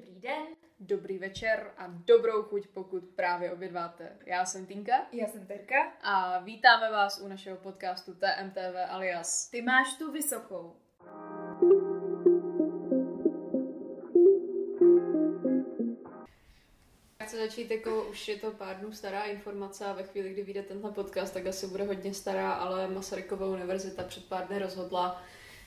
Dobrý 0.00 0.20
den. 0.20 0.46
Dobrý 0.80 1.18
večer 1.18 1.70
a 1.78 1.86
dobrou 1.86 2.42
chuť, 2.42 2.66
pokud 2.66 3.04
právě 3.16 3.52
obědváte. 3.52 4.16
Já 4.26 4.44
jsem 4.44 4.66
Tinka 4.66 4.92
Já 5.12 5.26
jsem 5.26 5.46
Terka. 5.46 5.92
a 6.02 6.38
vítáme 6.38 6.90
vás 6.90 7.20
u 7.20 7.28
našeho 7.28 7.56
podcastu 7.56 8.14
TMTV 8.14 8.76
alias. 8.88 9.48
Ty 9.50 9.62
máš 9.62 9.94
tu 9.98 10.12
vysokou. 10.12 10.76
Chci 17.22 17.36
začít 17.36 17.70
jako, 17.70 18.04
už 18.04 18.28
je 18.28 18.36
to 18.36 18.50
pár 18.50 18.76
dnů 18.76 18.92
stará 18.92 19.22
informace 19.22 19.84
a 19.84 19.92
ve 19.92 20.02
chvíli, 20.02 20.32
kdy 20.32 20.42
vyjde 20.42 20.62
tenhle 20.62 20.92
podcast, 20.92 21.34
tak 21.34 21.46
asi 21.46 21.66
bude 21.66 21.84
hodně 21.84 22.14
stará, 22.14 22.52
ale 22.52 22.88
Masarykova 22.88 23.46
univerzita 23.46 24.04
před 24.04 24.28
pár 24.28 24.46
dny 24.46 24.58
rozhodla, 24.58 25.22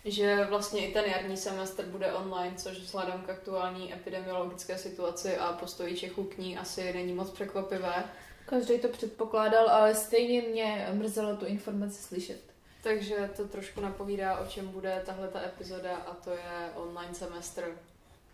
že 0.06 0.46
vlastně 0.46 0.88
i 0.88 0.94
ten 0.94 1.06
jarní 1.06 1.38
semestr 1.38 1.86
bude 1.86 2.14
online, 2.14 2.56
což 2.58 2.78
vzhledem 2.78 3.22
k 3.22 3.30
aktuální 3.30 3.94
epidemiologické 3.94 4.78
situaci 4.78 5.38
a 5.38 5.54
postoji 5.54 5.98
Čechů 5.98 6.24
k 6.24 6.38
ní 6.38 6.58
asi 6.58 6.94
není 6.94 7.14
moc 7.14 7.30
překvapivé. 7.30 8.04
Každý 8.46 8.80
to 8.80 8.88
předpokládal, 8.88 9.70
ale 9.70 9.96
stejně 9.96 10.42
mě 10.42 10.90
mrzelo 10.94 11.36
tu 11.36 11.46
informaci 11.46 12.04
slyšet. 12.04 12.42
Takže 12.84 13.30
to 13.36 13.48
trošku 13.48 13.82
napovídá, 13.82 14.38
o 14.38 14.46
čem 14.46 14.68
bude 14.68 15.04
tahle 15.06 15.28
ta 15.28 15.42
epizoda 15.42 15.96
a 15.96 16.14
to 16.14 16.30
je 16.30 16.72
online 16.76 17.14
semestr. 17.14 17.78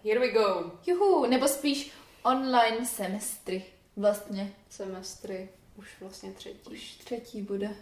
Here 0.04 0.20
we 0.20 0.32
go! 0.32 0.72
Juhu, 0.88 1.26
nebo 1.26 1.48
spíš 1.48 1.92
online 2.24 2.86
semestry 2.86 3.66
vlastně. 3.98 4.54
Semestry, 4.70 5.50
už 5.76 5.88
vlastně 6.02 6.32
třetí. 6.32 6.70
Už 6.72 6.92
třetí 6.92 7.42
bude. 7.42 7.76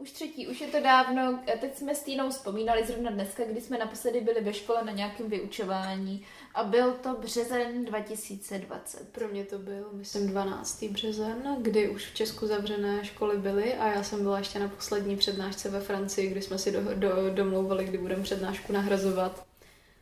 Už 0.00 0.10
třetí, 0.10 0.48
už 0.48 0.60
je 0.60 0.66
to 0.66 0.80
dávno. 0.80 1.40
Teď 1.60 1.76
jsme 1.76 1.94
s 1.94 2.02
Týnou 2.02 2.30
vzpomínali 2.30 2.86
zrovna 2.86 3.10
dneska, 3.10 3.44
kdy 3.44 3.60
jsme 3.60 3.78
naposledy 3.78 4.20
byli 4.20 4.40
ve 4.40 4.52
škole 4.54 4.84
na 4.84 4.92
nějakém 4.92 5.30
vyučování 5.30 6.26
a 6.54 6.64
byl 6.64 6.92
to 6.92 7.16
březen 7.20 7.84
2020. 7.84 9.12
Pro 9.12 9.28
mě 9.28 9.44
to 9.44 9.58
byl, 9.58 9.88
myslím, 9.92 10.26
12. 10.26 10.84
březen, 10.84 11.56
kdy 11.60 11.88
už 11.88 12.06
v 12.06 12.14
Česku 12.14 12.46
zavřené 12.46 13.04
školy 13.04 13.38
byly 13.38 13.74
a 13.74 13.92
já 13.92 14.02
jsem 14.02 14.22
byla 14.22 14.38
ještě 14.38 14.58
na 14.58 14.68
poslední 14.68 15.16
přednášce 15.16 15.70
ve 15.70 15.80
Francii, 15.80 16.30
kdy 16.30 16.42
jsme 16.42 16.58
si 16.58 16.72
do, 16.72 16.80
do, 16.94 17.30
domlouvali, 17.34 17.84
kdy 17.84 17.98
budeme 17.98 18.22
přednášku 18.22 18.72
nahrazovat. 18.72 19.44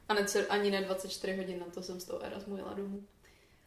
A 0.09 0.15
ne, 0.15 0.27
ani 0.49 0.71
ne 0.71 0.83
24 0.83 1.37
hodin, 1.37 1.59
na 1.59 1.67
to 1.75 1.83
jsem 1.83 2.01
z 2.01 2.05
toho 2.05 2.25
Erasmu 2.25 2.57
jela 2.57 2.75
domů. 2.75 3.03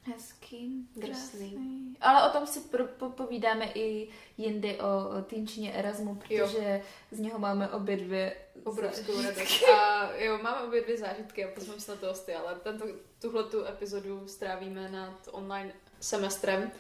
Hezký, 0.04 0.88
Drsný. 0.96 1.10
krásný. 1.10 1.98
Ale 2.02 2.30
o 2.30 2.32
tom 2.32 2.48
si 2.48 2.60
pro, 2.60 2.86
popovídáme 2.86 3.72
i 3.76 4.10
jindy 4.38 4.80
o, 4.80 5.20
o 5.20 5.22
týnčině 5.22 5.74
Erasmu, 5.74 6.16
protože 6.16 6.82
z 7.12 7.20
něho 7.20 7.40
máme 7.40 7.70
obě 7.70 7.98
dvě 7.98 8.36
Obrovskou 8.64 9.22
radost. 9.22 9.64
A 9.64 10.12
jo, 10.16 10.40
máme 10.44 10.62
obě 10.62 10.82
dvě 10.82 10.98
zážitky 10.98 11.46
a 11.46 11.52
pozveme 11.56 11.80
se 11.82 11.92
na 11.92 11.98
to 11.98 12.06
hosty, 12.06 12.34
ale 12.34 12.56
tento, 12.56 12.86
tuhle 13.22 13.44
tu 13.44 13.66
epizodu 13.66 14.28
strávíme 14.28 14.90
nad 14.90 15.30
online 15.32 15.74
semestrem. 16.00 16.72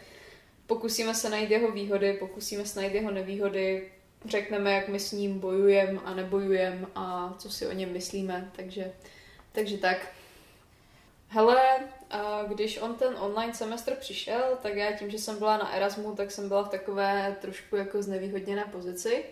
Pokusíme 0.67 1.15
se 1.15 1.29
najít 1.29 1.51
jeho 1.51 1.71
výhody, 1.71 2.13
pokusíme 2.13 2.65
se 2.65 2.79
najít 2.79 2.93
jeho 2.93 3.11
nevýhody, 3.11 3.91
řekneme, 4.25 4.73
jak 4.73 4.87
my 4.87 4.99
s 4.99 5.11
ním 5.11 5.39
bojujeme 5.39 5.99
a 6.05 6.13
nebojujeme 6.13 6.87
a 6.95 7.35
co 7.37 7.49
si 7.49 7.67
o 7.67 7.71
něm 7.71 7.93
myslíme, 7.93 8.51
takže, 8.55 8.93
takže 9.51 9.77
tak. 9.77 10.07
Hele, 11.27 11.79
a 12.11 12.43
když 12.43 12.77
on 12.81 12.95
ten 12.95 13.15
online 13.19 13.53
semestr 13.53 13.95
přišel, 13.95 14.43
tak 14.61 14.75
já 14.75 14.91
tím, 14.91 15.09
že 15.09 15.19
jsem 15.19 15.37
byla 15.37 15.57
na 15.57 15.73
Erasmu, 15.73 16.15
tak 16.15 16.31
jsem 16.31 16.47
byla 16.47 16.63
v 16.63 16.69
takové 16.69 17.35
trošku 17.41 17.75
jako 17.75 18.03
znevýhodněné 18.03 18.65
pozici, 18.71 19.25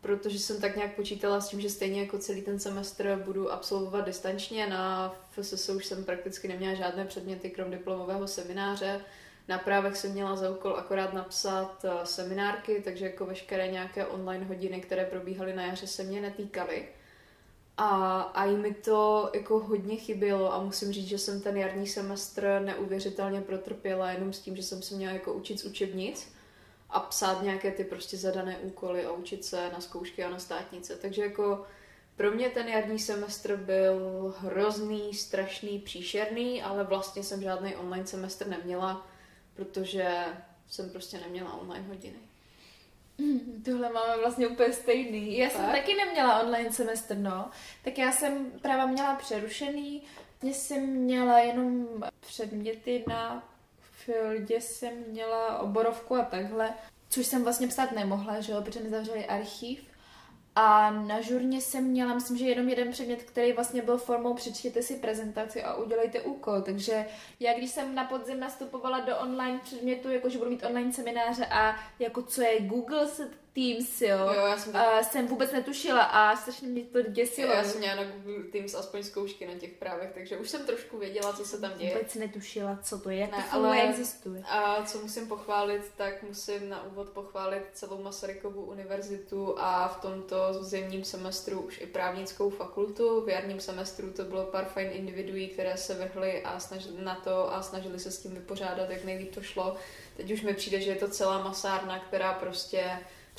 protože 0.00 0.38
jsem 0.38 0.60
tak 0.60 0.76
nějak 0.76 0.94
počítala 0.94 1.40
s 1.40 1.48
tím, 1.48 1.60
že 1.60 1.70
stejně 1.70 2.00
jako 2.00 2.18
celý 2.18 2.42
ten 2.42 2.58
semestr 2.58 3.22
budu 3.24 3.52
absolvovat 3.52 4.06
distančně. 4.06 4.66
Na 4.66 5.14
FSS 5.30 5.68
už 5.68 5.86
jsem 5.86 6.04
prakticky 6.04 6.48
neměla 6.48 6.74
žádné 6.74 7.04
předměty, 7.04 7.50
krom 7.50 7.70
diplomového 7.70 8.26
semináře. 8.26 9.00
Na 9.48 9.58
právech 9.58 9.96
jsem 9.96 10.12
měla 10.12 10.36
za 10.36 10.50
úkol 10.50 10.76
akorát 10.76 11.12
napsat 11.12 11.84
eh, 11.84 12.06
seminárky, 12.06 12.82
takže 12.84 13.04
jako 13.04 13.26
veškeré 13.26 13.68
nějaké 13.68 14.06
online 14.06 14.44
hodiny, 14.44 14.80
které 14.80 15.04
probíhaly 15.04 15.54
na 15.54 15.62
jaře, 15.66 15.86
se 15.86 16.02
mě 16.02 16.20
netýkaly. 16.20 16.88
A, 17.82 18.20
a 18.20 18.44
i 18.44 18.56
mi 18.56 18.74
to 18.74 19.30
jako 19.34 19.58
hodně 19.58 19.96
chybělo 19.96 20.54
a 20.54 20.62
musím 20.62 20.92
říct, 20.92 21.06
že 21.06 21.18
jsem 21.18 21.40
ten 21.40 21.56
jarní 21.56 21.86
semestr 21.86 22.60
neuvěřitelně 22.64 23.40
protrpěla 23.40 24.10
jenom 24.10 24.32
s 24.32 24.40
tím, 24.40 24.56
že 24.56 24.62
jsem 24.62 24.82
se 24.82 24.94
měla 24.94 25.12
jako 25.12 25.32
učit 25.32 25.60
z 25.60 25.64
učebnic 25.64 26.32
a 26.90 27.00
psát 27.00 27.42
nějaké 27.42 27.70
ty 27.70 27.84
prostě 27.84 28.16
zadané 28.16 28.58
úkoly 28.58 29.04
a 29.04 29.12
učit 29.12 29.44
se 29.44 29.70
na 29.72 29.80
zkoušky 29.80 30.24
a 30.24 30.30
na 30.30 30.38
státnice. 30.38 30.96
Takže 30.96 31.22
jako 31.22 31.66
pro 32.16 32.30
mě 32.30 32.50
ten 32.50 32.68
jarní 32.68 32.98
semestr 32.98 33.56
byl 33.56 34.34
hrozný, 34.38 35.14
strašný, 35.14 35.78
příšerný, 35.78 36.62
ale 36.62 36.84
vlastně 36.84 37.22
jsem 37.22 37.42
žádný 37.42 37.76
online 37.76 38.06
semestr 38.06 38.46
neměla, 38.46 39.06
protože 39.54 40.24
jsem 40.68 40.90
prostě 40.90 41.18
neměla 41.18 41.60
online 41.60 41.88
hodiny. 41.88 42.29
Mm, 43.20 43.62
Tohle 43.64 43.92
máme 43.92 44.16
vlastně 44.18 44.48
úplně 44.48 44.72
stejný. 44.72 45.38
Já 45.38 45.50
jsem 45.50 45.60
Tak? 45.60 45.72
taky 45.72 45.94
neměla 45.94 46.40
online 46.42 46.72
semestr, 46.72 47.16
no. 47.16 47.50
Tak 47.84 47.98
já 47.98 48.12
jsem 48.12 48.50
právě 48.62 48.86
měla 48.86 49.14
přerušený. 49.14 50.02
Mě 50.42 50.54
jsem 50.54 50.86
měla 50.86 51.38
jenom 51.38 51.86
předměty 52.20 53.04
na 53.08 53.48
fildě 53.80 54.60
jsem 54.60 54.92
měla 55.08 55.58
oborovku 55.58 56.14
a 56.16 56.24
takhle, 56.24 56.74
což 57.08 57.26
jsem 57.26 57.44
vlastně 57.44 57.68
psát 57.68 57.92
nemohla, 57.92 58.40
že 58.40 58.52
jo, 58.52 58.62
protože 58.62 58.80
mi 58.80 58.90
zavřeli 58.90 59.26
archiv. 59.26 59.89
A 60.56 60.90
na 60.90 61.20
žurně 61.20 61.60
jsem 61.60 61.84
měla, 61.84 62.14
myslím, 62.14 62.38
že 62.38 62.44
jenom 62.44 62.68
jeden 62.68 62.90
předmět, 62.90 63.22
který 63.22 63.52
vlastně 63.52 63.82
byl 63.82 63.98
formou 63.98 64.34
přečtěte 64.34 64.82
si 64.82 64.96
prezentaci 64.96 65.62
a 65.62 65.74
udělejte 65.74 66.20
úkol. 66.20 66.62
Takže 66.62 67.06
já, 67.40 67.58
když 67.58 67.70
jsem 67.70 67.94
na 67.94 68.04
podzim 68.04 68.40
nastupovala 68.40 69.00
do 69.00 69.18
online 69.18 69.60
předmětu, 69.62 70.10
jakože 70.10 70.38
budu 70.38 70.50
mít 70.50 70.64
online 70.64 70.92
semináře 70.92 71.46
a 71.46 71.76
jako 71.98 72.22
co 72.22 72.42
je 72.42 72.60
Google 72.60 73.08
Teams, 73.54 74.00
jo, 74.02 74.18
Jo, 74.18 74.46
já 74.46 74.58
jsem 74.58 74.76
a 74.76 75.02
jsem 75.02 75.26
vůbec 75.26 75.52
netušila 75.52 76.02
a 76.02 76.36
strašně 76.36 76.68
mě 76.68 76.82
to 76.82 77.02
děsilo. 77.02 77.52
Já 77.52 77.64
jsem 77.64 77.78
měla 77.78 77.94
na 77.94 78.04
Google 78.04 78.44
Teams 78.52 78.74
aspoň 78.74 79.02
zkoušky 79.02 79.46
na 79.46 79.54
těch 79.54 79.72
právech, 79.72 80.10
takže 80.14 80.36
už 80.36 80.50
jsem 80.50 80.66
trošku 80.66 80.98
věděla, 80.98 81.32
co 81.32 81.44
se 81.44 81.60
tam 81.60 81.72
děje. 81.78 81.94
Vůbec 81.94 82.14
netušila, 82.14 82.78
co 82.82 82.98
to 82.98 83.10
je, 83.10 83.26
Ne, 83.26 83.44
to 83.50 83.56
ale- 83.56 83.82
existuje. 83.82 84.42
A 84.48 84.82
co 84.82 84.98
musím 84.98 85.28
pochválit, 85.28 85.82
tak 85.96 86.22
musím 86.22 86.68
na 86.68 86.82
úvod 86.86 87.08
pochválit 87.08 87.62
celou 87.72 88.02
Masarykovu 88.02 88.62
univerzitu 88.64 89.54
a 89.58 89.88
v 89.88 90.00
tomto 90.02 90.36
zimním 90.64 91.04
semestru 91.04 91.60
už 91.60 91.80
i 91.80 91.86
právnickou 91.86 92.50
fakultu. 92.50 93.20
V 93.24 93.28
jarním 93.28 93.60
semestru 93.60 94.10
to 94.12 94.24
bylo 94.24 94.44
pár 94.44 94.64
fajn 94.64 94.90
individuí, 94.92 95.48
které 95.48 95.76
se 95.76 95.94
vrhly 95.94 96.42
a 96.42 96.60
snažili 96.60 97.02
na 97.04 97.14
to 97.14 97.54
a 97.54 97.62
snažili 97.62 97.98
se 97.98 98.10
s 98.10 98.18
tím 98.22 98.34
vypořádat, 98.34 98.90
jak 98.90 99.04
nejlíp 99.04 99.34
to 99.34 99.42
šlo. 99.42 99.76
Teď 100.16 100.30
už 100.30 100.42
mi 100.42 100.54
přijde, 100.54 100.80
že 100.80 100.90
je 100.90 100.96
to 100.96 101.08
celá 101.08 101.42
masárna, 101.44 101.98
která 101.98 102.32
prostě 102.32 102.84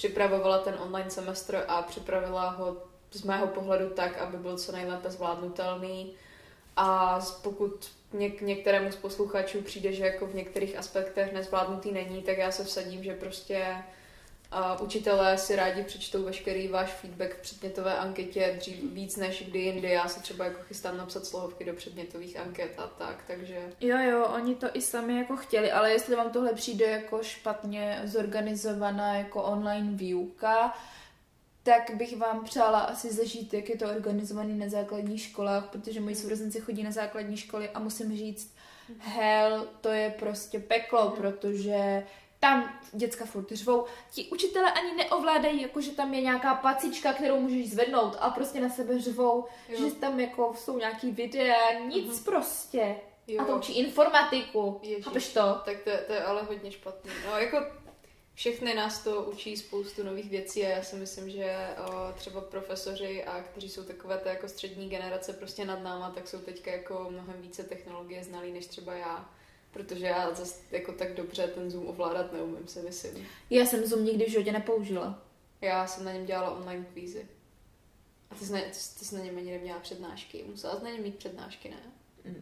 připravovala 0.01 0.57
ten 0.57 0.75
online 0.79 1.09
semestr 1.09 1.63
a 1.67 1.81
připravila 1.81 2.49
ho 2.49 2.77
z 3.11 3.23
mého 3.23 3.47
pohledu 3.47 3.89
tak, 3.89 4.17
aby 4.17 4.37
byl 4.37 4.57
co 4.57 4.71
nejlépe 4.71 5.09
zvládnutelný. 5.09 6.13
A 6.75 7.19
pokud 7.41 7.91
něk- 8.13 8.43
některému 8.43 8.91
z 8.91 8.95
posluchačů 8.95 9.61
přijde, 9.61 9.93
že 9.93 10.05
jako 10.05 10.27
v 10.27 10.35
některých 10.35 10.77
aspektech 10.77 11.33
nezvládnutý 11.33 11.91
není, 11.91 12.21
tak 12.21 12.37
já 12.37 12.51
se 12.51 12.63
vsadím, 12.63 13.03
že 13.03 13.13
prostě 13.13 13.75
uh, 14.77 14.83
učitelé 14.85 15.37
si 15.37 15.55
rádi 15.55 15.83
přečtou 15.83 16.23
veškerý 16.23 16.67
váš 16.67 16.89
feedback 16.93 17.35
v 17.35 17.41
předmětové 17.41 17.97
anketě 17.97 18.55
dřív 18.59 18.83
víc 18.93 19.17
než 19.17 19.43
kdy 19.49 19.59
jindy. 19.59 19.89
Já 19.89 20.07
se 20.07 20.19
třeba 20.21 20.45
jako 20.45 20.61
chystám 20.63 20.97
napsat 20.97 21.25
slohovky 21.25 21.65
do 21.65 21.73
předmětových 21.73 22.39
anket 22.39 22.71
a 22.77 22.87
tak, 22.87 23.23
takže 23.27 23.57
Jo, 23.81 23.97
jo, 23.97 24.25
oni 24.35 24.55
to 24.55 24.67
i 24.73 24.81
sami 24.81 25.17
jako 25.17 25.37
chtěli, 25.37 25.71
ale 25.71 25.91
jestli 25.91 26.15
vám 26.15 26.29
tohle 26.31 26.53
přijde 26.53 26.85
jako 26.85 27.23
špatně 27.23 28.01
zorganizovaná 28.05 29.13
jako 29.17 29.43
online 29.43 29.91
výuka, 29.97 30.73
tak 31.63 31.91
bych 31.95 32.17
vám 32.17 32.43
přála 32.43 32.79
asi 32.79 33.13
zažít, 33.13 33.53
jak 33.53 33.69
je 33.69 33.77
to 33.77 33.85
organizovaný 33.85 34.57
na 34.59 34.69
základních 34.69 35.21
školách, 35.21 35.65
protože 35.65 35.99
moji 35.99 36.15
sourozenci 36.15 36.59
chodí 36.59 36.83
na 36.83 36.91
základní 36.91 37.37
školy 37.37 37.69
a 37.69 37.79
musím 37.79 38.17
říct, 38.17 38.55
hell, 38.99 39.67
to 39.81 39.89
je 39.89 40.09
prostě 40.19 40.59
peklo, 40.59 41.05
Mhm. 41.05 41.11
protože 41.17 42.03
tam 42.41 42.79
děcka 42.93 43.25
furt 43.25 43.51
řvou. 43.51 43.85
Ti 44.11 44.29
učitelé 44.31 44.71
ani 44.71 44.95
neovládají, 44.95 45.61
jako 45.61 45.81
že 45.81 45.91
tam 45.91 46.13
je 46.13 46.21
nějaká 46.21 46.55
pacička, 46.55 47.13
kterou 47.13 47.39
můžeš 47.39 47.69
zvednout 47.71 48.17
a 48.19 48.29
prostě 48.29 48.59
na 48.59 48.69
sebe 48.69 48.99
řvou, 49.01 49.45
Jo. 49.69 49.77
že 49.89 49.95
tam 49.95 50.19
jako 50.19 50.53
jsou 50.57 50.77
nějaký 50.77 51.11
videa, 51.11 51.79
nic 51.87 52.07
Mhm. 52.15 52.23
prostě. 52.23 52.95
jo. 53.27 53.41
A 53.41 53.45
to 53.45 53.55
učí 53.57 53.77
informatiku. 53.79 54.79
Ježiš. 54.83 55.05
Chápeš 55.05 55.33
to? 55.33 55.61
Tak 55.65 55.77
to, 55.83 55.89
je- 55.89 56.03
to 56.07 56.13
je 56.13 56.23
ale 56.23 56.43
hodně 56.43 56.71
špatný. 56.71 57.11
No 57.25 57.37
jako 57.39 57.57
všechny 58.33 58.73
nás 58.73 59.03
to 59.03 59.21
učí 59.21 59.57
spoustu 59.57 60.03
nových 60.03 60.29
věcí 60.29 60.65
a 60.65 60.69
já 60.69 60.83
si 60.83 60.95
myslím, 60.95 61.29
že 61.29 61.67
o, 61.87 62.13
třeba 62.15 62.41
profesoři 62.41 63.23
a 63.23 63.41
kteří 63.41 63.69
jsou 63.69 63.83
takové 63.83 64.17
té 64.17 64.29
jako 64.29 64.47
střední 64.47 64.89
generace 64.89 65.33
prostě 65.33 65.65
nad 65.65 65.83
náma, 65.83 66.09
tak 66.15 66.27
jsou 66.27 66.37
teďka 66.39 66.71
jako 66.71 67.07
mnohem 67.09 67.41
více 67.41 67.63
technologie 67.63 68.23
znalí 68.23 68.51
než 68.51 68.65
třeba 68.65 68.93
já. 68.93 69.29
Protože 69.71 70.05
já 70.05 70.33
zase 70.33 70.55
jako 70.71 70.91
tak 70.93 71.13
dobře 71.13 71.47
ten 71.47 71.71
Zoom 71.71 71.87
ovládat 71.87 72.33
neumím, 72.33 72.67
si 72.67 72.79
myslím. 72.81 73.27
Já 73.49 73.65
jsem 73.65 73.85
Zoom 73.85 74.05
nikdy 74.05 74.25
v 74.25 74.29
životě 74.29 74.51
nepoužila. 74.51 75.21
Já 75.61 75.87
jsem 75.87 76.05
na 76.05 76.11
něm 76.11 76.25
dělala 76.25 76.51
online 76.57 76.85
kvízy. 76.93 77.27
A 78.31 78.35
ty 78.35 78.45
jsi, 78.45 78.53
na, 78.53 78.61
ty, 78.61 78.73
jsi- 78.73 78.99
ty 78.99 79.05
jsi 79.05 79.15
na 79.15 79.21
něm 79.23 79.37
ani 79.37 79.51
neměla 79.51 79.79
přednášky. 79.79 80.43
Musela 80.49 80.77
jsi 80.77 80.83
na 80.83 80.89
něm 80.89 81.01
mít 81.03 81.15
přednášky, 81.15 81.69
ne? 81.69 81.77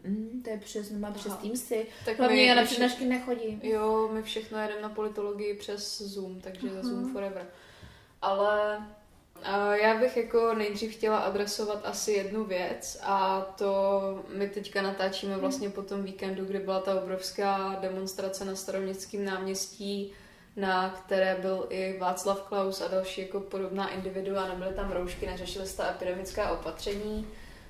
Mm, 0.04 0.40
to 0.44 0.50
je 0.50 0.58
přes 0.58 0.86
Zoom 0.88 1.12
přes 1.14 1.32
Aha. 1.32 1.36
Teamsy. 1.42 1.86
Tak 2.04 2.18
Hlavně 2.18 2.44
já 2.44 2.54
na 2.54 2.60
my 2.60 2.66
přednášky 2.66 3.04
nechodím. 3.04 3.60
Jo, 3.62 4.10
my 4.12 4.22
všechno 4.22 4.62
jedeme 4.62 4.80
na 4.82 4.88
politologii 4.88 5.54
přes 5.54 6.02
Zoom, 6.02 6.40
takže 6.40 6.70
Aha. 6.70 6.82
Zoom 6.82 7.12
forever. 7.12 7.46
Ale 8.22 8.86
já 9.72 9.98
bych 9.98 10.16
jako 10.16 10.54
nejdřív 10.54 10.92
chtěla 10.92 11.18
adresovat 11.18 11.80
asi 11.84 12.12
jednu 12.12 12.44
věc 12.44 13.00
a 13.02 13.40
to 13.40 14.00
my 14.34 14.48
teďka 14.48 14.82
natáčíme 14.82 15.36
vlastně 15.36 15.70
po 15.70 15.82
tom 15.82 16.02
víkendu, 16.02 16.44
kdy 16.44 16.58
byla 16.58 16.80
ta 16.80 17.02
obrovská 17.02 17.78
demonstrace 17.80 18.44
na 18.44 18.56
staroměstském 18.56 19.24
náměstí, 19.24 20.12
na 20.56 20.90
které 20.90 21.36
byl 21.40 21.66
i 21.70 21.98
Václav 21.98 22.40
Klaus 22.40 22.80
a 22.80 22.88
další 22.88 23.20
jako 23.20 23.40
podobná 23.40 23.88
individua, 23.88 24.48
nebyly 24.48 24.74
tam 24.74 24.92
roušky, 24.92 25.26
neřešily 25.26 25.66
se 25.66 25.76
ta 25.76 25.90
epidemická 25.90 26.50
opatření, 26.50 27.28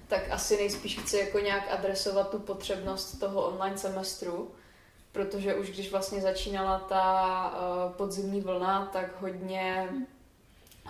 tak 0.08 0.30
asi 0.30 0.56
nejspíš 0.56 0.98
chci 0.98 1.18
jako 1.18 1.38
nějak 1.38 1.64
adresovat 1.70 2.30
tu 2.30 2.38
potřebnost 2.38 3.20
toho 3.20 3.46
online 3.46 3.78
semestru, 3.78 4.50
protože 5.12 5.54
už 5.54 5.70
když 5.70 5.90
vlastně 5.90 6.20
začínala 6.20 6.78
ta 6.78 7.54
uh, 7.86 7.92
podzimní 7.92 8.40
vlna, 8.40 8.90
tak 8.92 9.20
hodně, 9.20 9.88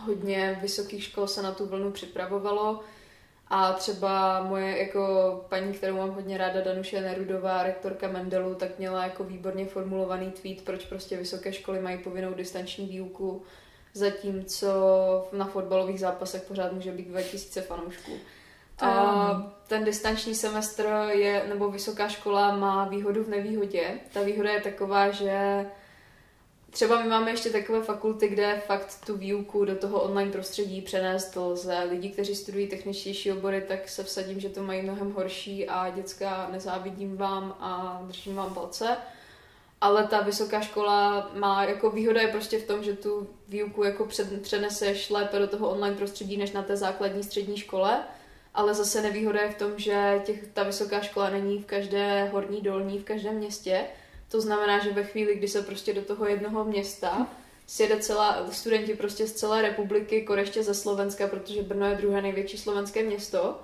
hodně 0.06 0.58
vysokých 0.62 1.05
škol 1.05 1.26
se 1.26 1.43
na 1.43 1.52
tu 1.52 1.67
vlnu 1.67 1.91
připravovalo 1.91 2.81
a 3.49 3.73
třeba 3.73 4.43
moje 4.43 4.79
jako 4.79 5.44
paní, 5.49 5.73
kterou 5.73 5.97
mám 5.97 6.11
hodně 6.11 6.38
ráda, 6.38 6.61
Danuše 6.61 7.00
Nerudová, 7.00 7.62
rektorka 7.62 8.08
Mendelu, 8.08 8.55
tak 8.55 8.79
měla 8.79 9.05
jako 9.05 9.25
výborně 9.25 9.67
formulovaný 9.67 10.31
tweet, 10.31 10.62
proč 10.62 10.85
prostě 10.85 11.17
vysoké 11.17 11.52
školy 11.52 11.81
mají 11.81 11.99
povinnou 11.99 12.35
distanční 12.35 12.87
výuku, 12.87 13.43
zatímco 13.94 14.69
na 15.32 15.44
fotbalových 15.44 16.00
zápasech 16.00 16.43
pořád 16.43 16.73
může 16.73 16.93
být 16.93 17.08
2000 17.08 17.61
fanoušků. 17.61 18.12
A 18.82 19.52
ten 19.69 19.85
distanční 19.85 20.35
semestr 20.35 20.87
je, 21.08 21.44
nebo 21.49 21.70
vysoká 21.70 22.08
škola 22.08 22.56
má 22.56 22.85
výhodu 22.85 23.25
v 23.25 23.29
nevýhodě. 23.29 24.00
Ta 24.12 24.23
výhoda 24.23 24.52
je 24.52 24.61
taková, 24.61 25.11
že 25.11 25.67
třeba 26.70 27.02
my 27.02 27.08
máme 27.08 27.31
ještě 27.31 27.50
takové 27.50 27.82
fakulty, 27.82 28.28
kde 28.28 28.62
fakt 28.67 29.00
tu 29.06 29.17
výuku 29.17 29.64
do 29.64 29.76
toho 29.76 30.00
online 30.02 30.32
prostředí 30.32 30.82
přenést 30.82 31.37
lze. 31.37 31.78
Lidi, 31.78 32.08
kteří 32.08 32.34
studují 32.34 32.69
techničtější 32.69 33.32
obory, 33.32 33.64
tak 33.69 33.88
se 33.88 34.05
vsadím, 34.05 34.40
že 34.40 34.49
to 34.49 34.62
mají 34.62 34.82
mnohem 34.82 35.12
horší 35.12 35.69
a 35.69 35.90
děcka 35.90 36.49
nezávidím 36.52 37.17
vám 37.17 37.56
a 37.61 38.00
držím 38.06 38.34
vám 38.34 38.55
palce. 38.55 38.96
Ale 39.81 40.06
ta 40.06 40.20
vysoká 40.20 40.61
škola 40.61 41.31
má 41.34 41.64
jako 41.64 41.90
výhoda 41.90 42.20
je 42.20 42.28
prostě 42.28 42.58
v 42.58 42.67
tom, 42.67 42.82
že 42.84 42.93
tu 42.93 43.28
výuku 43.49 43.84
jako 43.84 44.05
před, 44.05 44.43
přeneseš 44.43 45.11
lépe 45.11 45.38
do 45.38 45.46
toho 45.46 45.70
online 45.70 45.96
prostředí 45.96 46.37
než 46.37 46.52
na 46.52 46.62
té 46.62 46.76
základní 46.76 47.23
střední 47.23 47.56
škole. 47.56 48.05
Ale 48.55 48.75
zase 48.75 49.02
nevýhoda 49.02 49.40
je 49.40 49.50
v 49.50 49.58
tom, 49.58 49.73
že 49.76 50.23
těch, 50.25 50.46
ta 50.46 50.62
vysoká 50.62 51.00
škola 51.00 51.31
není 51.31 51.58
v 51.58 51.66
každé 51.66 52.25
horní 52.25 52.61
dolní, 52.61 52.99
v 52.99 53.05
každém 53.05 53.34
městě. 53.34 53.87
To 54.30 54.40
znamená, 54.40 54.78
že 54.78 54.92
ve 54.92 55.04
chvíli, 55.04 55.34
kdy 55.34 55.48
se 55.48 55.62
prostě 55.62 55.94
do 55.94 56.02
toho 56.02 56.26
jednoho 56.26 56.64
města 56.64 57.26
sjede 57.70 57.98
celá, 58.00 58.46
studenti 58.50 58.94
prostě 58.94 59.26
z 59.26 59.32
celé 59.32 59.62
republiky, 59.62 60.22
koreště 60.22 60.62
ze 60.62 60.74
Slovenska, 60.74 61.26
protože 61.26 61.62
Brno 61.62 61.86
je 61.86 61.96
druhé 61.96 62.22
největší 62.22 62.58
slovenské 62.58 63.02
město. 63.02 63.60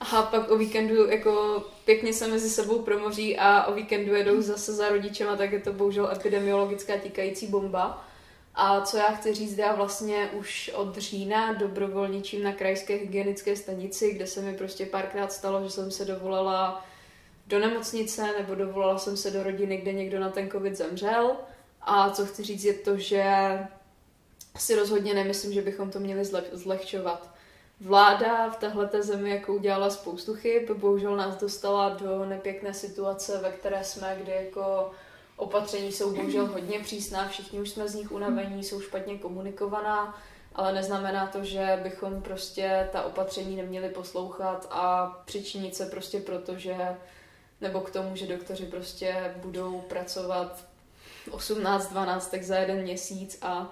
A 0.00 0.22
pak 0.22 0.50
o 0.50 0.58
víkendu 0.58 1.10
jako 1.10 1.64
pěkně 1.84 2.12
se 2.12 2.28
mezi 2.28 2.50
sebou 2.50 2.78
promoří 2.78 3.38
a 3.38 3.64
o 3.64 3.74
víkendu 3.74 4.14
jedou 4.14 4.40
zase 4.40 4.72
za 4.72 4.88
rodičema, 4.88 5.36
tak 5.36 5.52
je 5.52 5.60
to 5.60 5.72
bohužel 5.72 6.10
epidemiologická 6.12 6.96
tikající 6.96 7.46
bomba. 7.46 8.04
A 8.54 8.80
co 8.80 8.96
já 8.96 9.10
chci 9.10 9.34
říct, 9.34 9.58
já 9.58 9.74
vlastně 9.74 10.30
už 10.32 10.70
od 10.74 10.98
října 10.98 11.52
dobrovolničím 11.52 12.42
na 12.42 12.52
krajské 12.52 12.94
hygienické 12.94 13.56
stanici, 13.56 14.14
kde 14.14 14.26
se 14.26 14.40
mi 14.40 14.54
prostě 14.54 14.86
párkrát 14.86 15.32
stalo, 15.32 15.64
že 15.64 15.70
jsem 15.70 15.90
se 15.90 16.04
dovolala 16.04 16.84
do 17.46 17.58
nemocnice 17.58 18.22
nebo 18.38 18.54
dovolala 18.54 18.98
jsem 18.98 19.16
se 19.16 19.30
do 19.30 19.42
rodiny, 19.42 19.76
kde 19.76 19.92
někdo 19.92 20.20
na 20.20 20.30
ten 20.30 20.50
covid 20.50 20.76
zemřel. 20.76 21.36
A 21.80 22.10
co 22.10 22.26
chci 22.26 22.42
říct 22.42 22.64
je 22.64 22.74
to, 22.74 22.96
že 22.96 23.24
si 24.58 24.74
rozhodně 24.74 25.14
nemyslím, 25.14 25.52
že 25.52 25.62
bychom 25.62 25.90
to 25.90 26.00
měli 26.00 26.22
zle- 26.22 26.44
zlehčovat. 26.52 27.30
Vláda 27.80 28.50
v 28.50 28.56
téhleté 28.56 29.02
zemi 29.02 29.30
jako 29.30 29.54
udělala 29.54 29.90
spoustu 29.90 30.34
chyb, 30.34 30.70
bohužel 30.70 31.16
nás 31.16 31.36
dostala 31.36 31.88
do 31.88 32.24
nepěkné 32.24 32.74
situace, 32.74 33.38
ve 33.38 33.50
které 33.50 33.84
jsme, 33.84 34.18
kdy 34.22 34.32
jako 34.32 34.90
opatření 35.36 35.92
jsou 35.92 36.14
bohužel 36.14 36.46
hodně 36.46 36.80
přísná, 36.80 37.28
všichni 37.28 37.60
už 37.60 37.70
jsme 37.70 37.88
z 37.88 37.94
nich 37.94 38.12
unavení, 38.12 38.64
jsou 38.64 38.80
špatně 38.80 39.18
komunikovaná, 39.18 40.18
ale 40.54 40.72
neznamená 40.72 41.26
to, 41.26 41.44
že 41.44 41.80
bychom 41.82 42.22
prostě 42.22 42.88
ta 42.92 43.02
opatření 43.02 43.56
neměli 43.56 43.88
poslouchat 43.88 44.66
a 44.70 45.06
přičinit 45.24 45.76
se 45.76 45.86
prostě 45.86 46.20
proto, 46.20 46.58
že 46.58 46.76
nebo 47.62 47.80
k 47.80 47.90
tomu, 47.90 48.16
že 48.16 48.26
doktoři 48.26 48.66
prostě 48.66 49.34
budou 49.36 49.80
pracovat 49.80 50.64
18-12 51.30 52.30
tak 52.30 52.42
za 52.42 52.56
jeden 52.56 52.82
měsíc 52.82 53.38
a 53.42 53.70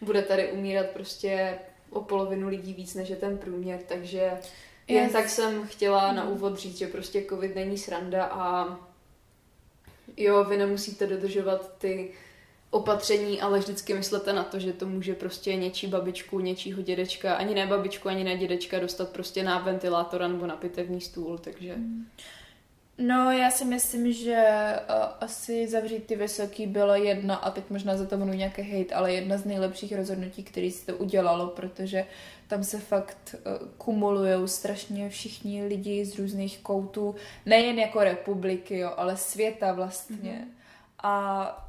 bude 0.00 0.22
tady 0.22 0.52
umírat 0.52 0.86
prostě 0.86 1.58
o 1.90 2.00
polovinu 2.00 2.48
lidí 2.48 2.72
víc 2.72 2.94
než 2.94 3.08
je 3.08 3.16
ten 3.16 3.38
průměr, 3.38 3.80
takže 3.88 4.30
jen 4.88 5.04
Yes. 5.04 5.12
tak 5.12 5.28
jsem 5.28 5.66
chtěla 5.66 6.12
na 6.12 6.28
úvod 6.28 6.58
říct, 6.58 6.78
že 6.78 6.86
prostě 6.86 7.24
covid 7.28 7.54
není 7.54 7.78
sranda 7.78 8.24
a 8.24 8.76
jo, 10.16 10.44
vy 10.44 10.56
nemusíte 10.56 11.06
dodržovat 11.06 11.78
ty 11.78 12.10
opatření, 12.70 13.40
ale 13.40 13.58
vždycky 13.58 13.94
myslete 13.94 14.32
na 14.32 14.44
to, 14.44 14.58
že 14.58 14.72
to 14.72 14.86
může 14.86 15.14
prostě 15.14 15.56
něčí 15.56 15.86
babičku, 15.86 16.40
něčího 16.40 16.82
dědečka, 16.82 17.34
ani 17.34 17.54
ne 17.54 17.66
babičku, 17.66 18.08
ani 18.08 18.24
ne 18.24 18.36
dědečka 18.36 18.78
dostat 18.78 19.08
prostě 19.08 19.42
na 19.42 19.58
ventilátor 19.58 20.28
nebo 20.28 20.46
na 20.46 20.56
pitevní 20.56 21.00
stůl, 21.00 21.38
takže... 21.38 21.74
No, 22.98 23.32
já 23.32 23.50
si 23.50 23.64
myslím, 23.64 24.12
že 24.12 24.44
uh, 24.88 24.94
asi 25.20 25.68
zavřít 25.68 26.06
ty 26.06 26.16
vysoký 26.16 26.66
bylo 26.66 26.94
jedna, 26.94 27.36
a 27.36 27.50
teď 27.50 27.64
možná 27.70 27.96
za 27.96 28.06
to 28.06 28.16
budu 28.16 28.32
nějaký 28.32 28.62
hate, 28.62 28.94
ale 28.94 29.12
jedna 29.12 29.38
z 29.38 29.44
nejlepších 29.44 29.96
rozhodnutí, 29.96 30.42
který 30.42 30.70
se 30.70 30.86
to 30.86 30.96
udělalo, 30.96 31.46
protože 31.46 32.06
tam 32.48 32.64
se 32.64 32.78
fakt 32.78 33.34
uh, 33.34 33.68
kumulují 33.78 34.48
strašně 34.48 35.08
všichni 35.08 35.66
lidi 35.66 36.04
z 36.04 36.18
různých 36.18 36.58
koutů, 36.58 37.14
nejen 37.46 37.78
jako 37.78 38.04
republiky, 38.04 38.78
jo, 38.78 38.92
ale 38.96 39.16
světa 39.16 39.72
vlastně. 39.72 40.32
Mm-hmm. 40.32 40.64
A 41.02 41.64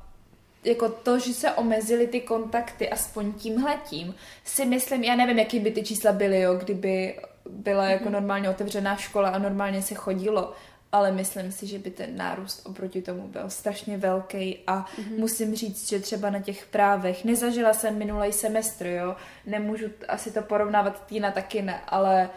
jako 0.64 0.90
to, 0.90 1.20
že 1.20 1.34
se 1.34 1.52
omezily 1.52 2.08
ty 2.08 2.22
kontakty 2.22 2.90
aspoň 2.90 3.34
tímhletím, 3.34 4.16
si 4.44 4.66
myslím, 4.66 5.04
já 5.04 5.16
nevím, 5.16 5.40
jaký 5.40 5.60
by 5.60 5.72
ty 5.72 5.84
čísla 5.84 6.12
byly, 6.12 6.42
jo, 6.42 6.54
kdyby 6.54 7.20
byla 7.50 7.86
jako 7.86 8.10
normálně 8.10 8.50
otevřená 8.50 8.96
škola 8.96 9.30
a 9.30 9.38
normálně 9.38 9.82
se 9.82 9.96
chodilo, 9.96 10.54
ale 10.96 11.12
myslím 11.12 11.52
si, 11.52 11.68
že 11.68 11.80
by 11.80 11.92
ten 11.92 12.18
nárůst 12.18 12.62
oproti 12.66 13.02
tomu 13.02 13.28
byl 13.28 13.50
strašně 13.50 13.98
velký 13.98 14.60
a 14.68 14.86
mm-hmm. 14.86 15.20
musím 15.20 15.56
říct, 15.56 15.90
že 15.90 16.00
třeba 16.00 16.30
na 16.30 16.40
těch 16.40 16.66
právech, 16.66 17.26
nezažila 17.26 17.74
jsem 17.74 17.98
minulý 17.98 18.34
semestr, 18.34 18.86
jo, 18.86 19.16
nemůžu 19.46 19.86
asi 20.08 20.32
to 20.32 20.42
porovnávat, 20.42 21.06
Týna 21.06 21.32
taky 21.32 21.62
ne, 21.62 21.82
ale 21.88 22.30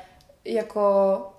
jako 0.45 0.83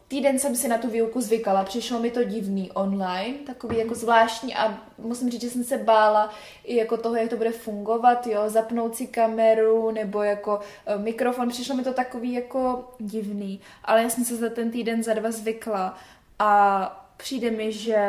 týden 0.07 0.39
jsem 0.39 0.55
si 0.55 0.67
na 0.67 0.77
tu 0.77 0.89
výuku 0.89 1.21
zvykala, 1.21 1.63
přišlo 1.63 1.99
mi 1.99 2.11
to 2.11 2.23
divný 2.23 2.71
online, 2.71 3.37
takový 3.45 3.77
jako 3.77 3.95
zvláštní 3.95 4.55
a 4.55 4.77
musím 4.97 5.29
říct, 5.29 5.41
že 5.41 5.49
jsem 5.49 5.63
se 5.63 5.77
bála 5.77 6.29
i 6.63 6.75
jako 6.75 6.97
toho, 6.97 7.15
jak 7.15 7.29
to 7.29 7.37
bude 7.37 7.51
fungovat, 7.51 8.27
jo, 8.27 8.49
zapnout 8.49 8.95
si 8.95 9.07
kameru 9.07 9.91
nebo 9.91 10.23
jako 10.23 10.59
eh, 10.85 10.97
mikrofon, 10.97 11.49
přišlo 11.49 11.75
mi 11.75 11.83
to 11.83 11.93
takový 11.93 12.33
jako 12.33 12.89
divný, 12.99 13.61
ale 13.83 14.03
já 14.03 14.09
jsem 14.09 14.25
se 14.25 14.35
za 14.35 14.49
ten 14.49 14.71
týden 14.71 15.03
za 15.03 15.13
dva 15.13 15.31
zvykla 15.31 15.97
a 16.39 16.98
přijde 17.19 17.51
mi, 17.51 17.71
že 17.71 17.99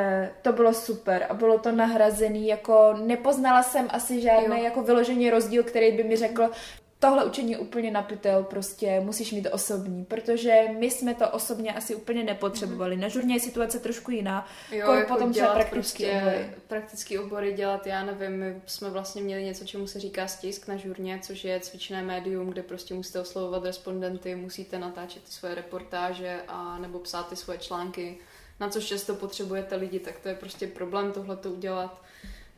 to 0.43 0.53
bylo 0.53 0.75
super 0.75 1.27
a 1.29 1.35
bylo 1.35 1.59
to 1.59 1.73
nahrazený, 1.73 2.47
jako 2.47 2.95
nepoznala 3.07 3.63
jsem 3.63 3.87
asi 3.91 4.21
žádný 4.21 4.59
Jo. 4.59 4.65
jako 4.65 4.83
vyložený 4.83 5.31
rozdíl, 5.31 5.63
který 5.63 5.93
by 5.93 6.05
mi 6.05 6.17
řekl, 6.17 6.51
tohle 6.99 7.25
učení 7.25 7.53
je 7.53 7.59
úplně 7.59 7.91
napitel, 7.91 8.43
prostě 8.43 9.01
musíš 9.01 9.33
mít 9.33 9.49
osobní, 9.53 10.05
protože 10.05 10.63
my 10.79 10.91
jsme 10.91 11.15
to 11.15 11.31
osobně 11.31 11.73
asi 11.73 11.95
úplně 11.95 12.25
nepotřebovali. 12.25 12.97
Na 12.97 13.09
žurně 13.09 13.35
je 13.35 13.41
situace 13.41 13.79
trošku 13.79 14.11
jiná, 14.11 14.47
Jo, 14.73 14.87
Kor 14.87 14.97
jako 14.99 15.15
potom 15.15 15.33
třeba 15.33 15.55
praktický 15.55 16.05
prostě 16.05 16.21
obory. 16.21 16.51
Praktický 16.69 17.19
obory 17.19 17.53
dělat, 17.53 17.87
já 17.87 18.05
nevím, 18.05 18.33
my 18.33 18.61
jsme 18.67 18.91
vlastně 18.91 19.23
měli 19.23 19.45
něco, 19.45 19.65
čemu 19.65 19.87
se 19.87 20.01
říká 20.01 20.29
stisk 20.29 20.69
na 20.69 20.77
žurně, 20.77 21.19
což 21.23 21.45
je 21.45 21.61
cvičné 21.61 22.03
médium, 22.03 22.49
kde 22.51 22.63
prostě 22.63 22.95
musíte 22.95 23.21
oslovovat 23.21 23.65
respondenty, 23.65 24.35
musíte 24.35 24.79
natáčet 24.79 25.23
ty 25.23 25.31
svoje 25.31 25.55
reportáže 25.55 26.41
a 26.49 26.79
nebo 26.79 26.99
psát 26.99 27.29
ty 27.29 27.37
svoje 27.37 27.59
články, 27.59 28.19
na 28.61 28.69
což 28.69 28.85
často 28.85 29.15
potřebujete 29.15 29.77
lidi, 29.77 30.01
tak 30.01 30.21
to 30.21 30.29
je 30.29 30.35
prostě 30.35 30.67
problém 30.67 31.13
tohle 31.13 31.37
to 31.37 31.51
udělat. 31.51 32.03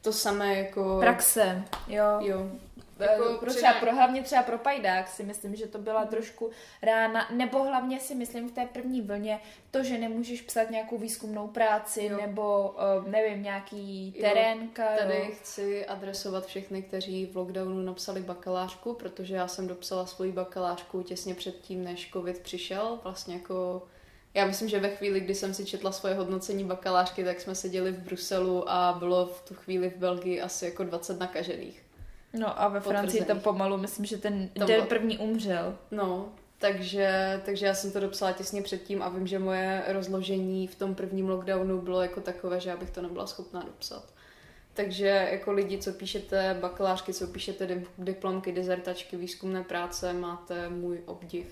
To 0.02 0.12
samé 0.12 0.58
jako... 0.58 0.98
Praxe, 1.00 1.64
jo. 1.88 2.04
Jo. 2.20 2.50
Jako 2.98 3.22
Jako 3.24 3.38
pro 3.38 3.50
třeba, 3.50 3.72
pro, 3.72 3.92
hlavně 3.94 4.22
třeba 4.22 4.42
pro 4.42 4.58
Pajdák 4.58 5.08
si 5.08 5.22
myslím, 5.22 5.56
že 5.56 5.66
to 5.66 5.78
byla 5.78 6.04
trošku 6.04 6.50
rána, 6.82 7.28
nebo 7.30 7.62
hlavně 7.62 8.00
si 8.00 8.14
myslím 8.14 8.48
v 8.48 8.52
té 8.52 8.66
první 8.66 9.02
vlně 9.02 9.40
to, 9.70 9.82
že 9.82 9.98
nemůžeš 9.98 10.42
psát 10.42 10.70
nějakou 10.70 10.98
výzkumnou 10.98 11.48
práci, 11.48 12.04
Jo. 12.04 12.16
nebo 12.20 12.74
uh, 12.98 13.08
nevím, 13.08 13.42
nějaký 13.42 14.14
Jo, 14.16 14.22
terénka. 14.22 14.96
Tady 14.98 15.18
jo. 15.18 15.30
chci 15.32 15.86
adresovat 15.86 16.46
všechny, 16.46 16.82
kteří 16.82 17.26
v 17.26 17.36
lockdownu 17.36 17.82
napsali 17.82 18.20
bakalářku, 18.20 18.94
protože 18.94 19.34
já 19.34 19.48
jsem 19.48 19.68
dopsala 19.68 20.06
svoji 20.06 20.32
bakalářku 20.32 21.02
těsně 21.02 21.34
předtím, 21.34 21.84
než 21.84 22.10
covid 22.12 22.38
přišel, 22.38 23.00
vlastně 23.02 23.34
jako 23.34 23.82
Já 24.34 24.46
myslím, 24.46 24.68
že 24.68 24.80
ve 24.80 24.88
chvíli, 24.90 25.20
kdy 25.20 25.34
jsem 25.34 25.54
si 25.54 25.64
četla 25.64 25.92
svoje 25.92 26.14
hodnocení 26.14 26.64
bakalářky, 26.64 27.24
tak 27.24 27.40
jsme 27.40 27.54
seděli 27.54 27.92
v 27.92 27.98
Bruselu 27.98 28.70
a 28.70 28.96
bylo 28.98 29.26
v 29.26 29.42
tu 29.48 29.54
chvíli 29.54 29.90
v 29.90 29.96
Belgii 29.96 30.40
asi 30.40 30.64
jako 30.64 30.84
20 30.84 31.20
nakažených. 31.20 31.82
No 32.38 32.60
a 32.62 32.68
ve 32.68 32.80
Francii 32.80 33.24
tam 33.24 33.40
pomalu, 33.40 33.76
myslím, 33.76 34.06
že 34.06 34.18
ten 34.18 34.48
Tam 34.48 34.66
den 34.66 34.76
bylo- 34.76 34.86
první 34.88 35.18
umřel. 35.18 35.76
No, 35.90 36.28
takže, 36.58 37.40
takže 37.44 37.66
já 37.66 37.74
jsem 37.74 37.92
to 37.92 38.00
dopsala 38.00 38.32
těsně 38.32 38.62
předtím 38.62 39.02
a 39.02 39.08
vím, 39.08 39.26
že 39.26 39.38
moje 39.38 39.82
rozložení 39.88 40.66
v 40.66 40.74
tom 40.74 40.94
prvním 40.94 41.28
lockdownu 41.28 41.80
bylo 41.80 42.02
jako 42.02 42.20
takové, 42.20 42.60
že 42.60 42.70
já 42.70 42.76
bych 42.76 42.90
to 42.90 43.02
nebyla 43.02 43.26
schopná 43.26 43.62
dopsat. 43.62 44.04
Takže 44.74 45.28
jako 45.32 45.52
lidi, 45.52 45.78
co 45.78 45.92
píšete 45.92 46.56
bakalářky, 46.60 47.12
co 47.14 47.26
píšete 47.26 47.66
dip- 47.66 47.86
diplomky, 47.98 48.52
dizertačky, 48.52 49.16
výzkumné 49.16 49.62
práce, 49.64 50.12
máte 50.12 50.68
můj 50.68 51.00
obdiv. 51.06 51.46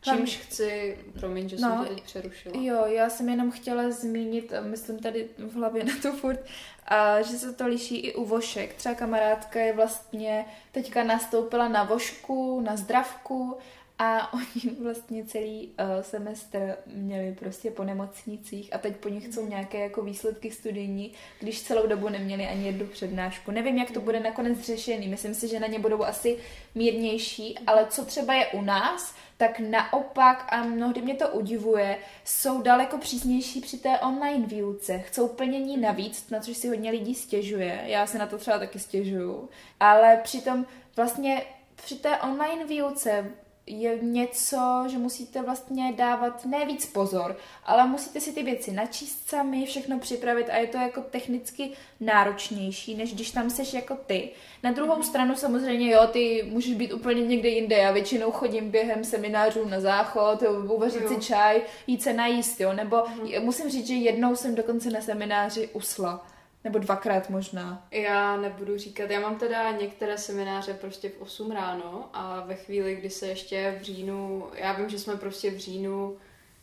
Čímž 0.00 0.36
chci, 0.36 0.98
promiň, 1.20 1.48
že 1.48 1.56
No, 1.56 1.68
jsem 1.68 1.84
to 1.84 1.94
teď 1.94 2.02
přerušila. 2.02 2.54
Jo, 2.62 2.86
já 2.86 3.10
jsem 3.10 3.28
jenom 3.28 3.50
chtěla 3.50 3.90
zmínit, 3.90 4.52
a 4.52 4.60
myslím 4.60 4.98
tady 4.98 5.28
v 5.38 5.54
hlavě 5.54 5.84
na 5.84 5.92
to 6.02 6.12
furt, 6.12 6.40
a 6.86 7.22
že 7.22 7.38
se 7.38 7.52
to 7.52 7.66
liší 7.66 7.96
i 7.96 8.14
u 8.14 8.24
vošek. 8.24 8.74
Třeba 8.74 8.94
kamarádka 8.94 9.60
je 9.60 9.72
vlastně 9.72 10.44
teďka 10.72 11.04
nastoupila 11.04 11.68
na 11.68 11.82
vošku, 11.84 12.60
na 12.60 12.76
zdravku 12.76 13.56
a 13.98 14.32
oni 14.34 14.74
vlastně 14.82 15.24
celý 15.24 15.66
uh, 15.68 16.02
semestr 16.02 16.76
měli 16.86 17.36
prostě 17.38 17.70
po 17.70 17.84
nemocnicích 17.84 18.74
a 18.74 18.78
teď 18.78 18.96
po 18.96 19.08
nich 19.08 19.26
chcou 19.26 19.46
nějaké 19.46 19.80
jako 19.80 20.02
výsledky 20.02 20.50
studijní, 20.50 21.12
když 21.40 21.62
celou 21.62 21.86
dobu 21.86 22.08
neměli 22.08 22.46
ani 22.46 22.66
jednu 22.66 22.86
přednášku. 22.86 23.50
Nevím, 23.50 23.78
jak 23.78 23.90
to 23.90 24.00
bude 24.00 24.20
nakonec 24.20 24.60
řešený. 24.60 25.08
Myslím 25.08 25.34
si, 25.34 25.48
že 25.48 25.60
na 25.60 25.66
ně 25.66 25.78
budou 25.78 26.02
asi 26.02 26.38
mírnější, 26.74 27.58
ale 27.66 27.86
co 27.90 28.04
třeba 28.04 28.34
je 28.34 28.46
u 28.46 28.62
nás, 28.62 29.14
tak 29.38 29.60
naopak, 29.60 30.46
a 30.48 30.62
mnohdy 30.62 31.02
mě 31.02 31.14
to 31.14 31.28
udivuje, 31.28 31.98
jsou 32.24 32.62
daleko 32.62 32.98
přísnější 32.98 33.60
při 33.60 33.78
té 33.78 33.98
online 33.98 34.46
výuce. 34.46 34.98
Chcou 34.98 35.28
plnění 35.28 35.76
navíc, 35.76 36.30
na 36.30 36.40
což 36.40 36.56
si 36.56 36.68
hodně 36.68 36.90
lidí 36.90 37.14
stěžuje. 37.14 37.80
Já 37.84 38.06
se 38.06 38.18
na 38.18 38.26
to 38.26 38.38
třeba 38.38 38.58
taky 38.58 38.78
stěžuju. 38.78 39.48
Ale 39.80 40.20
přitom 40.24 40.66
vlastně 40.96 41.42
při 41.74 41.94
té 41.94 42.18
online 42.18 42.64
výuce 42.64 43.32
je 43.68 43.98
něco, 44.02 44.84
že 44.86 44.98
musíte 44.98 45.42
vlastně 45.42 45.92
dávat 45.92 46.44
ne 46.44 46.66
víc 46.66 46.86
pozor, 46.86 47.36
ale 47.64 47.86
musíte 47.86 48.20
si 48.20 48.32
ty 48.32 48.42
věci 48.42 48.72
načíst 48.72 49.28
sami, 49.28 49.66
všechno 49.66 49.98
připravit 49.98 50.50
a 50.50 50.56
je 50.56 50.66
to 50.66 50.78
jako 50.78 51.00
technicky 51.00 51.70
náročnější, 52.00 52.94
než 52.94 53.14
když 53.14 53.30
tam 53.30 53.50
seš 53.50 53.74
jako 53.74 53.96
ty. 54.06 54.30
Na 54.62 54.72
druhou 54.72 54.94
mm-hmm. 54.94 55.08
stranu 55.08 55.36
samozřejmě, 55.36 55.90
jo, 55.90 56.06
ty 56.12 56.48
můžeš 56.50 56.74
být 56.74 56.92
úplně 56.92 57.26
někde 57.26 57.48
jinde. 57.48 57.76
Já 57.76 57.92
většinou 57.92 58.30
chodím 58.30 58.70
během 58.70 59.04
seminářů 59.04 59.68
na 59.68 59.80
záchod, 59.80 60.42
uvařit 60.68 61.08
si 61.08 61.16
čaj, 61.16 61.62
jít 61.86 62.02
se 62.02 62.12
najíst, 62.12 62.60
jo, 62.60 62.72
nebo 62.72 62.96
mm-hmm. 62.96 63.44
musím 63.44 63.70
říct, 63.70 63.86
že 63.86 63.94
jednou 63.94 64.36
jsem 64.36 64.54
dokonce 64.54 64.90
na 64.90 65.00
semináři 65.00 65.68
usla. 65.72 66.26
Nebo 66.64 66.78
dvakrát 66.78 67.30
možná. 67.30 67.86
Já 67.90 68.36
nebudu 68.36 68.78
říkat, 68.78 69.10
já 69.10 69.20
mám 69.20 69.38
teda 69.38 69.70
některé 69.70 70.18
semináře 70.18 70.74
prostě 70.74 71.08
v 71.08 71.22
8 71.22 71.50
ráno 71.50 72.10
a 72.12 72.40
ve 72.40 72.54
chvíli, 72.54 72.94
kdy 72.94 73.10
se 73.10 73.26
ještě 73.26 73.78
v 73.80 73.82
říjnu, 73.82 74.46
já 74.54 74.72
vím, 74.72 74.88
že 74.88 74.98
jsme 74.98 75.16
prostě 75.16 75.50
v 75.50 75.58
říjnu 75.58 76.16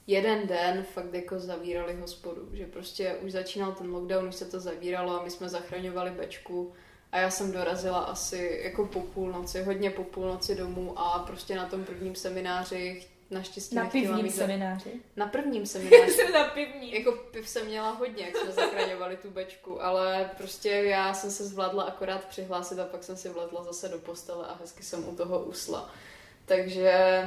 jeden 0.08 0.48
den 0.48 0.84
fakt 0.84 1.14
jako 1.14 1.40
zavírali 1.40 1.96
hospodu, 1.96 2.50
že 2.54 2.66
prostě 2.66 3.16
už 3.16 3.32
začínal 3.32 3.72
ten 3.72 3.92
lockdown, 3.92 4.28
už 4.28 4.36
se 4.36 4.46
to 4.46 4.60
zavíralo 4.60 5.20
a 5.20 5.24
my 5.24 5.30
jsme 5.30 5.50
zachraňovali 5.50 6.12
bečku 6.12 6.74
a 7.12 7.20
já 7.20 7.30
jsem 7.30 7.52
dorazila 7.52 8.00
asi 8.00 8.60
jako 8.64 8.86
po 8.86 9.02
půlnoci, 9.02 9.64
hodně 9.64 9.90
po 9.90 10.04
půlnoci 10.04 10.56
domů 10.56 11.00
a 11.00 11.20
prostě 11.20 11.56
na 11.56 11.66
tom 11.66 11.84
prvním 11.84 12.16
semináři 12.16 13.08
naštěstí 13.30 13.76
Na 13.76 13.90
pivním 13.90 14.24
mít 14.24 14.36
semináři. 14.36 14.92
Na 15.16 15.28
prvním 15.28 15.66
semináři. 15.76 16.12
jsem 16.12 16.32
na 16.32 16.44
pivní. 16.44 16.94
Jako 16.94 17.12
piv 17.12 17.50
jsem 17.50 17.66
měla 17.66 17.92
hodně, 17.92 18.26
jak 18.26 18.38
jsme 18.38 18.52
zachraňovali 18.52 19.18
tu 19.18 19.30
bečku, 19.30 19.84
ale 19.84 20.32
prostě 20.38 20.70
já 20.70 21.14
jsem 21.14 21.32
se 21.32 21.46
zvládla 21.46 21.84
akorát 21.84 22.26
přihlásit 22.26 22.80
a 22.80 22.86
pak 22.86 23.04
jsem 23.04 23.18
si 23.18 23.30
vlezla 23.30 23.64
zase 23.64 23.90
do 23.90 24.00
postele 24.00 24.48
a 24.48 24.58
hezky 24.62 24.84
jsem 24.84 25.10
u 25.10 25.16
toho 25.16 25.40
usla. 25.44 25.90
Takže 26.46 27.24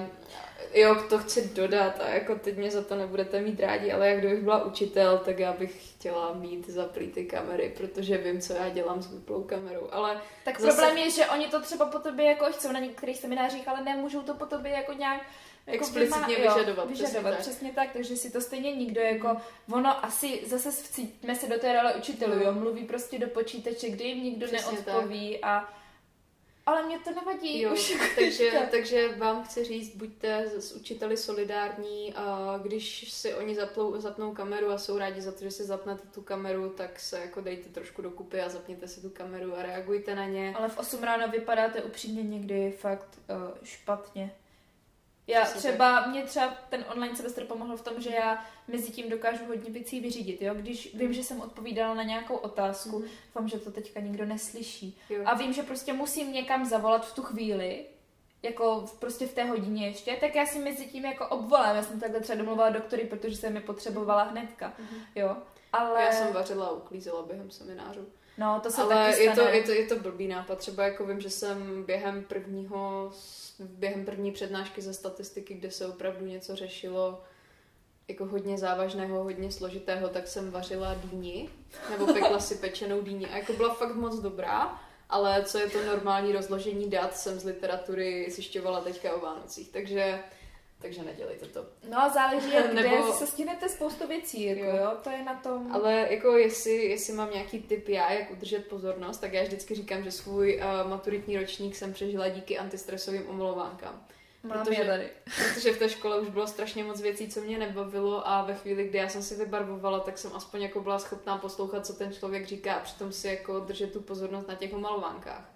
jo, 0.75 0.95
to 1.09 1.19
chci 1.19 1.49
dodat 1.55 2.01
a 2.01 2.09
jako 2.09 2.35
teď 2.35 2.57
mě 2.57 2.71
za 2.71 2.83
to 2.83 2.95
nebudete 2.95 3.41
mít 3.41 3.61
rádi, 3.61 3.93
ale 3.93 4.09
jak 4.09 4.19
kdybych 4.19 4.43
byla 4.43 4.65
učitel, 4.65 5.19
tak 5.19 5.39
já 5.39 5.53
bych 5.53 5.91
chtěla 5.91 6.33
mít 6.33 6.69
zaplý 6.69 7.07
ty 7.07 7.25
kamery, 7.25 7.75
protože 7.77 8.19
vím, 8.19 8.41
co 8.41 8.53
já 8.53 8.69
dělám 8.69 9.03
s 9.03 9.13
vyplou 9.13 9.43
kamerou, 9.43 9.89
ale 9.93 10.21
Tak 10.45 10.61
Zase- 10.61 10.77
problém 10.77 10.97
je, 10.99 11.11
že 11.11 11.27
oni 11.27 11.47
to 11.49 11.61
třeba 11.61 11.87
po 11.87 11.99
tobě 11.99 12.25
jako 12.27 12.45
chcou 12.53 12.73
na 12.73 12.81
některých 12.81 13.17
seminářích, 13.17 13.69
ale 13.69 13.85
nemůžou 13.85 14.23
to 14.23 14.35
po 14.35 14.47
tobě 14.47 14.73
jako 14.73 14.93
nějak 14.93 15.23
jako 15.67 15.85
Explicitně 15.85 16.37
vyma- 16.37 16.41
jo, 16.45 16.55
vyžadovat, 16.55 16.87
přesně 16.87 17.07
vyžadovat 17.07 17.31
tak. 17.31 17.41
přesně 17.41 17.73
tak, 17.73 17.89
takže 17.93 18.17
si 18.17 18.31
to 18.33 18.41
stejně 18.41 18.73
nikdo 18.77 19.01
jako, 19.01 19.37
ono 19.73 20.05
asi 20.05 20.41
zase 20.47 20.71
vcítíme 20.71 21.35
se 21.35 21.47
do 21.49 21.59
té 21.59 21.73
role 21.73 21.95
učitelů, 21.95 22.33
jo, 22.43 22.53
mluví 22.53 22.85
prostě 22.85 23.19
do 23.19 23.27
počítače, 23.27 23.89
kdy 23.91 24.05
jim 24.05 24.25
nikdo 24.25 24.47
Přesně 24.47 24.73
neodpoví 24.73 25.39
a 25.43 25.73
ale 26.69 26.83
mě 26.83 26.99
to 26.99 27.11
nevadí 27.11 27.61
Jo, 27.61 27.73
už 27.73 27.91
jako 27.91 28.05
takže, 28.15 28.69
takže 28.71 29.09
vám 29.09 29.45
chci 29.45 29.65
říct, 29.65 29.97
buďte 29.97 30.45
s 30.57 30.73
učiteli 30.73 31.17
solidární 31.17 32.15
a 32.15 32.59
když 32.63 33.13
si 33.13 33.35
oni 33.35 33.55
zaplou, 33.55 34.01
zapnou 34.01 34.35
kameru 34.35 34.71
a 34.71 34.79
jsou 34.79 34.99
rádi 34.99 35.21
za 35.21 35.33
to, 35.33 35.45
že 35.45 35.51
si 35.51 35.65
zapnete 35.65 36.09
tu 36.15 36.23
kameru, 36.23 36.69
tak 36.69 37.01
se 37.01 37.21
jako 37.21 37.41
dejte 37.41 37.69
trošku 37.69 38.03
dokupy 38.03 38.41
a 38.41 38.49
zapněte 38.49 38.89
si 38.89 39.01
tu 39.01 39.11
kameru 39.11 39.57
a 39.57 39.63
reagujte 39.63 40.15
na 40.15 40.27
ně. 40.27 40.55
Ale 40.57 40.69
v 40.69 40.79
8 40.79 41.03
ráno 41.03 41.29
vypadáte 41.29 41.83
upřímně 41.83 42.23
někdy 42.23 42.71
fakt 42.71 43.19
uh, 43.31 43.59
špatně. 43.63 44.35
Já 45.29 45.45
třeba, 45.45 46.07
mě 46.07 46.23
třeba 46.23 46.55
ten 46.69 46.85
online 46.93 47.17
semestr 47.17 47.45
pomohl 47.45 47.77
v 47.77 47.83
tom, 47.83 48.01
že 48.01 48.11
já 48.11 48.45
mezi 48.69 48.91
tím 48.93 49.11
dokážu 49.11 49.45
hodně 49.47 49.71
věcí 49.71 50.01
vyřídit, 50.01 50.43
jo? 50.43 50.55
Když 50.55 50.95
vím, 50.95 51.13
že 51.13 51.25
jsem 51.25 51.41
odpovídala 51.41 51.95
na 51.95 52.03
nějakou 52.03 52.37
otázku, 52.37 52.99
Mhm. 52.99 53.09
doufám, 53.27 53.49
že 53.49 53.59
to 53.59 53.71
teďka 53.71 54.01
nikdo 54.01 54.27
neslyší. 54.27 54.99
Jo. 55.11 55.23
A 55.25 55.35
vím, 55.35 55.53
že 55.53 55.63
prostě 55.63 55.93
musím 55.93 56.33
někam 56.33 56.65
zavolat 56.67 57.07
v 57.07 57.15
tu 57.15 57.23
chvíli, 57.23 57.87
jako 58.43 58.87
prostě 58.99 59.27
v 59.27 59.35
té 59.35 59.45
hodině 59.45 59.87
ještě, 59.87 60.17
tak 60.21 60.35
já 60.35 60.47
si 60.47 60.59
mezi 60.59 60.87
tím 60.87 61.05
jako 61.05 61.27
obvolám. 61.29 61.77
Já 61.77 61.83
jsem 61.83 62.01
takhle 62.01 62.21
třeba 62.21 62.37
domluvila 62.39 62.71
doktory, 62.71 63.05
protože 63.05 63.37
jsem 63.37 63.55
je 63.55 63.61
potřebovala 63.61 64.23
hnedka, 64.23 64.73
jo. 65.15 65.37
Ale, 65.73 66.03
Já 66.03 66.13
jsem 66.13 66.33
vařila 66.33 66.67
a 66.67 66.71
uklízela 66.71 67.23
během 67.23 67.51
seminářů. 67.51 68.07
No, 68.39 68.61
to 68.63 68.71
se 68.71 68.83
Ale 68.83 69.11
taky 69.11 69.23
je 69.23 69.35
to, 69.35 69.41
je, 69.41 69.63
to, 69.63 69.73
je 69.73 69.87
to 69.87 69.99
blbý 69.99 70.29
nápad. 70.29 70.59
Třeba 70.59 70.85
jako 70.85 71.07
vím, 71.07 71.21
že 71.21 71.31
jsem 71.31 71.85
během 71.85 72.25
prvního, 72.25 73.13
během 73.61 74.05
první 74.05 74.33
přednášky 74.33 74.83
ze 74.83 74.95
statistiky, 74.95 75.55
kde 75.55 75.71
se 75.71 75.87
opravdu 75.87 76.27
něco 76.27 76.57
řešilo 76.57 77.23
jako 78.09 78.27
hodně 78.27 78.59
závažného, 78.59 79.25
hodně 79.25 79.53
složitého, 79.53 80.09
tak 80.09 80.29
jsem 80.29 80.51
vařila 80.51 80.95
dýni, 80.95 81.51
nebo 81.91 82.13
pekla 82.13 82.41
si 82.41 82.55
pečenou 82.55 83.03
dýni. 83.03 83.27
A 83.27 83.37
jako 83.37 83.53
byla 83.53 83.75
fakt 83.75 83.95
moc 83.95 84.19
dobrá, 84.21 84.81
ale 85.09 85.45
co 85.45 85.59
je 85.59 85.71
to 85.71 85.85
normální 85.85 86.33
rozložení 86.33 86.91
dat, 86.91 87.17
jsem 87.17 87.41
z 87.41 87.45
literatury 87.45 88.31
zjišťovala 88.31 88.81
teďka 88.81 89.15
o 89.15 89.21
Vánocích. 89.21 89.69
Takže, 89.69 90.23
takže 90.81 91.03
nedělejte 91.03 91.47
to. 91.47 91.67
No 91.91 91.99
a 92.03 92.09
záleží, 92.09 92.53
jak 92.53 92.67
kde 92.73 92.83
Nebo- 92.83 93.13
se 93.13 93.27
stihnete 93.27 93.69
spoustu 93.69 94.07
věcí, 94.09 94.45
jako 94.45 94.65
Jo. 94.65 94.77
jo. 94.77 94.91
to 95.05 95.11
je 95.11 95.23
na 95.25 95.35
tom... 95.35 95.73
Ale 95.73 96.07
jako 96.11 96.37
jestli, 96.37 96.73
jestli 96.77 97.13
mám 97.13 97.31
nějaký 97.31 97.63
tip 97.63 97.89
já, 97.89 98.13
jak 98.13 98.31
udržet 98.31 98.67
pozornost, 98.69 99.19
tak 99.19 99.33
já 99.33 99.43
vždycky 99.43 99.75
říkám, 99.75 100.03
že 100.05 100.11
svůj 100.11 100.61
uh, 100.85 100.91
maturitní 100.91 101.39
ročník 101.39 101.77
jsem 101.77 101.93
přežila 101.93 102.29
díky 102.29 102.59
antistresovým 102.59 103.29
omlouvánkám. 103.29 104.07
Mám 104.43 104.59
protože- 104.65 104.85
tady. 104.85 105.09
Protože 105.55 105.73
v 105.73 105.79
té 105.79 105.89
škole 105.89 106.21
už 106.21 106.29
bylo 106.29 106.47
strašně 106.47 106.85
moc 106.85 107.01
věcí, 107.01 107.29
co 107.29 107.41
mě 107.41 107.59
nebavilo 107.59 108.29
a 108.29 108.43
ve 108.45 108.55
chvíli, 108.55 108.89
kdy 108.89 108.99
já 108.99 109.09
jsem 109.09 109.23
si 109.23 109.35
vybarvovala, 109.35 110.01
tak 110.01 110.19
jsem 110.19 110.31
aspoň 110.35 110.63
jako 110.63 110.81
byla 110.81 110.99
schopná 110.99 111.39
poslouchat, 111.39 111.87
co 111.87 111.93
ten 111.93 112.13
člověk 112.13 112.47
říká 112.47 112.75
a 112.75 112.81
přitom 112.81 113.13
si 113.13 113.29
jako 113.29 113.59
držet 113.61 113.93
tu 113.93 114.01
pozornost 114.01 114.49
na 114.49 114.55
těch 114.55 114.73
omalovánkách. 114.75 115.53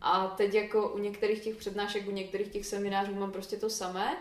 A 0.00 0.26
teď 0.36 0.54
jako 0.54 0.88
u 0.88 0.98
některých 0.98 1.40
těch 1.44 1.56
přednášek, 1.56 2.08
u 2.08 2.10
některých 2.10 2.48
těch 2.48 2.66
seminářů 2.66 3.14
mám 3.14 3.32
prostě 3.32 3.56
to 3.56 3.70
samé, 3.70 4.16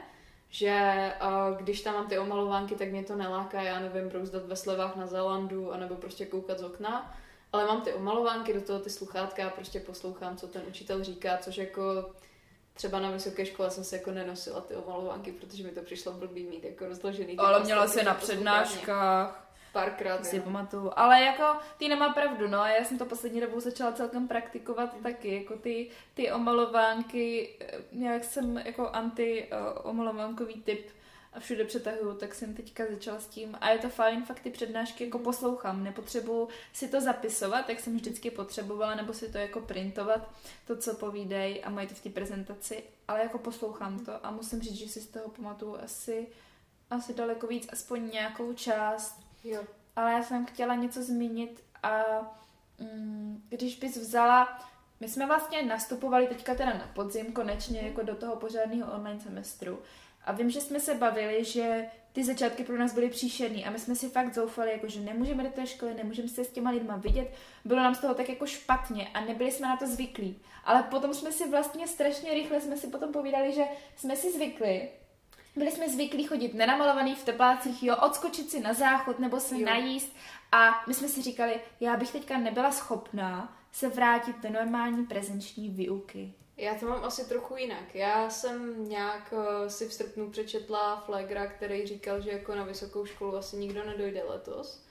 že 0.49 1.11
uh, 1.21 1.57
když 1.57 1.81
tam 1.81 1.93
mám 1.93 2.07
ty 2.07 2.19
omalovánky, 2.19 2.75
tak 2.75 2.91
mě 2.91 3.03
to 3.03 3.15
neláká, 3.15 3.61
já 3.61 3.79
nevím, 3.79 4.09
brouzdat 4.09 4.45
ve 4.45 4.55
slevách 4.55 4.95
na 4.95 5.07
Zelandu, 5.07 5.73
anebo 5.73 5.95
prostě 5.95 6.25
koukat 6.25 6.59
z 6.59 6.63
okna, 6.63 7.15
ale 7.53 7.65
mám 7.65 7.81
ty 7.81 7.93
omalovánky, 7.93 8.53
do 8.53 8.61
toho 8.61 8.79
ty 8.79 8.89
sluchátka 8.89 9.47
a 9.47 9.49
prostě 9.49 9.79
poslouchám, 9.79 10.37
co 10.37 10.47
ten 10.47 10.61
učitel 10.67 11.03
říká, 11.03 11.37
což 11.37 11.57
jako 11.57 12.11
třeba 12.73 12.99
na 12.99 13.11
vysoké 13.11 13.45
škole 13.45 13.71
jsem 13.71 13.83
se 13.83 13.95
jako 13.95 14.11
nenosila 14.11 14.61
ty 14.61 14.75
omalovánky, 14.75 15.31
protože 15.31 15.63
mi 15.63 15.69
to 15.69 15.81
přišlo 15.81 16.11
blbý 16.11 16.43
mít 16.43 16.63
jako 16.63 16.87
rozložený. 16.87 17.37
Ale 17.37 17.63
měla 17.63 17.87
se 17.87 18.03
na 18.03 18.13
přednáškách, 18.13 19.46
Párkrát, 19.73 20.25
si 20.25 20.39
pamatuju. 20.39 20.91
Ale 20.95 21.21
jako, 21.21 21.43
ty 21.77 21.87
nemá 21.87 22.13
pravdu, 22.13 22.47
no. 22.47 22.65
Já 22.65 22.85
jsem 22.85 22.97
to 22.97 23.05
poslední 23.05 23.41
dobou 23.41 23.59
začala 23.59 23.91
celkem 23.91 24.27
praktikovat 24.27 24.95
taky. 25.03 25.35
Jako 25.35 25.57
ty, 25.57 25.89
ty 26.13 26.31
omalovánky, 26.31 27.55
eh, 27.59 27.77
jak 27.91 28.23
jsem 28.23 28.57
jako 28.57 28.89
anti 28.89 29.47
uh, 29.51 29.89
omalovánkový 29.89 30.61
typ 30.61 30.89
a 31.33 31.39
všude 31.39 31.65
přetahuju, 31.65 32.13
tak 32.13 32.35
jsem 32.35 32.53
teďka 32.53 32.83
začala 32.91 33.19
s 33.19 33.27
tím. 33.27 33.57
A 33.61 33.69
je 33.69 33.77
to 33.77 33.89
fajn, 33.89 34.23
fakt 34.23 34.39
ty 34.39 34.49
přednášky 34.49 35.05
jako 35.05 35.19
poslouchám. 35.19 35.83
Nepotřebuju 35.83 36.47
si 36.73 36.87
to 36.87 37.01
zapisovat, 37.01 37.69
jak 37.69 37.79
jsem 37.79 37.95
vždycky 37.95 38.31
potřebovala, 38.31 38.95
nebo 38.95 39.13
si 39.13 39.31
to 39.31 39.37
jako 39.37 39.61
printovat, 39.61 40.29
to, 40.67 40.77
co 40.77 40.95
povídej 40.95 41.61
a 41.65 41.69
mají 41.69 41.87
to 41.87 41.95
v 41.95 42.01
té 42.01 42.09
prezentaci, 42.09 42.83
ale 43.07 43.19
jako 43.19 43.37
poslouchám 43.37 43.99
to 43.99 44.25
a 44.25 44.31
musím 44.31 44.61
říct, 44.61 44.77
že 44.77 44.89
si 44.89 45.01
z 45.01 45.07
toho 45.07 45.29
pamatuju 45.29 45.77
asi 45.83 46.27
asi 46.89 47.13
daleko 47.13 47.47
víc, 47.47 47.67
aspoň 47.71 48.09
nějakou 48.11 48.53
část. 48.53 49.26
Jo. 49.43 49.63
Ale 49.95 50.11
já 50.11 50.23
jsem 50.23 50.45
chtěla 50.45 50.75
něco 50.75 51.03
zmínit 51.03 51.63
a 51.83 52.03
mm, 52.79 53.43
když 53.49 53.79
bys 53.79 53.97
vzala, 53.97 54.59
my 54.99 55.09
jsme 55.09 55.25
vlastně 55.25 55.63
nastupovali 55.63 56.27
teďka 56.27 56.55
teda 56.55 56.73
na 56.73 56.91
podzim 56.95 57.33
konečně 57.33 57.81
jako 57.81 58.01
do 58.01 58.15
toho 58.15 58.35
pořádného 58.35 58.93
online 58.93 59.19
semestru 59.19 59.79
a 60.25 60.31
vím, 60.31 60.49
že 60.49 60.61
jsme 60.61 60.79
se 60.79 60.95
bavili, 60.95 61.45
že 61.45 61.85
ty 62.13 62.23
začátky 62.23 62.63
pro 62.63 62.77
nás 62.77 62.93
byly 62.93 63.09
příšerný 63.09 63.65
a 63.65 63.69
my 63.69 63.79
jsme 63.79 63.95
si 63.95 64.09
fakt 64.09 64.33
zoufali, 64.33 64.71
jako 64.71 64.87
že 64.87 64.99
nemůžeme 64.99 65.43
do 65.43 65.49
té 65.49 65.67
školy, 65.67 65.93
nemůžeme 65.93 66.27
se 66.27 66.45
s 66.45 66.51
těma 66.51 66.69
lidma 66.69 66.95
vidět, 66.95 67.33
bylo 67.65 67.79
nám 67.79 67.95
z 67.95 67.99
toho 67.99 68.13
tak 68.13 68.29
jako 68.29 68.45
špatně 68.45 69.07
a 69.13 69.21
nebyli 69.21 69.51
jsme 69.51 69.67
na 69.67 69.77
to 69.77 69.87
zvyklí. 69.87 70.39
Ale 70.63 70.83
potom 70.83 71.13
jsme 71.13 71.31
si 71.31 71.49
vlastně 71.49 71.87
strašně 71.87 72.33
rychle 72.33 72.61
jsme 72.61 72.77
si 72.77 72.87
potom 72.87 73.11
povídali, 73.11 73.53
že 73.53 73.63
jsme 73.95 74.15
si 74.15 74.31
zvykli, 74.31 74.89
byli 75.57 75.71
jsme 75.71 75.89
zvyklí 75.89 76.23
chodit 76.23 76.53
nenamalovaný 76.53 77.15
v 77.15 77.23
teplácích, 77.25 77.83
jo, 77.83 77.95
odskočit 78.05 78.49
si 78.51 78.59
na 78.59 78.73
záchod 78.73 79.19
nebo 79.19 79.39
se 79.39 79.59
Jo. 79.59 79.65
najíst 79.65 80.15
a 80.51 80.83
my 80.87 80.93
jsme 80.93 81.07
si 81.07 81.21
říkali, 81.21 81.59
já 81.79 81.97
bych 81.97 82.11
teďka 82.11 82.37
nebyla 82.37 82.71
schopná 82.71 83.57
se 83.71 83.89
vrátit 83.89 84.35
do 84.43 84.49
normální 84.49 85.05
prezenční 85.05 85.69
výuky. 85.69 86.33
Já 86.57 86.75
to 86.75 86.85
mám 86.85 87.03
asi 87.03 87.29
trochu 87.29 87.55
jinak. 87.57 87.95
Já 87.95 88.29
jsem 88.29 88.89
nějak 88.89 89.33
eh, 89.37 89.69
si 89.69 89.87
v 89.87 89.93
srpnu 89.93 90.29
přečetla 90.29 91.03
Flagra, 91.05 91.47
který 91.47 91.87
říkal, 91.87 92.21
že 92.21 92.31
jako 92.31 92.55
na 92.55 92.63
vysokou 92.63 93.05
školu 93.05 93.35
asi 93.35 93.57
nikdo 93.57 93.83
nedojde 93.83 94.23
letos. 94.23 94.83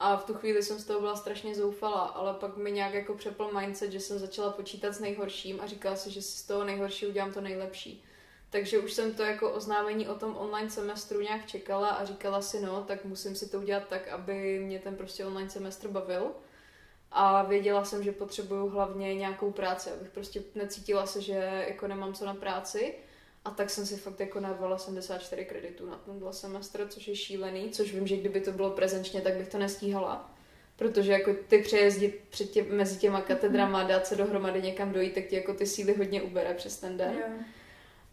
A 0.00 0.16
v 0.16 0.24
tu 0.24 0.34
chvíli 0.34 0.62
jsem 0.62 0.78
z 0.78 0.84
toho 0.84 1.00
byla 1.00 1.16
strašně 1.16 1.54
zoufala, 1.54 2.00
ale 2.00 2.34
pak 2.34 2.56
mi 2.56 2.72
nějak 2.72 2.94
jako 2.94 3.14
přepl 3.14 3.50
mindset, 3.60 3.92
že 3.92 4.00
jsem 4.00 4.18
začala 4.18 4.52
počítat 4.52 4.92
s 4.92 5.00
nejhorším 5.00 5.60
a 5.60 5.66
říkala 5.66 5.96
si, 5.96 6.10
že 6.10 6.22
si 6.22 6.38
z 6.38 6.42
toho 6.46 6.64
nejhorší 6.64 7.06
udělám 7.06 7.32
to 7.32 7.40
nejlepší. 7.40 8.04
Takže 8.50 8.78
už 8.78 8.92
jsem 8.92 9.14
to 9.14 9.22
jako 9.22 9.50
oznámení 9.50 10.08
o 10.08 10.14
tom 10.14 10.36
online 10.36 10.70
semestru 10.70 11.20
nějak 11.20 11.46
čekala 11.46 11.88
a 11.88 12.04
říkala 12.04 12.42
si, 12.42 12.60
no, 12.60 12.84
tak 12.84 13.04
musím 13.04 13.36
si 13.36 13.50
to 13.50 13.58
udělat 13.58 13.88
tak, 13.88 14.08
aby 14.08 14.58
mě 14.58 14.78
ten 14.78 14.96
prostě 14.96 15.24
online 15.24 15.50
semestr 15.50 15.88
bavil. 15.88 16.30
A 17.12 17.42
věděla 17.42 17.84
jsem, 17.84 18.02
že 18.02 18.12
potřebuju 18.12 18.68
hlavně 18.68 19.14
nějakou 19.14 19.50
práci, 19.50 19.90
abych 19.90 20.10
prostě 20.10 20.42
necítila 20.54 21.06
se, 21.06 21.20
že 21.20 21.64
jako 21.68 21.86
nemám 21.86 22.14
co 22.14 22.26
na 22.26 22.34
práci. 22.34 22.94
A 23.44 23.50
tak 23.50 23.70
jsem 23.70 23.86
si 23.86 23.96
fakt 23.96 24.20
jako 24.20 24.40
narvala 24.40 24.78
74 24.78 25.44
kreditů 25.44 25.90
na 25.90 25.96
tenhle 25.96 26.32
semestr, 26.32 26.88
což 26.88 27.08
je 27.08 27.16
šílený, 27.16 27.70
což 27.70 27.92
vím, 27.94 28.06
že 28.06 28.16
kdyby 28.16 28.40
to 28.40 28.52
bylo 28.52 28.70
prezenčně, 28.70 29.20
tak 29.20 29.36
bych 29.36 29.48
to 29.48 29.58
nestíhala. 29.58 30.34
Protože 30.76 31.12
jako 31.12 31.34
ty 31.48 31.58
přejezdy 31.58 32.14
před 32.30 32.50
tě, 32.50 32.62
mezi 32.62 32.98
těma 32.98 33.20
katedrama, 33.20 33.82
dát 33.82 34.06
se 34.06 34.16
dohromady 34.16 34.62
někam 34.62 34.92
dojít, 34.92 35.14
tak 35.14 35.26
ti 35.26 35.36
jako 35.36 35.54
ty 35.54 35.66
síly 35.66 35.94
hodně 35.94 36.22
ubere 36.22 36.54
přes 36.54 36.76
ten 36.80 36.96
den. 36.96 37.14
Jo. 37.14 37.44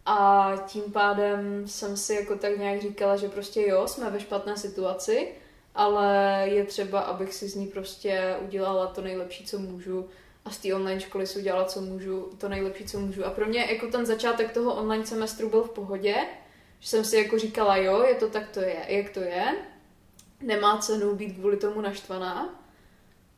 A 0.05 0.51
tím 0.67 0.83
pádem 0.83 1.67
jsem 1.67 1.97
si 1.97 2.13
jako 2.13 2.35
tak 2.35 2.57
nějak 2.57 2.81
říkala, 2.81 3.17
že 3.17 3.29
prostě 3.29 3.61
jo, 3.67 3.87
jsme 3.87 4.09
ve 4.09 4.19
špatné 4.19 4.57
situaci, 4.57 5.27
ale 5.75 6.41
je 6.45 6.63
třeba, 6.65 6.99
abych 6.99 7.33
si 7.33 7.49
z 7.49 7.55
ní 7.55 7.67
prostě 7.67 8.35
udělala 8.41 8.87
to 8.87 9.01
nejlepší, 9.01 9.45
co 9.45 9.59
můžu 9.59 10.09
a 10.45 10.49
z 10.49 10.57
té 10.57 10.73
online 10.73 11.01
školy 11.01 11.27
si 11.27 11.39
udělala, 11.39 11.65
co 11.65 11.81
můžu, 11.81 12.29
to 12.37 12.49
nejlepší, 12.49 12.85
co 12.85 12.99
můžu. 12.99 13.25
A 13.25 13.29
pro 13.29 13.45
mě 13.45 13.65
jako 13.69 13.87
ten 13.87 14.05
začátek 14.05 14.51
toho 14.51 14.75
online 14.75 15.05
semestru 15.05 15.49
byl 15.49 15.63
v 15.63 15.69
pohodě, 15.69 16.15
že 16.79 16.89
jsem 16.89 17.05
si 17.05 17.17
jako 17.17 17.39
říkala, 17.39 17.77
jo, 17.77 18.03
je 18.03 18.15
to 18.15 18.29
tak, 18.29 18.49
to 18.49 18.59
je, 18.59 18.85
jak 18.87 19.09
to 19.09 19.19
je. 19.19 19.55
Nemá 20.41 20.77
cenu 20.77 21.15
být 21.15 21.33
kvůli 21.33 21.57
tomu 21.57 21.81
naštvaná 21.81 22.62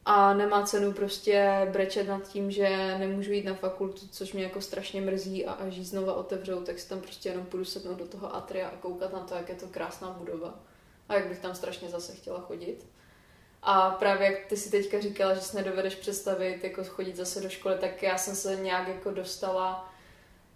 a 0.05 0.33
nemá 0.33 0.63
cenu 0.63 0.93
prostě 0.93 1.67
brečet 1.71 2.07
nad 2.07 2.27
tím, 2.27 2.51
že 2.51 2.97
nemůžu 2.97 3.31
jít 3.31 3.45
na 3.45 3.53
fakultu, 3.53 4.07
což 4.11 4.33
mě 4.33 4.43
jako 4.43 4.61
strašně 4.61 5.01
mrzí 5.01 5.45
a 5.45 5.51
až 5.53 5.75
ji 5.75 5.83
znova 5.83 6.13
otevřou, 6.13 6.61
tak 6.61 6.79
si 6.79 6.89
tam 6.89 7.01
prostě 7.01 7.29
jenom 7.29 7.45
půjdu 7.45 7.65
sednout 7.65 7.97
do 7.97 8.05
toho 8.05 8.35
atria 8.35 8.67
a 8.67 8.77
koukat 8.77 9.13
na 9.13 9.19
to, 9.19 9.35
jak 9.35 9.49
je 9.49 9.55
to 9.55 9.67
krásná 9.67 10.09
budova 10.09 10.53
a 11.09 11.15
jak 11.15 11.27
bych 11.27 11.39
tam 11.39 11.55
strašně 11.55 11.89
zase 11.89 12.15
chtěla 12.15 12.39
chodit. 12.39 12.85
A 13.63 13.89
právě 13.89 14.31
jak 14.31 14.45
ty 14.45 14.57
si 14.57 14.71
teďka 14.71 14.99
říkala, 14.99 15.33
že 15.33 15.41
si 15.41 15.55
nedovedeš 15.55 15.95
představit 15.95 16.63
jako 16.63 16.83
chodit 16.83 17.15
zase 17.15 17.41
do 17.41 17.49
školy, 17.49 17.75
tak 17.79 18.03
já 18.03 18.17
jsem 18.17 18.35
se 18.35 18.55
nějak 18.55 18.87
jako 18.87 19.11
dostala 19.11 19.93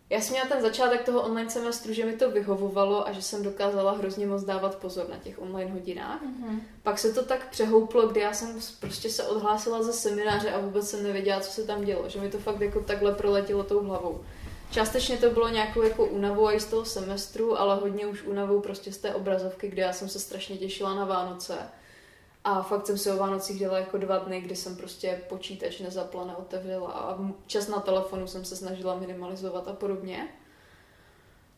já 0.09 0.21
jsem 0.21 0.31
měla 0.31 0.47
ten 0.47 0.61
začátek 0.61 1.03
toho 1.03 1.21
online 1.21 1.49
semestru, 1.49 1.93
že 1.93 2.05
mi 2.05 2.13
to 2.13 2.31
vyhovovalo 2.31 3.07
a 3.07 3.11
že 3.11 3.21
jsem 3.21 3.43
dokázala 3.43 3.91
hrozně 3.91 4.27
moc 4.27 4.43
dávat 4.43 4.75
pozor 4.75 5.09
na 5.09 5.17
těch 5.17 5.41
online 5.41 5.71
hodinách. 5.71 6.21
Mhm. 6.21 6.61
Pak 6.83 6.99
se 6.99 7.13
to 7.13 7.23
tak 7.23 7.49
přehouplo, 7.49 8.07
kdy 8.07 8.19
já 8.19 8.33
jsem 8.33 8.59
prostě 8.79 9.09
se 9.09 9.23
odhlásila 9.23 9.83
ze 9.83 9.93
semináře 9.93 10.51
a 10.51 10.59
vůbec 10.59 10.89
jsem 10.89 11.03
nevěděla, 11.03 11.39
co 11.39 11.51
se 11.51 11.63
tam 11.63 11.83
dělo. 11.83 12.09
Že 12.09 12.19
mi 12.19 12.29
to 12.29 12.37
fakt 12.37 12.61
jako 12.61 12.79
takhle 12.79 13.13
proletělo 13.13 13.63
tou 13.63 13.83
hlavou. 13.83 14.23
Částečně 14.71 15.17
to 15.17 15.29
bylo 15.29 15.49
nějakou 15.49 15.81
jako 15.81 16.05
únavou 16.05 16.51
i 16.51 16.59
z 16.59 16.65
toho 16.65 16.85
semestru, 16.85 17.59
ale 17.59 17.75
hodně 17.75 18.07
už 18.07 18.23
únavou 18.23 18.61
prostě 18.61 18.91
z 18.91 18.97
té 18.97 19.13
obrazovky, 19.13 19.67
kde 19.67 19.81
já 19.81 19.93
jsem 19.93 20.09
se 20.09 20.19
strašně 20.19 20.57
těšila 20.57 20.95
na 20.95 21.05
Vánoce. 21.05 21.57
A 22.43 22.61
fakt 22.61 22.87
jsem 22.87 22.97
si 22.97 23.11
o 23.11 23.17
Vánocích 23.17 23.59
dělala 23.59 23.79
jako 23.79 23.97
dva 23.97 24.17
dny, 24.17 24.41
kdy 24.41 24.55
jsem 24.55 24.75
prostě 24.75 25.21
počítač 25.29 25.79
nezapla, 25.79 26.25
neotevřela 26.25 26.91
a 26.91 27.17
čas 27.47 27.67
na 27.67 27.79
telefonu 27.79 28.27
jsem 28.27 28.45
se 28.45 28.55
snažila 28.55 28.99
minimalizovat 28.99 29.67
a 29.67 29.73
podobně. 29.73 30.27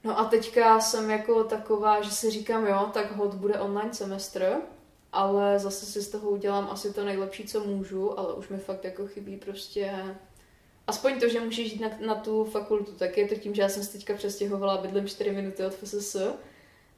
No 0.04 0.20
a 0.20 0.26
teďka 0.26 0.80
jsem 0.80 1.10
jako 1.10 1.44
taková, 1.44 2.02
že 2.02 2.12
si 2.12 2.32
říkám, 2.32 2.68
jo, 2.68 2.90
tak 2.94 3.16
hod 3.16 3.34
bude 3.34 3.60
online 3.60 3.94
semestr, 3.94 4.56
ale 5.12 5.60
zase 5.60 5.86
si 5.86 6.02
z 6.02 6.10
toho 6.10 6.30
udělám 6.30 6.68
asi 6.72 6.94
to 6.94 7.06
nejlepší, 7.06 7.44
co 7.44 7.64
můžu, 7.64 8.20
ale 8.20 8.34
už 8.34 8.50
mi 8.50 8.58
fakt 8.58 8.84
jako 8.84 9.08
chybí 9.08 9.38
prostě 9.38 10.16
aspoň 10.88 11.20
to, 11.20 11.30
že 11.30 11.40
můžeš 11.40 11.74
jít 11.74 11.82
na, 11.82 11.90
na 12.06 12.16
tu 12.16 12.44
fakultu, 12.44 12.92
tak 12.92 13.18
je 13.18 13.28
to 13.28 13.36
tím, 13.36 13.56
že 13.56 13.62
já 13.62 13.70
jsem 13.70 13.84
se 13.84 13.92
teďka 13.92 14.14
přestěhovala, 14.14 14.78
bydlím 14.78 15.08
4 15.08 15.32
minuty 15.32 15.66
od 15.66 15.74
FSS 15.74 16.16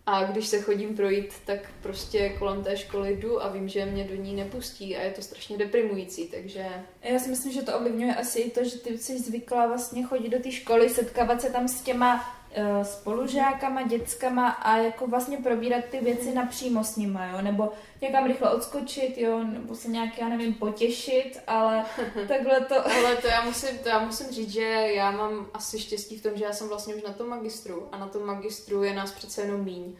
a 0.05 0.23
když 0.23 0.47
se 0.47 0.61
chodím 0.61 0.95
projít, 0.95 1.33
tak 1.45 1.59
prostě 1.81 2.29
kolem 2.29 2.63
té 2.63 2.77
školy 2.77 3.15
jdu 3.15 3.43
a 3.43 3.49
vím, 3.49 3.67
že 3.67 3.85
mě 3.85 4.03
do 4.03 4.15
ní 4.15 4.35
nepustí 4.35 4.97
a 4.97 5.01
je 5.01 5.11
to 5.11 5.21
strašně 5.21 5.57
deprimující, 5.57 6.27
takže 6.27 6.65
Já 7.01 7.19
si 7.19 7.29
myslím, 7.29 7.53
že 7.53 7.61
to 7.61 7.77
ovlivňuje 7.77 8.15
asi 8.15 8.39
i 8.39 8.51
to, 8.51 8.63
že 8.63 8.77
ty 8.77 8.97
jsi 8.97 9.19
zvyklá 9.19 9.67
vlastně 9.67 10.03
chodit 10.03 10.29
do 10.29 10.39
té 10.39 10.51
školy, 10.51 10.89
setkávat 10.89 11.41
se 11.41 11.49
tam 11.49 11.67
s 11.67 11.81
těma 11.81 12.42
spolužákama, 12.83 13.81
dětskama 13.81 14.49
a 14.49 14.77
jako 14.77 15.07
vlastně 15.07 15.37
probírat 15.37 15.85
ty 15.85 15.99
věci 15.99 16.33
napřímo 16.33 16.83
s 16.83 16.95
nima, 16.95 17.25
jo, 17.25 17.41
nebo 17.41 17.71
někam 18.01 18.27
rychle 18.27 18.53
odskočit, 18.53 19.17
jo, 19.17 19.43
nebo 19.43 19.75
se 19.75 19.87
nějak, 19.87 20.17
já 20.17 20.29
nevím, 20.29 20.53
potěšit, 20.53 21.39
ale 21.47 21.85
takhle 22.27 22.61
to... 22.61 22.87
Ale 22.87 23.15
to 23.15 23.27
já, 23.27 23.45
musím, 23.45 23.77
to 23.77 23.89
já 23.89 23.99
musím 23.99 24.27
říct, 24.31 24.51
že 24.53 24.63
já 24.93 25.11
mám 25.11 25.47
asi 25.53 25.79
štěstí 25.79 26.17
v 26.17 26.23
tom, 26.23 26.31
že 26.37 26.43
já 26.43 26.53
jsem 26.53 26.67
vlastně 26.67 26.95
už 26.95 27.03
na 27.03 27.13
tom 27.13 27.29
magistru 27.29 27.87
a 27.91 27.97
na 27.97 28.07
tom 28.07 28.25
magistru 28.25 28.83
je 28.83 28.93
nás 28.93 29.11
přece 29.11 29.41
jenom 29.41 29.63
míň. 29.63 29.95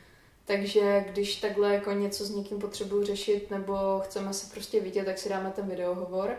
Takže 0.45 1.05
když 1.09 1.35
takhle 1.35 1.73
jako 1.73 1.91
něco 1.91 2.25
s 2.25 2.29
někým 2.29 2.59
potřebuju 2.59 3.03
řešit 3.03 3.51
nebo 3.51 4.01
chceme 4.03 4.33
se 4.33 4.53
prostě 4.53 4.79
vidět, 4.79 5.05
tak 5.05 5.17
si 5.17 5.29
dáme 5.29 5.51
ten 5.51 5.67
videohovor. 5.67 6.37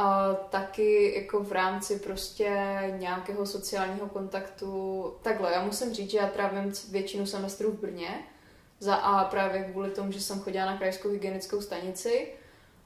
A 0.00 0.34
taky 0.34 1.14
jako 1.16 1.42
v 1.42 1.52
rámci 1.52 1.98
prostě 1.98 2.50
nějakého 2.98 3.46
sociálního 3.46 4.06
kontaktu. 4.06 5.04
Takhle, 5.22 5.52
já 5.52 5.64
musím 5.64 5.94
říct, 5.94 6.10
že 6.10 6.18
já 6.18 6.26
trávím 6.26 6.72
většinu 6.90 7.26
semestru 7.26 7.70
v 7.70 7.80
Brně. 7.80 8.08
Za 8.80 8.94
A 8.94 9.24
právě 9.24 9.64
kvůli 9.64 9.90
tomu, 9.90 10.12
že 10.12 10.20
jsem 10.20 10.40
chodila 10.40 10.66
na 10.66 10.76
krajskou 10.76 11.10
hygienickou 11.10 11.60
stanici 11.60 12.28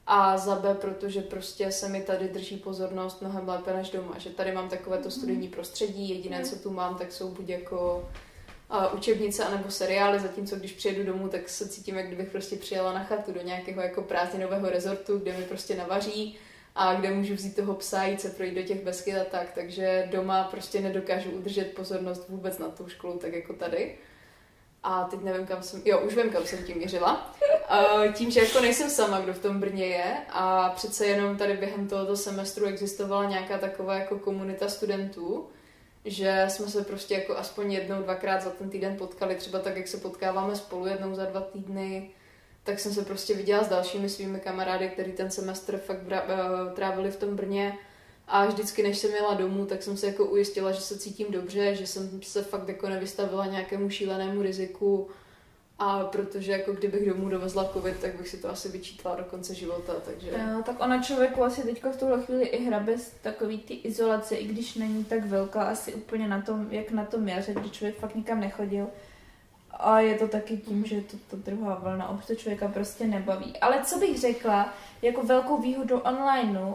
a 0.07 0.37
za 0.37 0.55
B, 0.55 0.73
protože 0.73 1.21
prostě 1.21 1.71
se 1.71 1.89
mi 1.89 2.01
tady 2.01 2.27
drží 2.27 2.57
pozornost 2.57 3.21
mnohem 3.21 3.49
lépe 3.49 3.73
než 3.73 3.89
doma. 3.89 4.17
Že 4.17 4.29
tady 4.29 4.51
mám 4.51 4.69
takové 4.69 4.97
to 4.97 5.11
studijní 5.11 5.47
prostředí, 5.47 6.09
jediné, 6.09 6.43
co 6.43 6.55
tu 6.55 6.69
mám, 6.69 6.95
tak 6.95 7.11
jsou 7.11 7.29
buď 7.29 7.49
jako 7.49 8.09
uh, 8.71 8.97
učebnice 8.97 9.43
anebo 9.43 9.71
seriály, 9.71 10.19
zatímco 10.19 10.55
když 10.55 10.71
přijedu 10.71 11.03
domů, 11.03 11.27
tak 11.27 11.49
se 11.49 11.69
cítím, 11.69 11.95
jak 11.95 12.07
kdybych 12.07 12.29
prostě 12.29 12.55
přijela 12.55 12.93
na 12.93 13.03
chatu 13.03 13.31
do 13.31 13.41
nějakého 13.41 13.81
jako 13.81 14.01
prázdninového 14.01 14.69
rezortu, 14.69 15.17
kde 15.17 15.37
mi 15.37 15.43
prostě 15.43 15.75
navaří 15.75 16.39
a 16.75 16.95
kde 16.95 17.11
můžu 17.11 17.33
vzít 17.33 17.55
toho 17.55 17.73
psa, 17.75 18.03
jít 18.03 18.21
se 18.21 18.29
projít 18.29 18.55
do 18.55 18.61
těch 18.61 18.83
beskyt 18.83 19.15
a 19.15 19.23
tak, 19.23 19.51
takže 19.55 20.07
doma 20.11 20.43
prostě 20.43 20.81
nedokážu 20.81 21.31
udržet 21.31 21.73
pozornost 21.73 22.29
vůbec 22.29 22.57
na 22.57 22.69
tu 22.69 22.87
školu, 22.87 23.17
tak 23.17 23.33
jako 23.33 23.53
tady. 23.53 23.95
A 24.83 25.03
teď 25.03 25.21
nevím, 25.21 25.45
kam 25.47 25.63
jsem, 25.63 25.81
jo, 25.85 25.99
už 25.99 26.15
vím, 26.15 26.29
kam 26.29 26.45
jsem 26.45 26.63
tím 26.63 26.77
mířila. 26.77 27.35
Uh, 27.71 28.13
tím, 28.13 28.31
že 28.31 28.39
jako 28.39 28.59
nejsem 28.59 28.89
sama, 28.89 29.19
kdo 29.19 29.33
v 29.33 29.39
tom 29.39 29.59
Brně 29.59 29.85
je 29.85 30.17
a 30.29 30.69
přece 30.69 31.05
jenom 31.05 31.37
tady 31.37 31.57
během 31.57 31.87
tohoto 31.87 32.17
semestru 32.17 32.65
existovala 32.65 33.29
nějaká 33.29 33.57
taková 33.57 33.95
jako 33.95 34.19
komunita 34.19 34.69
studentů, 34.69 35.47
že 36.05 36.45
jsme 36.49 36.67
se 36.67 36.83
prostě 36.83 37.13
jako 37.13 37.37
aspoň 37.37 37.71
jednou, 37.71 38.01
dvakrát 38.01 38.41
za 38.41 38.49
ten 38.49 38.69
týden 38.69 38.97
potkali, 38.97 39.35
třeba 39.35 39.59
tak, 39.59 39.77
jak 39.77 39.87
se 39.87 39.97
potkáváme 39.97 40.55
spolu 40.55 40.87
jednou 40.87 41.15
za 41.15 41.25
dva 41.25 41.41
týdny, 41.41 42.11
tak 42.63 42.79
jsem 42.79 42.93
se 42.93 43.05
prostě 43.05 43.33
viděla 43.33 43.63
s 43.63 43.69
dalšími 43.69 44.09
svými 44.09 44.39
kamarády, 44.39 44.89
kteří 44.89 45.11
ten 45.11 45.31
semestr 45.31 45.77
fakt 45.77 46.03
bra- 46.07 46.23
eh, 46.27 46.75
trávili 46.75 47.11
v 47.11 47.17
tom 47.17 47.35
Brně 47.35 47.77
a 48.27 48.45
vždycky, 48.45 48.83
než 48.83 48.97
jsem 48.97 49.11
jela 49.11 49.33
domů, 49.33 49.65
tak 49.65 49.83
jsem 49.83 49.97
se 49.97 50.07
jako 50.07 50.25
ujistila, 50.25 50.71
že 50.71 50.81
se 50.81 50.99
cítím 50.99 51.27
dobře, 51.29 51.75
že 51.75 51.87
jsem 51.87 52.21
se 52.21 52.43
fakt 52.43 52.67
jako 52.67 52.89
nevystavila 52.89 53.45
nějakému 53.45 53.89
šílenému 53.89 54.41
riziku 54.41 55.07
a 55.79 56.03
protože 56.03 56.51
jako 56.51 56.73
kdybych 56.73 57.09
domů 57.09 57.29
dovezla 57.29 57.69
covid, 57.73 57.99
tak 57.99 58.15
bych 58.15 58.27
si 58.27 58.37
to 58.37 58.49
asi 58.49 58.69
vyčítala 58.69 59.15
do 59.15 59.23
konce 59.23 59.55
života, 59.55 59.93
takže... 60.05 60.29
Jo, 60.29 60.63
tak 60.65 60.79
ona 60.79 61.03
člověku 61.03 61.43
asi 61.43 61.61
teďka 61.61 61.91
v 61.91 61.97
tuhle 61.97 62.21
chvíli 62.21 62.45
i 62.45 62.65
hrabe 62.65 62.97
z 62.97 63.11
takový 63.21 63.57
ty 63.57 63.73
izolace, 63.73 64.35
i 64.35 64.47
když 64.47 64.75
není 64.75 65.03
tak 65.03 65.25
velká, 65.25 65.63
asi 65.63 65.93
úplně 65.93 66.27
na 66.27 66.41
tom, 66.41 66.67
jak 66.71 66.91
na 66.91 67.05
tom 67.05 67.27
jaře, 67.27 67.53
kdy 67.53 67.69
člověk 67.69 67.97
fakt 67.97 68.15
nikam 68.15 68.39
nechodil. 68.39 68.87
A 69.79 69.99
je 69.99 70.17
to 70.17 70.27
taky 70.27 70.57
tím, 70.57 70.85
že 70.85 71.01
to, 71.01 71.17
to 71.29 71.35
druhá 71.35 71.75
vlna 71.75 72.11
už 72.11 72.25
to 72.25 72.35
člověka 72.35 72.67
prostě 72.67 73.07
nebaví. 73.07 73.57
Ale 73.57 73.83
co 73.83 73.99
bych 73.99 74.19
řekla, 74.19 74.73
jako 75.01 75.23
velkou 75.23 75.57
výhodu 75.61 75.99
onlineu, 75.99 76.73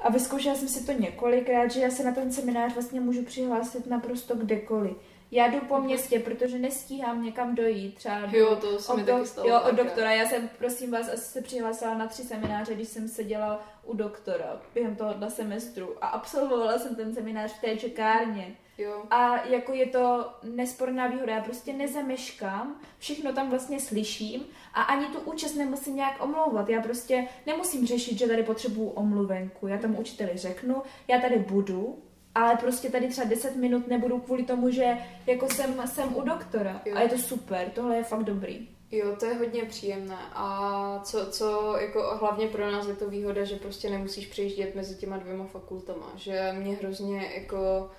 a 0.00 0.10
vyzkoušela 0.10 0.54
jsem 0.54 0.68
si 0.68 0.86
to 0.86 0.92
několikrát, 0.92 1.70
že 1.70 1.80
já 1.80 1.90
se 1.90 2.04
na 2.04 2.12
ten 2.12 2.32
seminář 2.32 2.74
vlastně 2.74 3.00
můžu 3.00 3.24
přihlásit 3.24 3.86
naprosto 3.86 4.36
kdekoliv. 4.36 4.96
Já 5.30 5.48
jdu 5.48 5.60
po 5.60 5.80
městě, 5.80 6.18
protože 6.20 6.58
nestíhám 6.58 7.24
někam 7.24 7.54
dojít. 7.54 7.94
Třeba 7.94 8.20
Jo, 8.32 8.56
to 8.56 8.78
se 8.78 8.94
mi 8.96 9.02
od, 9.02 9.06
taky 9.06 9.18
do, 9.18 9.26
stalo. 9.26 9.48
jo, 9.48 9.60
od 9.70 9.74
doktora. 9.74 10.12
Já 10.12 10.26
jsem, 10.28 10.50
prosím 10.58 10.90
vás, 10.90 11.08
asi 11.08 11.22
se 11.32 11.40
přihlásila 11.42 11.94
na 11.94 12.06
tři 12.06 12.22
semináře, 12.22 12.74
když 12.74 12.88
jsem 12.88 13.08
seděla 13.08 13.64
u 13.84 13.96
doktora 13.96 14.60
během 14.74 14.96
tohohle 14.96 15.30
semestru 15.30 15.96
a 16.00 16.06
absolvovala 16.06 16.78
jsem 16.78 16.94
ten 16.94 17.14
seminář 17.14 17.52
v 17.52 17.60
té 17.60 17.76
čekárně. 17.76 18.56
Jo. 18.78 19.02
A 19.10 19.46
jako 19.46 19.72
je 19.72 19.86
to 19.86 20.30
nesporná 20.42 21.06
výhoda, 21.06 21.34
já 21.34 21.42
prostě 21.42 21.72
nezameškám, 21.72 22.80
všechno 22.98 23.32
tam 23.32 23.50
vlastně 23.50 23.80
slyším 23.80 24.44
a 24.74 24.82
ani 24.82 25.06
tu 25.06 25.18
účast 25.20 25.54
nemusím 25.54 25.96
nějak 25.96 26.24
omlouvat. 26.24 26.68
Já 26.68 26.80
prostě 26.82 27.26
nemusím 27.46 27.86
řešit, 27.86 28.18
že 28.18 28.26
tady 28.26 28.42
potřebuju 28.42 28.88
omluvenku. 28.88 29.66
Já 29.66 29.78
tomu 29.78 30.00
učiteli 30.00 30.30
řeknu, 30.34 30.82
já 31.08 31.20
tady 31.20 31.38
budu, 31.38 31.98
ale 32.38 32.56
prostě 32.56 32.90
tady 32.90 33.08
třeba 33.08 33.28
10 33.28 33.56
minut 33.56 33.88
nebudu 33.88 34.18
kvůli 34.20 34.44
tomu, 34.44 34.70
že 34.70 34.96
jako 35.26 35.48
jsem, 35.48 35.82
jsem 35.86 36.16
u 36.16 36.22
doktora. 36.22 36.82
Jo. 36.84 36.96
A 36.96 37.00
je 37.00 37.08
to 37.08 37.18
super, 37.18 37.70
tohle 37.74 37.96
je 37.96 38.04
fakt 38.04 38.24
dobrý. 38.24 38.68
Jo, 38.90 39.16
to 39.20 39.26
je 39.26 39.34
hodně 39.34 39.64
příjemné. 39.64 40.18
A 40.32 41.00
co, 41.04 41.26
co 41.30 41.76
jako 41.80 42.16
hlavně 42.20 42.48
pro 42.48 42.72
nás 42.72 42.86
je 42.86 42.94
to 42.94 43.10
výhoda, 43.10 43.44
že 43.44 43.56
prostě 43.56 43.90
nemusíš 43.90 44.26
přejíždět 44.26 44.74
mezi 44.74 44.96
těma 44.96 45.16
dvěma 45.16 45.44
fakultama. 45.44 46.12
Že 46.16 46.52
mě 46.52 46.74
hrozně 46.76 47.32
jako 47.34 47.90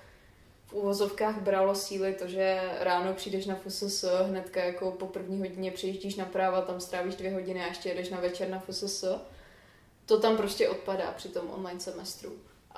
v 0.66 0.72
uvozovkách 0.72 1.40
bralo 1.40 1.74
síly 1.74 2.14
to, 2.14 2.28
že 2.28 2.60
ráno 2.80 3.14
přijdeš 3.14 3.46
na 3.46 3.54
FSS, 3.54 4.04
hnedka 4.28 4.64
jako 4.64 4.90
po 4.90 5.06
první 5.06 5.38
hodině 5.38 5.70
přejíždíš 5.70 6.16
na 6.16 6.24
práva, 6.24 6.60
tam 6.60 6.80
strávíš 6.80 7.14
dvě 7.14 7.32
hodiny 7.32 7.64
a 7.64 7.66
ještě 7.66 7.88
jedeš 7.88 8.10
na 8.10 8.20
večer 8.20 8.48
na 8.48 8.58
FSS. 8.58 9.04
To 10.06 10.20
tam 10.20 10.36
prostě 10.36 10.68
odpadá 10.68 11.12
při 11.16 11.28
tom 11.28 11.50
online 11.50 11.80
semestru. 11.80 12.32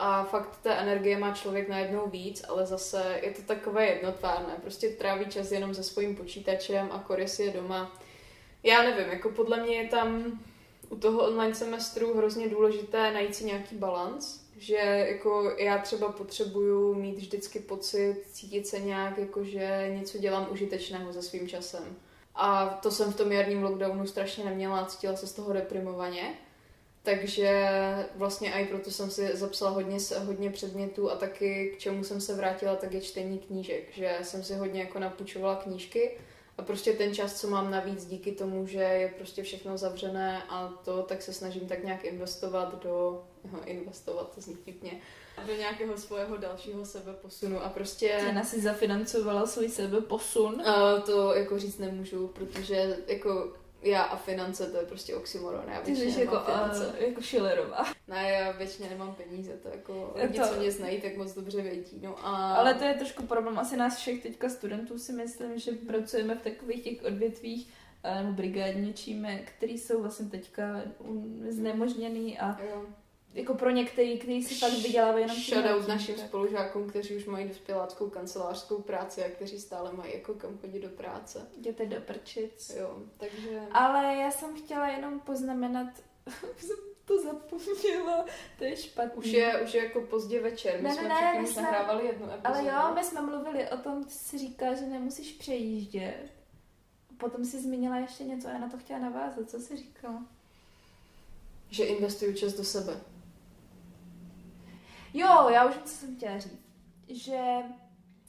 A 0.04 0.24
fakt 0.24 0.56
té 0.62 0.74
energie 0.74 1.18
má 1.18 1.34
člověk 1.34 1.68
najednou 1.68 2.06
víc, 2.06 2.44
ale 2.48 2.66
zase 2.66 3.20
je 3.22 3.30
to 3.30 3.42
takové 3.42 3.86
jednotvárné. 3.86 4.54
Prostě 4.62 4.88
tráví 4.88 5.26
čas 5.26 5.52
jenom 5.52 5.74
se 5.74 5.82
svým 5.82 6.16
počítačem 6.16 6.88
a 6.92 6.98
Koris 6.98 7.38
je 7.38 7.50
doma. 7.50 8.00
Já 8.62 8.82
nevím, 8.82 9.12
jako 9.12 9.28
podle 9.28 9.62
mě 9.62 9.76
je 9.76 9.88
tam 9.88 10.40
u 10.88 10.96
toho 10.96 11.26
online 11.28 11.54
semestru 11.54 12.16
hrozně 12.16 12.48
důležité 12.48 13.12
najít 13.12 13.34
si 13.34 13.44
nějaký 13.44 13.76
balans, 13.76 14.40
že 14.58 15.06
jako 15.08 15.54
já 15.58 15.78
třeba 15.78 16.12
potřebuju 16.12 16.94
mít 16.94 17.16
vždycky 17.16 17.58
pocit, 17.58 18.22
cítit 18.32 18.66
se 18.66 18.80
nějak, 18.80 19.18
jako 19.18 19.44
že 19.44 19.90
něco 19.94 20.18
dělám 20.18 20.48
užitečného 20.50 21.12
se 21.12 21.22
svým 21.22 21.48
časem. 21.48 21.96
A 22.34 22.66
to 22.82 22.90
jsem 22.90 23.12
v 23.12 23.16
tom 23.16 23.32
jarním 23.32 23.62
lockdownu 23.62 24.06
strašně 24.06 24.44
neměla 24.44 24.86
cítila 24.86 25.16
se 25.16 25.26
z 25.26 25.32
toho 25.32 25.52
deprimovaně. 25.52 26.34
Takže 27.02 27.68
vlastně 28.14 28.52
i 28.52 28.66
proto 28.66 28.90
jsem 28.90 29.10
si 29.10 29.36
zapsala 29.36 29.70
hodně, 29.70 29.98
hodně 30.24 30.50
předmětů 30.50 31.10
a 31.10 31.16
taky 31.16 31.72
k 31.76 31.78
čemu 31.78 32.04
jsem 32.04 32.20
se 32.20 32.34
vrátila, 32.34 32.76
tak 32.76 32.92
je 32.92 33.00
čtení 33.00 33.38
knížek. 33.38 33.94
Že 33.94 34.18
jsem 34.22 34.42
si 34.44 34.54
hodně 34.54 34.80
jako 34.80 34.98
napůjčovala 34.98 35.56
knížky 35.56 36.18
a 36.58 36.62
prostě 36.62 36.92
ten 36.92 37.14
čas, 37.14 37.40
co 37.40 37.48
mám 37.48 37.70
navíc 37.70 38.06
díky 38.06 38.32
tomu, 38.32 38.66
že 38.66 38.78
je 38.78 39.08
prostě 39.08 39.42
všechno 39.42 39.78
zavřené 39.78 40.42
a 40.48 40.68
to, 40.84 41.02
tak 41.02 41.22
se 41.22 41.32
snažím 41.32 41.68
tak 41.68 41.84
nějak 41.84 42.04
investovat 42.04 42.82
do, 42.82 43.24
no, 43.52 43.58
investovat, 43.64 44.34
to 44.34 44.40
zní 44.40 44.54
vtipně, 44.54 45.00
do 45.46 45.52
nějakého 45.52 45.96
svého 45.96 46.36
dalšího 46.36 46.84
sebeposunu 46.84 47.64
a 47.64 47.68
prostě... 47.68 48.16
Cena 48.20 48.44
si 48.44 48.60
zafinancovala 48.60 49.46
svůj 49.46 49.68
sebe 49.68 50.00
posun. 50.00 50.62
A 50.68 51.00
to 51.00 51.34
jako 51.34 51.58
říct 51.58 51.78
nemůžu, 51.78 52.28
protože 52.28 52.96
jako 53.06 53.52
já 53.82 54.02
a 54.02 54.16
finance 54.16 54.66
to 54.66 54.76
je 54.76 54.86
prostě 54.86 55.14
oxymoron. 55.14 55.64
Já 55.68 55.80
Ty 55.80 55.96
jsi 55.96 56.20
jako, 56.20 56.40
finance. 56.40 56.86
uh, 56.86 57.02
jako 57.08 57.22
Schillerová. 57.22 57.84
Ne, 58.08 58.30
já 58.30 58.50
většině 58.52 58.88
nemám 58.90 59.14
peníze, 59.14 59.52
to 59.52 59.68
jako 59.68 60.12
lidi, 60.14 60.38
to- 60.38 60.46
co 60.46 60.60
mě 60.60 60.70
znají, 60.70 61.00
tak 61.00 61.16
moc 61.16 61.34
dobře 61.34 61.62
vědí. 61.62 62.00
No 62.02 62.26
a... 62.26 62.54
Ale 62.54 62.74
to 62.74 62.84
je 62.84 62.94
trošku 62.94 63.22
problém 63.26 63.58
asi 63.58 63.76
nás 63.76 63.96
všech 63.96 64.22
teďka 64.22 64.48
studentů 64.48 64.98
si 64.98 65.12
myslím, 65.12 65.58
že 65.58 65.72
pracujeme 65.72 66.34
v 66.34 66.42
takových 66.42 66.82
těch 66.84 67.04
odvětvích 67.04 67.68
eh, 68.02 68.22
nebo 68.22 68.32
brigádničíme, 68.32 69.38
který 69.38 69.78
jsou 69.78 70.02
vlastně 70.02 70.26
teďka 70.26 70.82
znemožněný 71.48 72.38
a 72.38 72.60
Jo. 72.64 72.86
Jako 73.34 73.54
pro 73.54 73.70
některý, 73.70 74.18
kteří 74.18 74.42
si 74.42 74.54
fakt 74.54 74.72
vydělávají 74.72 75.24
jenom 75.24 75.36
Shoutout 75.36 75.70
letím, 75.72 75.88
našim 75.88 76.14
tak- 76.14 76.26
spolužákům, 76.26 76.88
kteří 76.90 77.16
už 77.16 77.24
mají 77.24 77.48
dospěláckou 77.48 78.10
kancelářskou 78.10 78.82
práci 78.82 79.24
a 79.24 79.28
kteří 79.30 79.60
stále 79.60 79.92
mají 79.92 80.14
jako 80.14 80.34
kam 80.34 80.58
chodit 80.58 80.80
do 80.80 80.88
práce. 80.88 81.46
Jděte 81.58 81.86
do 81.86 82.00
prčic. 82.00 82.72
Jo, 82.76 82.98
takže... 83.16 83.60
Ale 83.72 84.14
já 84.16 84.30
jsem 84.30 84.56
chtěla 84.56 84.88
jenom 84.88 85.20
poznamenat, 85.20 85.86
jsem 86.58 86.76
to 87.04 87.22
zapomněla, 87.22 88.24
to 88.58 88.64
je 88.64 88.76
špatný. 88.76 89.18
Už 89.18 89.26
je, 89.26 89.60
už 89.62 89.74
je 89.74 89.84
jako 89.84 90.00
pozdě 90.00 90.40
večer, 90.40 90.76
my 90.76 90.82
Ne, 90.82 90.88
ne, 90.88 90.94
jsme 90.94 91.08
ne, 91.08 91.14
předtím 91.30 91.46
jsme- 91.46 91.62
nahrávali 91.62 92.06
jednu 92.06 92.24
epizodu. 92.30 92.46
Ale 92.54 92.64
jo, 92.64 92.94
my 92.94 93.04
jsme 93.04 93.20
mluvili 93.22 93.68
o 93.70 93.76
tom, 93.76 94.04
ty 94.04 94.10
jsi 94.10 94.38
říkala, 94.38 94.74
že 94.74 94.86
nemusíš 94.86 95.32
přejíždět. 95.32 96.32
Potom 97.18 97.44
si 97.44 97.60
zmínila 97.62 97.96
ještě 97.96 98.24
něco 98.24 98.48
a 98.48 98.50
já 98.50 98.58
na 98.58 98.68
to 98.68 98.78
chtěla 98.78 98.98
navázat. 98.98 99.50
Co 99.50 99.60
jsi 99.60 99.76
říkala? 99.76 100.22
Že 101.70 101.84
investuju 101.84 102.32
čas 102.34 102.52
do 102.52 102.64
sebe. 102.64 103.00
Jo, 105.14 105.48
já 105.48 105.64
už 105.64 105.74
co 105.76 105.88
jsem 105.88 106.16
chtěla 106.16 106.38
říct. 106.38 106.66
Že 107.08 107.38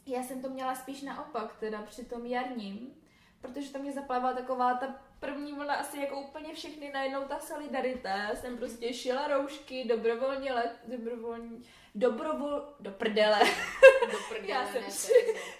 já 0.06 0.24
jsem 0.24 0.42
to 0.42 0.50
měla 0.50 0.76
spíš 0.76 1.02
naopak, 1.02 1.56
teda 1.60 1.82
při 1.82 2.06
tom 2.06 2.26
jarním, 2.26 2.94
protože 3.42 3.72
to 3.72 3.80
mě 3.80 3.92
zaplavila 3.92 4.34
taková 4.34 4.74
ta 4.74 4.96
první 5.20 5.54
vlna, 5.54 5.74
asi 5.74 6.00
jako 6.00 6.22
úplně 6.22 6.54
všechny 6.54 6.92
najednou 6.92 7.24
ta 7.24 7.40
solidarita. 7.40 8.10
Já 8.10 8.36
jsem 8.36 8.58
prostě 8.58 8.94
šila 8.94 9.28
roušky, 9.28 9.86
dobrovolně 9.88 10.54
let, 10.54 10.80
dobrovolně, 10.88 11.50
dobrovol, 11.96 12.76
do 12.80 12.92
prdele. 12.92 13.40
Do 14.12 14.18
prdele, 14.30 14.50
Já 14.50 14.66
jsem 14.66 14.74
Terezo. 14.74 15.08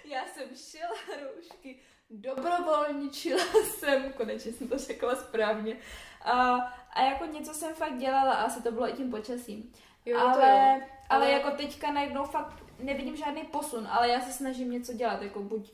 Já 0.04 0.26
jsem 0.26 0.48
šila 0.56 0.94
roušky, 1.22 1.80
dobrovolničila 2.10 3.44
jsem, 3.64 4.12
konečně 4.12 4.52
jsem 4.52 4.68
to 4.68 4.78
řekla 4.78 5.16
správně. 5.16 5.76
A, 6.22 6.56
a 6.92 7.02
jako 7.02 7.26
něco 7.26 7.54
jsem 7.54 7.74
fakt 7.74 7.96
dělala 7.96 8.32
a 8.32 8.44
asi 8.44 8.62
to 8.62 8.72
bylo 8.72 8.88
i 8.88 8.92
tím 8.92 9.10
počasím. 9.10 9.72
Jo, 10.06 10.18
to 10.20 10.26
ale, 10.28 10.40
jo. 10.50 10.56
ale, 10.56 10.82
Ale- 11.08 11.30
jako 11.30 11.50
teďka 11.50 11.92
najednou 11.92 12.24
fakt 12.24 12.64
nevidím 12.80 13.16
žádný 13.16 13.42
posun, 13.42 13.88
ale 13.90 14.08
já 14.08 14.20
se 14.20 14.32
snažím 14.32 14.70
něco 14.70 14.92
dělat, 14.92 15.22
jako 15.22 15.42
buď 15.42 15.72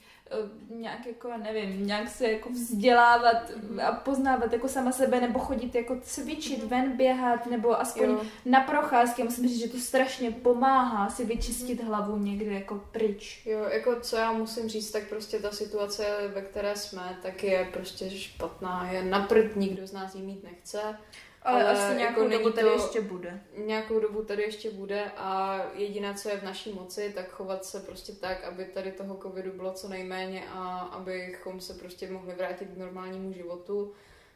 uh, 0.71 0.77
nějak 0.81 1.07
jako, 1.07 1.31
nevím, 1.43 1.87
nějak 1.87 2.09
se 2.09 2.33
jako 2.33 2.49
vzdělávat 2.51 3.51
a 3.87 3.93
poznávat 3.93 4.53
jako 4.53 4.69
sama 4.69 4.93
sebe, 4.93 5.21
nebo 5.21 5.39
chodit 5.39 5.75
jako 5.75 5.97
cvičit, 6.03 6.65
ven 6.65 6.97
běhat, 6.97 7.47
nebo 7.47 7.81
aspoň 7.81 8.05
Jo. 8.11 8.21
na 8.45 8.61
procházky. 8.61 9.23
Musím 9.23 9.49
říct, 9.49 9.61
že 9.61 9.69
to 9.69 9.79
strašně 9.79 10.31
pomáhá 10.31 11.09
si 11.11 11.25
vyčistit 11.25 11.79
Mhm. 11.81 11.89
hlavu 11.89 12.17
někde 12.19 12.53
jako 12.53 12.83
pryč. 12.93 13.47
Jo, 13.47 13.65
jako 13.73 14.01
co 14.01 14.17
já 14.17 14.33
musím 14.33 14.69
říct, 14.69 14.91
tak 14.91 15.09
prostě 15.09 15.39
ta 15.39 15.51
situace, 15.51 16.29
ve 16.35 16.43
které 16.43 16.77
jsme, 16.77 17.19
tak 17.23 17.43
je 17.45 17.69
prostě 17.73 18.11
špatná. 18.11 18.89
Je 18.93 19.03
na 19.05 19.21
prd, 19.27 19.57
nikdo 19.57 19.87
z 19.87 19.93
nás 19.93 20.15
ji 20.15 20.23
mít 20.23 20.45
nechce. 20.45 20.99
Ale, 21.43 21.65
Ale 21.65 21.71
ale 21.71 21.73
asi 21.73 21.83
jako 21.89 21.99
nějakou 21.99 22.29
není 22.29 22.43
dobu 22.45 22.55
tady 22.55 22.67
to- 22.67 22.73
ještě 22.73 23.01
bude. 23.01 23.41
Nějakou 23.57 24.01
dobu 24.01 24.23
tady 24.25 24.43
ještě 24.43 24.71
bude 24.71 25.05
a 25.17 25.61
jediné, 25.75 26.15
co 26.15 26.29
je 26.29 26.37
v 26.37 26.43
naší 26.43 26.73
moci, 26.73 27.13
tak 27.15 27.31
chovat 27.31 27.65
se 27.65 27.81
prostě 27.81 28.13
tak, 28.13 28.45
aby 28.45 28.65
tady 28.65 28.93
toho 28.93 29.17
covidu 29.23 29.53
bylo 29.53 29.73
co 29.73 29.89
nejméně 29.89 30.45
a 30.49 30.79
abychom 30.79 31.61
se 31.61 31.75
prostě 31.75 32.11
mohli 32.11 32.35
vrátit 32.35 32.69
k 32.69 32.77
normálnímu 32.77 33.33
životu 33.33 33.93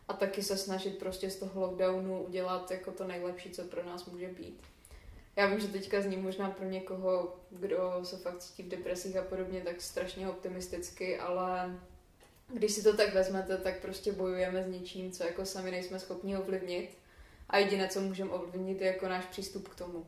a 0.09 0.13
taky 0.13 0.43
se 0.43 0.57
snažit 0.57 0.99
prostě 0.99 1.31
z 1.31 1.37
toho 1.37 1.61
lockdownu 1.61 2.23
udělat 2.23 2.71
jako 2.71 2.93
to 2.93 3.05
nejlepší, 3.07 3.51
co 3.51 3.65
pro 3.65 3.85
nás 3.85 4.07
může 4.07 4.27
být. 4.27 4.61
Já 5.37 5.47
vím, 5.47 5.61
že 5.61 5.69
teďka 5.69 6.01
zní 6.01 6.17
možná 6.17 6.51
pro 6.51 6.65
někoho, 6.65 7.37
kdo 7.51 8.01
se 8.03 8.17
fakt 8.17 8.39
cítí 8.39 8.63
v 8.63 8.69
depresích 8.69 9.17
a 9.17 9.23
podobně, 9.23 9.61
tak 9.61 9.81
strašně 9.81 10.29
optimisticky, 10.29 11.19
ale 11.19 11.79
když 12.49 12.73
si 12.73 12.83
to 12.83 12.97
tak 12.97 13.15
vezmete, 13.15 13.57
tak 13.57 13.81
prostě 13.81 14.13
bojujeme 14.13 14.65
s 14.65 14.67
něčím, 14.67 15.13
co 15.13 15.25
jako 15.25 15.47
sami 15.47 15.71
nejsme 15.71 15.99
schopni 15.99 16.37
ovlivnit. 16.37 16.99
A 17.49 17.59
jediné, 17.59 17.89
co 17.89 18.01
můžeme 18.01 18.31
ovlivnit, 18.31 18.81
je 18.81 18.87
jako 18.87 19.09
náš 19.09 19.25
přístup 19.25 19.69
k 19.69 19.75
tomu. 19.75 20.07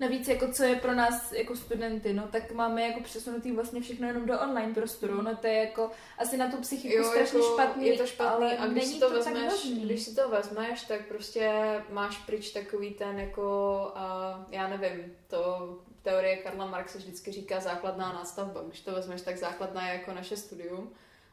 Navíc, 0.00 0.28
jako 0.28 0.52
co 0.52 0.64
je 0.64 0.76
pro 0.76 0.94
nás 0.94 1.32
jako 1.32 1.56
studenty, 1.56 2.12
no 2.12 2.28
tak 2.32 2.52
máme 2.52 2.82
jako 2.82 3.00
přesunutý 3.00 3.52
vlastně 3.52 3.80
všechno 3.80 4.06
jenom 4.06 4.26
do 4.26 4.40
online 4.40 4.74
prostoru, 4.74 5.22
no 5.22 5.36
to 5.36 5.46
je 5.46 5.54
jako 5.54 5.90
asi 6.18 6.36
na 6.36 6.50
tu 6.50 6.56
psychiku 6.56 6.96
jo, 6.96 7.04
strašně 7.04 7.38
jako 7.38 7.52
špatný, 7.52 7.86
je 7.86 7.98
to 7.98 8.06
špatný 8.06 8.46
ale 8.46 8.58
a 8.58 8.66
když 8.66 8.84
si 8.84 9.00
to, 9.00 9.08
to 9.10 9.14
vezmeš, 9.14 9.66
když 9.84 10.02
si 10.02 10.14
to 10.14 10.28
vezmeš, 10.28 10.82
tak 10.82 11.06
prostě 11.06 11.52
máš 11.90 12.18
pryč 12.18 12.50
takový 12.50 12.90
ten 12.90 13.18
jako, 13.18 13.78
a 13.94 14.46
já 14.50 14.68
nevím, 14.68 15.16
to 15.26 15.78
teorie 16.02 16.36
Karla 16.36 16.66
Marxe 16.66 16.98
vždycky 16.98 17.32
říká 17.32 17.60
základná 17.60 18.12
nástavba. 18.12 18.62
Když 18.62 18.80
to 18.80 18.92
vezmeš, 18.92 19.22
tak 19.22 19.36
základná 19.36 19.88
je 19.88 19.94
jako 19.94 20.14
naše 20.14 20.36
studium 20.36 20.90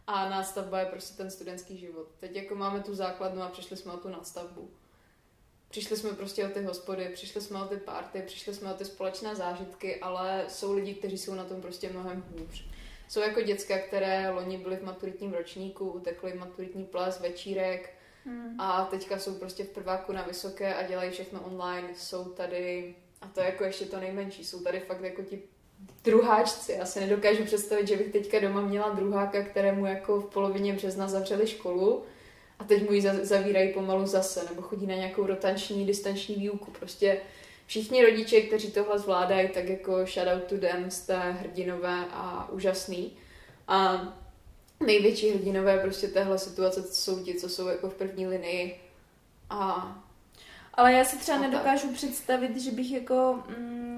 a 0.08 0.30
nástavba 0.30 0.80
je 0.80 0.86
prostě 0.86 1.18
ten 1.18 1.32
studentský 1.32 1.78
život. 1.78 2.08
Teď 2.20 2.36
jako 2.36 2.56
máme 2.56 2.80
tu 2.80 2.96
základnu 2.96 3.42
a 3.42 3.50
přišli 3.50 3.78
jsme 3.78 3.92
o 3.92 3.98
tu 3.98 4.10
nadstavbu. 4.10 4.70
Přišli 5.70 5.98
jsme 5.98 6.14
prostě 6.14 6.46
o 6.46 6.50
ty 6.50 6.64
hospody, 6.64 7.10
přišli 7.14 7.42
jsme 7.42 7.64
o 7.64 7.68
ty 7.68 7.78
party, 7.78 8.22
přišli 8.22 8.54
jsme 8.54 8.74
o 8.74 8.78
ty 8.78 8.86
společné 8.86 9.36
zážitky, 9.36 10.00
ale 10.02 10.46
jsou 10.48 10.74
lidi, 10.74 10.94
kteří 10.94 11.18
jsou 11.18 11.36
na 11.36 11.44
tom 11.44 11.62
prostě 11.62 11.90
mnohem 11.90 12.26
hůř. 12.32 12.66
Jsou 13.08 13.20
jako 13.20 13.42
děcka, 13.42 13.78
které 13.78 14.30
loni 14.30 14.58
byly 14.58 14.78
v 14.78 14.84
maturitním 14.84 15.34
ročníku, 15.34 15.90
utekly 15.90 16.34
maturitní 16.34 16.86
ples, 16.86 17.20
večírek 17.20 17.94
hmm. 18.26 18.62
a 18.62 18.86
teďka 18.86 19.20
jsou 19.20 19.36
prostě 19.36 19.64
v 19.64 19.70
prváku 19.70 20.12
na 20.12 20.24
vysoké 20.24 20.76
a 20.76 20.88
dělají 20.88 21.12
všechno 21.12 21.42
online. 21.42 21.90
Jsou 21.96 22.26
tady, 22.26 22.96
a 23.22 23.28
to 23.28 23.40
je 23.40 23.46
jako 23.46 23.64
ještě 23.64 23.86
to 23.86 24.00
nejmenší, 24.00 24.46
jsou 24.46 24.64
tady 24.64 24.80
fakt 24.80 25.02
jako 25.02 25.24
ti 25.24 25.44
druháčci. 26.04 26.72
Já 26.72 26.86
si 26.86 27.00
nedokážu 27.00 27.46
představit, 27.46 27.88
že 27.88 27.98
bych 27.98 28.12
teďka 28.12 28.40
doma 28.40 28.62
měla 28.62 28.90
druháka, 28.90 29.44
kterému 29.44 29.86
jako 29.86 30.20
v 30.20 30.26
polovině 30.26 30.74
března 30.74 31.08
zavřeli 31.08 31.48
školu 31.48 32.04
a 32.60 32.64
teď 32.64 32.90
mu 32.90 32.94
ji 32.94 33.02
zavírají 33.02 33.74
pomalu 33.74 34.06
zase, 34.06 34.46
nebo 34.50 34.62
chodí 34.62 34.88
na 34.88 34.96
nějakou 34.96 35.26
rotační, 35.26 35.86
distanční 35.86 36.36
výuku. 36.36 36.72
Prostě 36.72 37.18
všichni 37.66 38.06
rodiče, 38.06 38.42
kteří 38.42 38.72
tohle 38.72 39.00
zvládají, 39.00 39.50
tak 39.50 39.70
jako 39.70 40.06
shout 40.06 40.28
out 40.36 40.44
to 40.44 40.58
them, 40.58 40.92
jste 40.92 41.32
hrdinové 41.32 42.06
a 42.12 42.50
úžasný. 42.52 43.18
A 43.68 44.08
největší 44.86 45.30
hrdinové 45.30 45.80
prostě 45.80 46.08
téhle 46.08 46.40
situace 46.40 46.84
jsou 46.84 47.24
ti, 47.24 47.36
co 47.36 47.50
jsou 47.50 47.68
jako 47.68 47.90
v 47.90 47.94
první 47.94 48.28
linii. 48.28 48.80
A 49.50 49.92
ale 50.78 50.94
já 50.94 51.04
si 51.04 51.18
třeba 51.18 51.38
nedokážu 51.38 51.94
představit, 51.94 52.58
že 52.58 52.72
bych 52.72 52.92
jako 52.92 53.44
mm, 53.58 53.95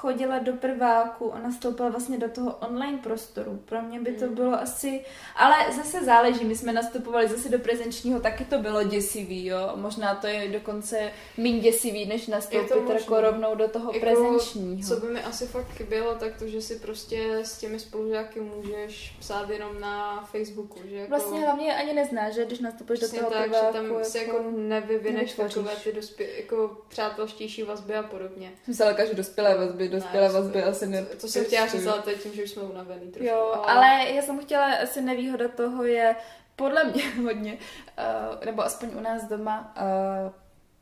chodila 0.00 0.38
do 0.38 0.52
prváku 0.52 1.34
a 1.34 1.38
nastoupila 1.38 1.88
vlastně 1.88 2.18
do 2.18 2.28
toho 2.28 2.56
online 2.56 2.98
prostoru. 2.98 3.62
Pro 3.64 3.82
mě 3.82 4.00
by 4.00 4.12
to 4.12 4.24
hmm. 4.24 4.34
bylo 4.34 4.60
asi, 4.60 5.04
ale 5.36 5.54
zase 5.76 6.04
záleží, 6.04 6.44
my 6.44 6.56
jsme 6.56 6.72
nastupovali 6.72 7.28
zase 7.28 7.48
do 7.48 7.58
prezenčního, 7.58 8.20
taky 8.20 8.44
to 8.44 8.58
bylo 8.58 8.82
děsivý, 8.82 9.46
jo. 9.46 9.72
Možná 9.74 10.14
to 10.14 10.26
je 10.26 10.48
dokonce 10.48 11.12
méně 11.36 11.60
děsivý, 11.60 12.06
než 12.06 12.26
nastoupit 12.26 12.90
jako 12.94 13.20
rovnou 13.20 13.54
do 13.54 13.68
toho 13.68 13.92
jako, 13.92 14.06
prezenčního. 14.06 14.88
Co 14.88 15.06
by 15.06 15.12
mi 15.12 15.22
asi 15.22 15.46
fakt 15.46 15.68
chybělo, 15.68 16.14
tak 16.14 16.38
to, 16.38 16.48
že 16.48 16.62
si 16.62 16.76
prostě 16.76 17.38
s 17.42 17.58
těmi 17.58 17.80
spolužáky 17.80 18.40
můžeš 18.40 19.16
psát 19.18 19.50
jenom 19.50 19.80
na 19.80 20.24
Facebooku, 20.32 20.80
že 20.88 20.96
jako... 20.96 21.10
Vlastně 21.10 21.40
hlavně 21.40 21.76
ani 21.76 21.92
neznáš, 21.92 22.34
že 22.34 22.44
když 22.44 22.58
nastupuješ 22.58 23.00
do 23.00 23.08
toho 23.08 23.30
tak, 23.30 23.42
prváku, 23.42 23.66
že 23.66 23.72
tam 23.72 23.84
jako, 23.84 24.04
si 24.04 24.18
jako 24.18 24.44
nevyvineš 24.56 25.32
takové 25.32 25.76
ty 25.84 25.92
dospě- 25.92 26.36
jako 26.40 26.76
přátelštější 26.88 27.62
vazby 27.62 27.94
a 27.94 28.02
podobně. 28.02 28.52
Myslela, 28.66 29.04
že 29.04 29.14
dospělé 29.14 29.58
vazby, 29.58 29.89
dospělé 29.90 30.28
ne, 30.28 30.34
vazby 30.34 30.62
asi 30.62 30.86
ne. 30.86 31.04
To, 31.04 31.16
to 31.16 31.28
jsem 31.28 31.44
chtěla 31.44 31.66
říct, 31.66 31.86
ale 31.86 32.02
to 32.02 32.10
je 32.10 32.16
tím, 32.16 32.32
že 32.34 32.44
už 32.44 32.50
jsme 32.50 32.62
unavený 32.62 33.10
trošku. 33.10 33.34
Jo, 33.34 33.52
ale... 33.54 33.72
ale 33.72 34.10
já 34.10 34.22
jsem 34.22 34.38
chtěla, 34.38 34.64
asi 34.82 35.00
nevýhoda 35.00 35.48
toho 35.48 35.84
je 35.84 36.16
podle 36.56 36.84
mě 36.84 37.10
hodně, 37.22 37.52
uh, 37.52 38.44
nebo 38.44 38.62
aspoň 38.62 38.88
u 38.98 39.00
nás 39.00 39.24
doma, 39.24 39.74
uh, 39.76 40.32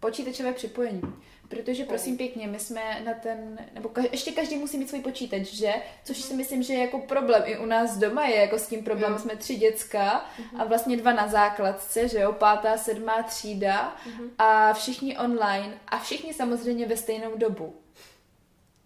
počítačové 0.00 0.52
připojení. 0.52 1.02
Protože 1.48 1.84
prosím 1.84 2.16
pěkně, 2.16 2.46
my 2.46 2.58
jsme 2.58 3.00
na 3.04 3.14
ten, 3.14 3.58
nebo 3.74 3.88
ka, 3.88 4.02
ještě 4.12 4.32
každý 4.32 4.56
musí 4.56 4.78
mít 4.78 4.88
svůj 4.88 5.00
počítač, 5.00 5.42
že? 5.42 5.72
Což 6.04 6.16
si 6.16 6.34
myslím, 6.34 6.62
že 6.62 6.72
je 6.72 6.80
jako 6.80 6.98
problém 6.98 7.42
i 7.44 7.58
u 7.58 7.66
nás 7.66 7.96
doma 7.96 8.26
je 8.26 8.36
jako 8.36 8.58
s 8.58 8.66
tím 8.66 8.84
problém. 8.84 9.12
Jo. 9.12 9.18
Jsme 9.18 9.36
tři 9.36 9.56
děcka 9.56 10.24
a 10.58 10.64
vlastně 10.64 10.96
dva 10.96 11.12
na 11.12 11.28
základce, 11.28 12.08
že 12.08 12.20
jo, 12.20 12.32
pátá, 12.32 12.78
sedmá 12.78 13.22
třída 13.22 13.96
a 14.38 14.72
všichni 14.72 15.18
online 15.18 15.78
a 15.86 15.98
všichni 15.98 16.34
samozřejmě 16.34 16.86
ve 16.86 16.96
stejnou 16.96 17.36
dobu 17.36 17.76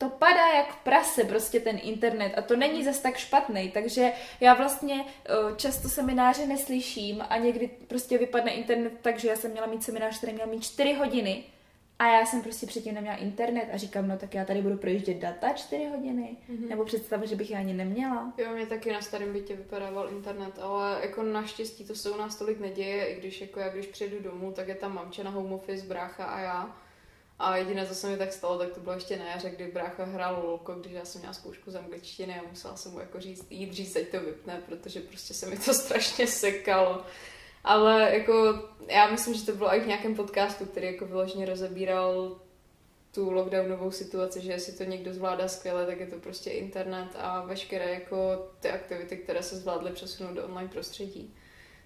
to 0.03 0.09
padá 0.09 0.49
jak 0.55 0.73
v 0.73 0.77
prase, 0.77 1.25
prostě 1.25 1.61
ten 1.61 1.79
internet 1.83 2.33
a 2.37 2.43
to 2.43 2.57
není 2.57 2.85
zas 2.85 2.99
tak 2.99 3.17
špatný, 3.17 3.71
takže 3.71 4.13
já 4.41 4.55
vlastně 4.55 5.05
často 5.57 5.89
semináře 5.89 6.47
neslyším 6.47 7.25
a 7.29 7.39
někdy 7.39 7.71
prostě 7.89 8.19
vypadne 8.19 8.51
internet 8.51 8.93
tak, 9.03 9.19
že 9.19 9.29
já 9.29 9.37
jsem 9.37 9.51
měla 9.51 9.67
mít 9.67 9.83
seminář, 9.83 10.19
který 10.19 10.33
měl 10.33 10.47
mít 10.47 10.65
4 10.65 10.95
hodiny 10.95 11.45
a 11.99 12.07
já 12.07 12.27
jsem 12.27 12.43
prostě 12.43 12.67
předtím 12.67 12.95
neměla 12.95 13.17
internet 13.17 13.69
a 13.73 13.77
říkám, 13.77 14.09
no 14.09 14.19
tak 14.19 14.35
já 14.35 14.45
tady 14.45 14.63
budu 14.63 14.77
projíždět 14.77 15.17
data 15.17 15.53
4 15.53 15.85
hodiny, 15.85 16.37
mm-hmm. 16.51 16.69
nebo 16.69 16.85
představa, 16.85 17.27
že 17.27 17.37
bych 17.37 17.51
je 17.51 17.57
ani 17.57 17.75
neměla. 17.75 18.33
Jo, 18.39 18.53
mě 18.55 18.67
taky 18.67 18.93
na 18.93 19.01
starém 19.01 19.33
bytě 19.33 19.57
vypadával 19.57 20.09
internet, 20.11 20.59
ale 20.59 20.99
jako 21.03 21.23
naštěstí 21.23 21.85
to 21.85 21.95
se 21.95 22.11
u 22.11 22.17
nás 22.17 22.37
tolik 22.37 22.61
neděje, 22.61 23.07
i 23.07 23.21
když 23.21 23.41
jako 23.41 23.61
já 23.61 23.69
když 23.69 23.87
přijedu 23.87 24.21
domů, 24.21 24.53
tak 24.53 24.69
je 24.69 24.75
tam 24.75 24.95
mamče 24.95 25.25
na 25.25 25.31
home 25.31 25.53
office, 25.53 25.87
brácha 25.87 26.25
a 26.25 26.41
já 26.41 26.77
a 27.39 27.57
jediné, 27.57 27.87
co 27.87 27.95
se 27.95 28.09
mi 28.09 28.17
tak 28.17 28.33
stalo, 28.33 28.59
tak 28.59 28.71
to 28.73 28.81
bylo 28.81 28.95
ještě 28.95 29.17
na 29.17 29.25
jaře, 29.25 29.51
kdy 29.51 29.67
brácha 29.67 30.05
hrál 30.05 30.43
lolko, 30.47 30.75
když 30.75 30.93
já 30.93 31.05
jsem 31.05 31.21
měla 31.21 31.35
zkoušku 31.35 31.71
z 31.71 31.77
angličtiny 31.77 32.39
a 32.39 32.49
musela 32.49 32.77
jsem 32.77 32.93
mu 32.93 33.01
jako 33.01 33.21
říct, 33.21 33.47
jít 33.51 33.73
říct, 33.73 33.97
ať 33.97 34.09
to 34.09 34.21
vypne, 34.21 34.63
protože 34.67 35.01
prostě 35.01 35.35
se 35.35 35.47
mi 35.47 35.59
to 35.59 35.75
strašně 35.85 36.27
sekalo. 36.27 37.03
Ale 37.65 38.15
jako 38.15 38.63
já 38.89 39.11
myslím, 39.11 39.35
že 39.35 39.47
to 39.47 39.53
bylo 39.53 39.75
i 39.75 39.81
v 39.81 39.87
nějakém 39.87 40.15
podcastu, 40.15 40.67
který 40.67 40.87
jako 40.87 41.07
vyloženě 41.07 41.47
rozebíral 41.47 42.37
tu 43.15 43.31
lockdownovou 43.31 43.91
situaci, 43.91 44.41
že 44.41 44.53
jestli 44.53 44.73
to 44.73 44.85
někdo 44.85 45.15
zvládá 45.15 45.49
skvěle, 45.49 45.87
tak 45.87 46.01
je 46.01 46.07
to 46.07 46.17
prostě 46.17 46.51
internet 46.51 47.09
a 47.15 47.45
veškeré 47.45 47.95
jako 47.95 48.47
ty 48.61 48.71
aktivity, 48.71 49.17
které 49.17 49.43
se 49.43 49.57
zvládly 49.57 49.93
přesunout 49.93 50.35
do 50.35 50.45
online 50.45 50.69
prostředí 50.69 51.35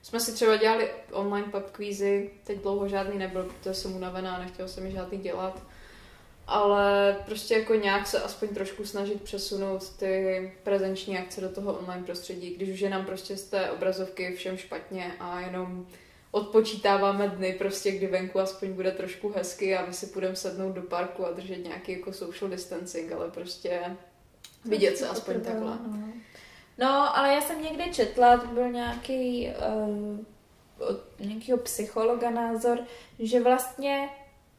jsme 0.07 0.21
si 0.21 0.33
třeba 0.33 0.57
dělali 0.57 0.91
online 1.13 1.47
pub 1.51 1.71
kvízy, 1.73 2.31
teď 2.45 2.63
dlouho 2.63 2.89
žádný 2.89 3.19
nebyl, 3.19 3.43
protože 3.43 3.75
jsem 3.75 3.97
unavená 3.97 4.37
a 4.37 4.39
nechtěla 4.39 4.69
jsem 4.69 4.85
mi 4.85 4.91
žádný 4.91 5.19
dělat. 5.19 5.63
Ale 6.47 7.17
prostě 7.27 7.55
jako 7.55 7.75
nějak 7.75 8.07
se 8.07 8.23
aspoň 8.23 8.49
trošku 8.49 8.85
snažit 8.85 9.23
přesunout 9.23 9.93
ty 9.97 10.53
prezenční 10.63 11.19
akce 11.19 11.41
do 11.41 11.49
toho 11.49 11.73
online 11.73 12.05
prostředí, 12.05 12.55
když 12.55 12.69
už 12.69 12.81
je 12.81 12.91
nám 12.91 13.05
prostě 13.05 13.37
z 13.37 13.45
té 13.45 13.71
obrazovky 13.71 14.33
všem 14.37 14.57
špatně 14.57 15.13
a 15.21 15.41
jenom 15.41 15.87
odpočítáváme 16.31 17.29
dny 17.29 17.53
prostě, 17.53 17.91
kdy 17.91 18.07
venku 18.07 18.41
aspoň 18.41 18.73
bude 18.73 18.91
trošku 18.91 19.33
hezky 19.37 19.77
a 19.77 19.87
my 19.87 19.93
si 19.93 20.07
půjdeme 20.07 20.37
sednout 20.37 20.73
do 20.73 20.83
parku 20.83 21.27
a 21.27 21.33
držet 21.33 21.57
nějaký 21.57 21.93
jako 21.93 22.13
social 22.13 22.51
distancing, 22.51 23.13
ale 23.13 23.31
prostě 23.31 23.81
vidět 24.65 24.99
se 24.99 25.09
aspoň 25.09 25.41
takhle. 25.41 25.79
No. 25.87 26.13
No, 26.79 27.19
ale 27.19 27.35
já 27.35 27.41
jsem 27.41 27.63
někde 27.63 27.85
četla, 27.85 28.37
to 28.37 28.47
byl 28.47 28.73
nějaký 28.73 29.49
uh, 29.49 30.89
od 30.89 31.21
nějakého 31.21 31.59
psychologa 31.59 32.31
názor, 32.31 32.79
že 33.19 33.43
vlastně 33.43 34.09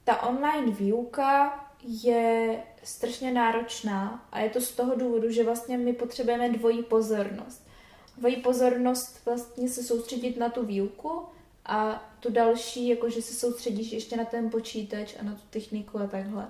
ta 0.03 0.23
online 0.23 0.71
výuka 0.71 1.63
je 1.83 2.63
strašně 2.83 3.31
náročná 3.31 4.27
a 4.31 4.39
je 4.39 4.49
to 4.49 4.61
z 4.61 4.71
toho 4.71 4.95
důvodu, 4.95 5.31
že 5.31 5.43
vlastně 5.43 5.77
my 5.77 5.93
potřebujeme 5.93 6.49
dvojí 6.49 6.83
pozornost. 6.83 7.67
Dvojí 8.17 8.35
pozornost 8.35 9.25
vlastně 9.25 9.69
se 9.69 9.83
soustředit 9.83 10.37
na 10.37 10.49
tu 10.49 10.65
výuku 10.65 11.21
a 11.65 12.09
tu 12.19 12.31
další, 12.31 12.87
jakože 12.87 13.21
se 13.21 13.33
soustředíš 13.33 13.91
ještě 13.91 14.17
na 14.17 14.25
ten 14.25 14.49
počítač 14.49 15.15
a 15.19 15.23
na 15.23 15.31
tu 15.31 15.41
techniku 15.49 15.99
a 15.99 16.07
takhle. 16.07 16.47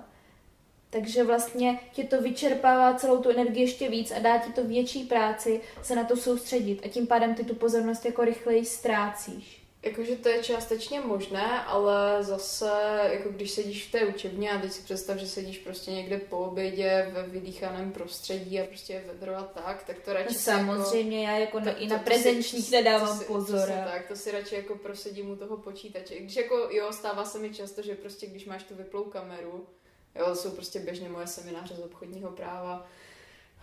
Takže 0.90 1.24
vlastně 1.24 1.80
tě 1.92 2.04
to 2.04 2.22
vyčerpává 2.22 2.94
celou 2.94 3.22
tu 3.22 3.30
energii 3.30 3.62
ještě 3.62 3.88
víc 3.88 4.10
a 4.10 4.18
dá 4.18 4.38
ti 4.38 4.52
to 4.52 4.64
větší 4.64 5.04
práci 5.04 5.60
se 5.82 5.96
na 5.96 6.04
to 6.04 6.16
soustředit 6.16 6.80
a 6.84 6.88
tím 6.88 7.06
pádem 7.06 7.34
ty 7.34 7.44
tu 7.44 7.54
pozornost 7.54 8.04
jako 8.04 8.24
rychleji 8.24 8.64
ztrácíš. 8.64 9.58
Jakože 9.82 10.16
to 10.16 10.28
je 10.28 10.42
částečně 10.42 11.00
možné, 11.00 11.62
ale 11.64 12.24
zase, 12.24 12.70
jako 13.12 13.28
když 13.28 13.50
sedíš 13.50 13.88
v 13.88 13.92
té 13.92 14.06
učebně 14.06 14.50
a 14.50 14.60
teď 14.60 14.72
si 14.72 14.82
představ, 14.82 15.18
že 15.18 15.26
sedíš 15.26 15.58
prostě 15.58 15.90
někde 15.90 16.18
po 16.18 16.38
obědě 16.38 17.10
ve 17.12 17.22
vydýchaném 17.22 17.92
prostředí 17.92 18.60
a 18.60 18.64
prostě 18.64 18.92
je 18.92 19.04
vedro 19.06 19.36
a 19.36 19.42
tak, 19.42 19.84
tak 19.84 19.98
to 19.98 20.12
radši 20.12 20.34
no, 20.34 20.40
Samozřejmě, 20.40 21.22
jako, 21.22 21.32
já 21.32 21.38
jako 21.38 21.60
na, 21.60 21.72
i 21.72 21.86
na 21.86 21.98
prezenčních 21.98 22.70
nedávám 22.70 23.08
to 23.08 23.14
si, 23.14 23.24
pozor. 23.24 23.68
To 23.68 23.90
tak, 23.92 24.08
to 24.08 24.16
si 24.16 24.30
radši 24.30 24.54
jako 24.54 24.74
prosedím 24.76 25.30
u 25.30 25.36
toho 25.36 25.56
počítače. 25.56 26.18
Když 26.18 26.36
jako, 26.36 26.68
jo, 26.70 26.92
stává 26.92 27.24
se 27.24 27.38
mi 27.38 27.54
často, 27.54 27.82
že 27.82 27.94
prostě 27.94 28.26
když 28.26 28.46
máš 28.46 28.62
tu 28.62 28.74
vyplou 28.74 29.04
kameru, 29.04 29.66
Jo, 30.14 30.34
jsou 30.34 30.50
prostě 30.50 30.80
běžně 30.80 31.08
moje 31.08 31.26
semináře 31.26 31.74
z 31.74 31.80
obchodního 31.80 32.30
práva, 32.30 32.86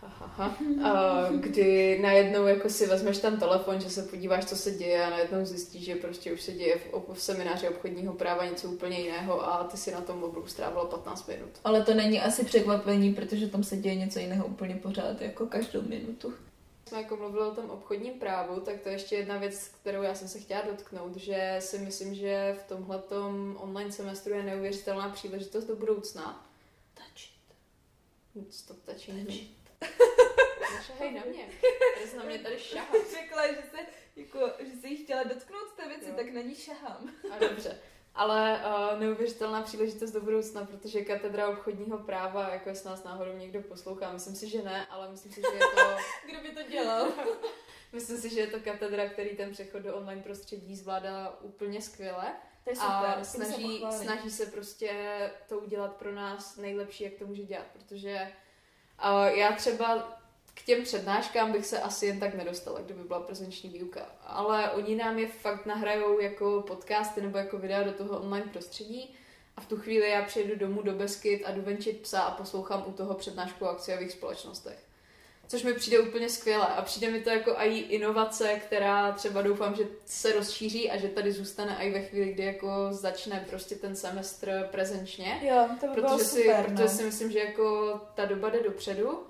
ha, 0.01 0.57
a 0.83 1.29
kdy 1.31 1.99
najednou 2.01 2.47
jako 2.47 2.69
si 2.69 2.87
vezmeš 2.87 3.17
ten 3.17 3.39
telefon, 3.39 3.81
že 3.81 3.89
se 3.89 4.03
podíváš, 4.03 4.45
co 4.45 4.55
se 4.55 4.71
děje 4.71 5.05
a 5.05 5.09
najednou 5.09 5.45
zjistíš, 5.45 5.85
že 5.85 5.95
prostě 5.95 6.33
už 6.33 6.41
se 6.41 6.51
děje 6.51 6.77
v, 6.77 7.13
v 7.13 7.21
semináři 7.21 7.69
obchodního 7.69 8.13
práva 8.13 8.45
něco 8.45 8.67
úplně 8.67 8.99
jiného 8.99 9.47
a 9.47 9.63
ty 9.63 9.77
si 9.77 9.91
na 9.91 10.01
tom 10.01 10.19
mobilu 10.19 10.47
strávila 10.47 10.85
15 10.85 11.27
minut. 11.27 11.49
Ale 11.63 11.83
to 11.83 11.93
není 11.93 12.21
asi 12.21 12.45
překvapení, 12.45 13.13
protože 13.13 13.47
tam 13.47 13.63
se 13.63 13.77
děje 13.77 13.95
něco 13.95 14.19
jiného 14.19 14.45
úplně 14.45 14.75
pořád, 14.75 15.21
jako 15.21 15.45
každou 15.45 15.81
minutu. 15.81 16.33
Jsme 16.87 17.01
jako 17.01 17.17
mluvili 17.17 17.47
o 17.47 17.55
tom 17.55 17.69
obchodním 17.69 18.19
právu, 18.19 18.59
tak 18.59 18.81
to 18.81 18.89
je 18.89 18.95
ještě 18.95 19.15
jedna 19.15 19.37
věc, 19.37 19.67
kterou 19.67 20.01
já 20.01 20.15
jsem 20.15 20.27
se 20.27 20.39
chtěla 20.39 20.61
dotknout, 20.61 21.15
že 21.15 21.57
si 21.59 21.77
myslím, 21.77 22.15
že 22.15 22.57
v 22.59 22.67
tomhle 22.67 23.03
online 23.55 23.91
semestru 23.91 24.33
je 24.33 24.43
neuvěřitelná 24.43 25.09
příležitost 25.09 25.65
do 25.65 25.75
budoucna, 25.75 26.45
Stop 28.49 28.83
touching 28.85 29.27
me. 29.27 29.35
Nešahej 30.77 31.11
na 31.13 31.23
mě. 31.25 31.49
Tady 31.95 32.17
na 32.17 32.23
mě 32.23 32.39
tady 32.39 32.59
šahá. 32.59 32.93
Řekla, 33.11 33.47
že 33.47 33.63
se, 33.71 33.77
jako, 34.15 34.39
že 34.59 34.81
se 34.81 34.87
jí 34.87 35.03
chtěla 35.03 35.23
dotknout 35.23 35.73
té 35.75 35.87
věci, 35.87 36.09
jo. 36.09 36.15
tak 36.15 36.33
na 36.33 36.41
ní 36.41 36.55
šahám. 36.55 37.09
A 37.31 37.39
dobře. 37.39 37.79
Ale 38.15 38.61
uh, 38.65 38.99
neuvěřitelná 38.99 39.61
příležitost 39.61 40.11
do 40.11 40.21
budoucna, 40.21 40.65
protože 40.65 41.05
katedra 41.05 41.47
obchodního 41.47 41.97
práva, 41.97 42.49
jako 42.49 42.69
jestli 42.69 42.89
nás 42.89 43.03
náhodou 43.03 43.33
někdo 43.33 43.61
poslouchá, 43.61 44.13
myslím 44.13 44.35
si, 44.35 44.49
že 44.49 44.61
ne, 44.61 44.85
ale 44.85 45.11
myslím 45.11 45.31
si, 45.31 45.41
že 45.41 45.53
je 45.53 45.59
to... 45.59 45.97
Kdo 46.25 46.41
by 46.41 46.49
to? 46.49 46.64
Myslím 48.05 48.29
si, 48.29 48.35
že 48.35 48.41
je 48.41 48.47
to 48.47 48.59
katedra, 48.59 49.09
který 49.09 49.29
ten 49.29 49.51
přechod 49.51 49.79
do 49.79 49.95
online 49.95 50.21
prostředí 50.21 50.75
zvládá 50.75 51.37
úplně 51.41 51.81
skvěle. 51.81 52.33
To 52.63 52.69
je 52.69 52.75
super, 52.75 53.19
a 53.19 53.23
snaží, 53.23 53.85
se 53.91 53.97
snaží 54.03 54.31
se 54.31 54.45
prostě 54.45 54.91
to 55.49 55.59
udělat 55.59 55.95
pro 55.95 56.11
nás 56.11 56.57
nejlepší, 56.57 57.03
jak 57.03 57.13
to 57.13 57.25
může 57.25 57.43
dělat, 57.43 57.65
protože 57.73 58.31
uh, 59.05 59.37
já 59.37 59.51
třeba 59.51 60.17
k 60.53 60.61
těm 60.63 60.83
přednáškám 60.83 61.51
bych 61.51 61.65
se 61.65 61.81
asi 61.81 62.05
jen 62.05 62.19
tak 62.19 62.33
nedostala, 62.33 62.81
kdyby 62.81 63.03
byla 63.03 63.19
prezenční 63.19 63.69
výuka. 63.69 64.05
Ale 64.25 64.71
oni 64.71 64.95
nám 64.95 65.19
je 65.19 65.27
fakt 65.27 65.65
nahrajou 65.65 66.19
jako 66.19 66.63
podcasty 66.67 67.21
nebo 67.21 67.37
jako 67.37 67.57
videa 67.57 67.83
do 67.83 67.93
toho 67.93 68.19
online 68.19 68.47
prostředí. 68.51 69.15
A 69.57 69.61
v 69.61 69.67
tu 69.67 69.77
chvíli 69.77 70.09
já 70.09 70.25
přijedu 70.25 70.55
domů 70.55 70.81
do 70.81 70.93
Beskyt 70.93 71.45
a 71.45 71.51
jdu 71.51 71.61
venčit 71.61 72.01
psa 72.01 72.21
a 72.21 72.35
poslouchám 72.35 72.83
u 72.87 72.91
toho 72.91 73.13
přednášku 73.13 73.65
o 73.65 73.69
akciových 73.69 74.11
společnostech. 74.11 74.94
Což 75.47 75.63
mi 75.63 75.73
přijde 75.73 75.99
úplně 75.99 76.29
skvěle 76.29 76.67
a 76.67 76.81
přijde 76.81 77.11
mi 77.11 77.21
to 77.21 77.29
jako 77.29 77.51
i 77.57 77.77
inovace, 77.77 78.59
která 78.65 79.11
třeba 79.11 79.41
doufám, 79.41 79.75
že 79.75 79.83
se 80.05 80.31
rozšíří 80.31 80.91
a 80.91 80.97
že 80.97 81.07
tady 81.07 81.31
zůstane 81.31 81.77
i 81.79 81.93
ve 81.93 82.01
chvíli, 82.01 82.33
kdy 82.33 82.43
jako 82.43 82.87
začne 82.91 83.45
prostě 83.49 83.75
ten 83.75 83.95
semestr 83.95 84.67
prezenčně. 84.71 85.39
Jo, 85.41 85.69
to 85.79 85.87
by 85.87 85.93
protože 85.93 86.01
bylo 86.01 86.19
si, 86.19 86.41
super, 86.41 86.65
protože 86.65 86.83
no. 86.83 86.89
si 86.89 87.03
myslím, 87.03 87.31
že 87.31 87.39
jako 87.39 87.93
ta 88.15 88.25
doba 88.25 88.49
jde 88.49 88.63
dopředu 88.63 89.23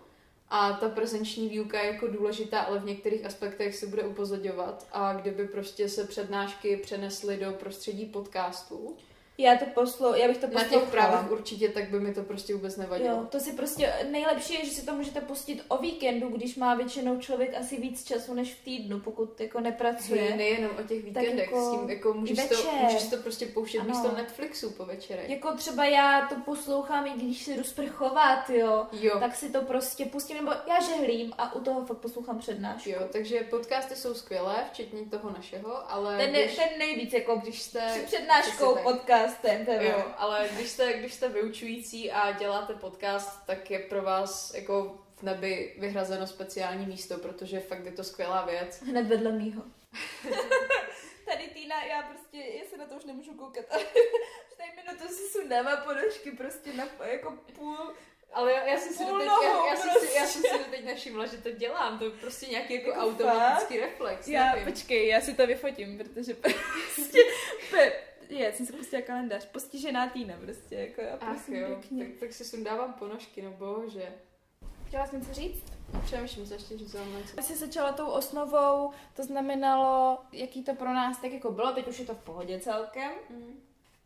a 0.50 0.74
ta 0.74 0.90
prezenční 0.90 1.50
výuka 1.50 1.80
je 1.80 1.92
jako 1.92 2.08
důležitá, 2.08 2.60
ale 2.60 2.80
v 2.80 2.86
některých 2.86 3.26
aspektech 3.26 3.76
se 3.76 3.88
bude 3.88 4.04
upozorňovat 4.04 4.88
a 4.92 5.14
kdyby 5.14 5.48
prostě 5.48 5.90
se 5.90 6.08
přednášky 6.08 6.78
přenesly 6.78 7.38
do 7.38 7.52
prostředí 7.52 8.06
podcastů, 8.06 8.98
Já 9.38 9.58
to 9.58 9.66
poslou, 9.66 10.14
já 10.16 10.28
bych 10.28 10.38
to 10.38 10.48
na 10.48 10.52
poslouchala. 10.54 10.82
těch 10.82 10.90
právech 10.92 11.32
určitě, 11.32 11.70
tak 11.70 11.90
by 11.90 12.00
mi 12.00 12.14
to 12.14 12.24
prostě 12.24 12.54
vůbec 12.54 12.78
nevadilo. 12.78 13.10
Jo, 13.10 13.28
to 13.32 13.40
si 13.40 13.52
prostě, 13.54 13.94
nejlepší 14.12 14.54
je, 14.54 14.66
že 14.66 14.72
si 14.72 14.86
to 14.86 14.94
můžete 14.94 15.22
pustit 15.22 15.62
o 15.68 15.78
víkendu, 15.78 16.30
když 16.30 16.56
má 16.56 16.76
většinou 16.76 17.20
člověk 17.20 17.58
asi 17.60 17.78
víc 17.82 18.04
času 18.04 18.34
než 18.34 18.54
v 18.54 18.64
týdnu, 18.64 19.00
pokud 19.00 19.42
jako 19.42 19.60
nepracuje. 19.60 20.22
Hej, 20.22 20.38
nejenom 20.38 20.72
o 20.80 20.84
těch 20.88 21.04
víkendech, 21.04 21.38
jako 21.52 21.66
s 21.68 21.72
tím 21.80 21.90
jako 21.90 22.14
můžeš, 22.14 22.40
i 22.40 22.50
to, 22.50 22.56
večer. 22.56 22.72
můžeš 22.84 23.08
to 23.10 23.18
prostě 23.18 23.46
pouštět 23.46 23.80
Ano. 23.80 23.90
místo 23.90 24.12
Netflixu 24.12 24.70
po 24.72 24.86
večerech. 24.86 25.30
Jako 25.30 25.52
třeba 25.58 25.86
já 25.86 26.28
to 26.28 26.36
poslouchám, 26.46 27.06
i 27.08 27.10
když 27.10 27.44
se 27.46 27.54
jdu 27.54 27.64
sprchovat, 27.64 28.50
jo, 28.50 28.86
Jo, 28.92 29.20
tak 29.20 29.36
si 29.36 29.50
to 29.50 29.62
prostě 29.62 30.06
pustím, 30.06 30.38
nebo 30.38 30.52
já 30.68 30.82
žehlím 30.82 31.34
a 31.38 31.56
u 31.56 31.60
toho 31.60 31.86
fakt 31.86 31.98
poslouchám 31.98 32.40
přednášku. 32.40 32.90
jo, 32.90 33.00
takže 33.12 33.40
podcasty 33.50 33.96
jsou 33.96 34.14
skvělé, 34.14 34.56
včetně 34.72 35.06
toho 35.06 35.30
našeho, 35.38 35.92
ale 35.92 36.18
Ten, 36.18 36.30
když, 36.30 36.56
ten 36.56 36.70
nejvíc, 36.80 37.14
jako 37.14 37.36
když 37.36 37.62
jste... 37.62 37.80
před 37.92 38.06
přednáškou, 38.06 38.74
tak. 38.76 38.86
Podcastem, 39.26 39.66
to 39.66 39.72
Jo, 39.72 40.14
ale 40.18 40.50
když 40.56 40.70
jste, 40.70 40.94
když 40.94 41.14
jste 41.14 41.30
vyučující 41.30 42.12
a 42.12 42.32
děláte 42.32 42.74
podcast, 42.74 43.46
tak 43.46 43.72
je 43.72 43.80
pro 43.80 44.02
vás 44.02 44.54
jako 44.54 44.98
v 45.16 45.24
nebi 45.24 45.76
vyhrazeno 45.78 46.28
speciální 46.28 46.86
místo, 46.86 47.18
protože 47.18 47.60
fakt 47.60 47.86
je 47.86 47.92
to 47.92 48.04
skvělá 48.04 48.46
věc. 48.46 48.82
Hned 48.86 49.08
vedle 49.08 49.32
mýho. 49.32 49.64
Tady 51.26 51.48
Týna, 51.48 51.84
já 51.84 52.02
prostě, 52.02 52.38
já 52.38 52.66
se 52.70 52.78
na 52.78 52.86
to 52.86 52.96
už 52.96 53.06
nemůžu 53.06 53.34
koukat, 53.34 53.66
už 53.76 53.84
tady 54.58 54.70
minutu 54.76 55.14
si 55.14 55.30
sundává 55.40 55.78
ponožky 55.78 56.32
prostě 56.32 56.74
na 56.74 56.88
jako 57.06 57.32
půl. 57.56 57.94
Ale 58.34 58.52
já, 58.52 58.64
já 58.64 58.78
jsem 58.78 58.94
si 58.94 59.06
doteď, 59.06 59.28
nohou 59.28 59.44
já, 59.44 59.68
já, 59.68 59.76
jsem 59.76 59.92
si, 59.92 60.16
já 60.16 60.26
jsem 60.28 60.42
prostě. 60.42 60.58
si 60.58 60.64
doteď 60.64 60.86
nevšimla, 60.86 61.26
že 61.26 61.38
to 61.38 61.52
dělám. 61.52 62.00
To 62.00 62.06
je 62.06 62.12
prostě 62.12 62.46
nějaký 62.46 62.74
jako, 62.74 62.90
Jako 62.90 63.02
automatický 63.02 63.80
reflex. 63.80 64.28
Já, 64.28 64.52
nevím. 64.52 64.74
počkej, 64.74 65.08
já 65.08 65.22
si 65.22 65.34
to 65.34 65.48
vyfotím, 65.48 65.98
protože 65.98 66.34
prostě, 66.34 67.20
je, 68.30 68.54
jsem 68.54 68.66
si 68.66 68.74
pustila 68.74 69.02
kalendář, 69.02 69.46
postižená 69.46 70.10
Týna 70.10 70.36
prostě, 70.42 70.76
jako 70.76 71.02
já 71.02 71.14
Ach 71.14 71.20
prosím 71.20 71.56
jo, 71.56 71.68
pěkně. 71.68 72.06
tak, 72.06 72.16
tak 72.20 72.34
si 72.34 72.46
sundávám 72.46 72.94
ponožky, 72.94 73.42
no 73.42 73.52
bože. 73.52 74.14
Chtěla 74.88 75.08
jsem 75.08 75.20
něco 75.20 75.34
říct? 75.34 75.64
Přemýšlím, 76.06 76.46
co 76.46 76.54
ještě 76.54 76.78
říct 76.78 76.94
vám 76.94 77.16
něco. 77.18 77.34
Když 77.34 77.46
jsi 77.46 77.56
začala 77.56 77.92
tou 77.92 78.08
osnovou, 78.08 78.92
to 79.16 79.24
znamenalo, 79.24 80.20
jaký 80.32 80.64
to 80.64 80.76
pro 80.76 80.94
nás 80.94 81.18
tak 81.18 81.32
jako 81.32 81.52
bylo, 81.52 81.72
teď 81.72 81.88
už 81.88 82.00
je 82.00 82.06
to 82.06 82.16
v 82.16 82.24
pohodě 82.24 82.60
celkem. 82.60 83.12
Mm. 83.30 83.60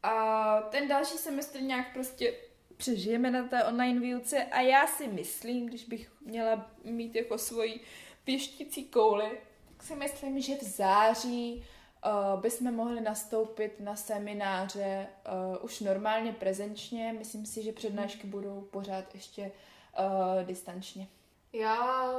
A 0.03 0.61
ten 0.61 0.87
další 0.87 1.17
semestr 1.17 1.61
nějak 1.61 1.93
prostě 1.93 2.33
přežijeme 2.77 3.31
na 3.31 3.47
té 3.47 3.63
online 3.63 3.99
výuce 3.99 4.43
a 4.43 4.61
já 4.61 4.87
si 4.87 5.07
myslím, 5.07 5.65
když 5.65 5.85
bych 5.85 6.11
měla 6.21 6.71
mít 6.83 7.15
jako 7.15 7.37
svoji 7.37 7.79
pěštící 8.23 8.85
kouli, 8.85 9.39
tak 9.77 9.87
si 9.87 9.95
myslím, 9.95 10.41
že 10.41 10.55
v 10.55 10.63
září 10.63 11.65
uh, 12.05 12.41
bychom 12.41 12.75
mohli 12.75 13.01
nastoupit 13.01 13.79
na 13.79 13.95
semináře 13.95 15.07
uh, 15.07 15.65
už 15.65 15.79
normálně 15.79 16.33
prezenčně. 16.33 17.15
Myslím 17.17 17.45
si, 17.45 17.63
že 17.63 17.71
přednášky 17.71 18.27
budou 18.27 18.61
pořád 18.61 19.15
ještě 19.15 19.51
uh, 19.99 20.43
distančně. 20.43 21.07
Já, 21.53 22.11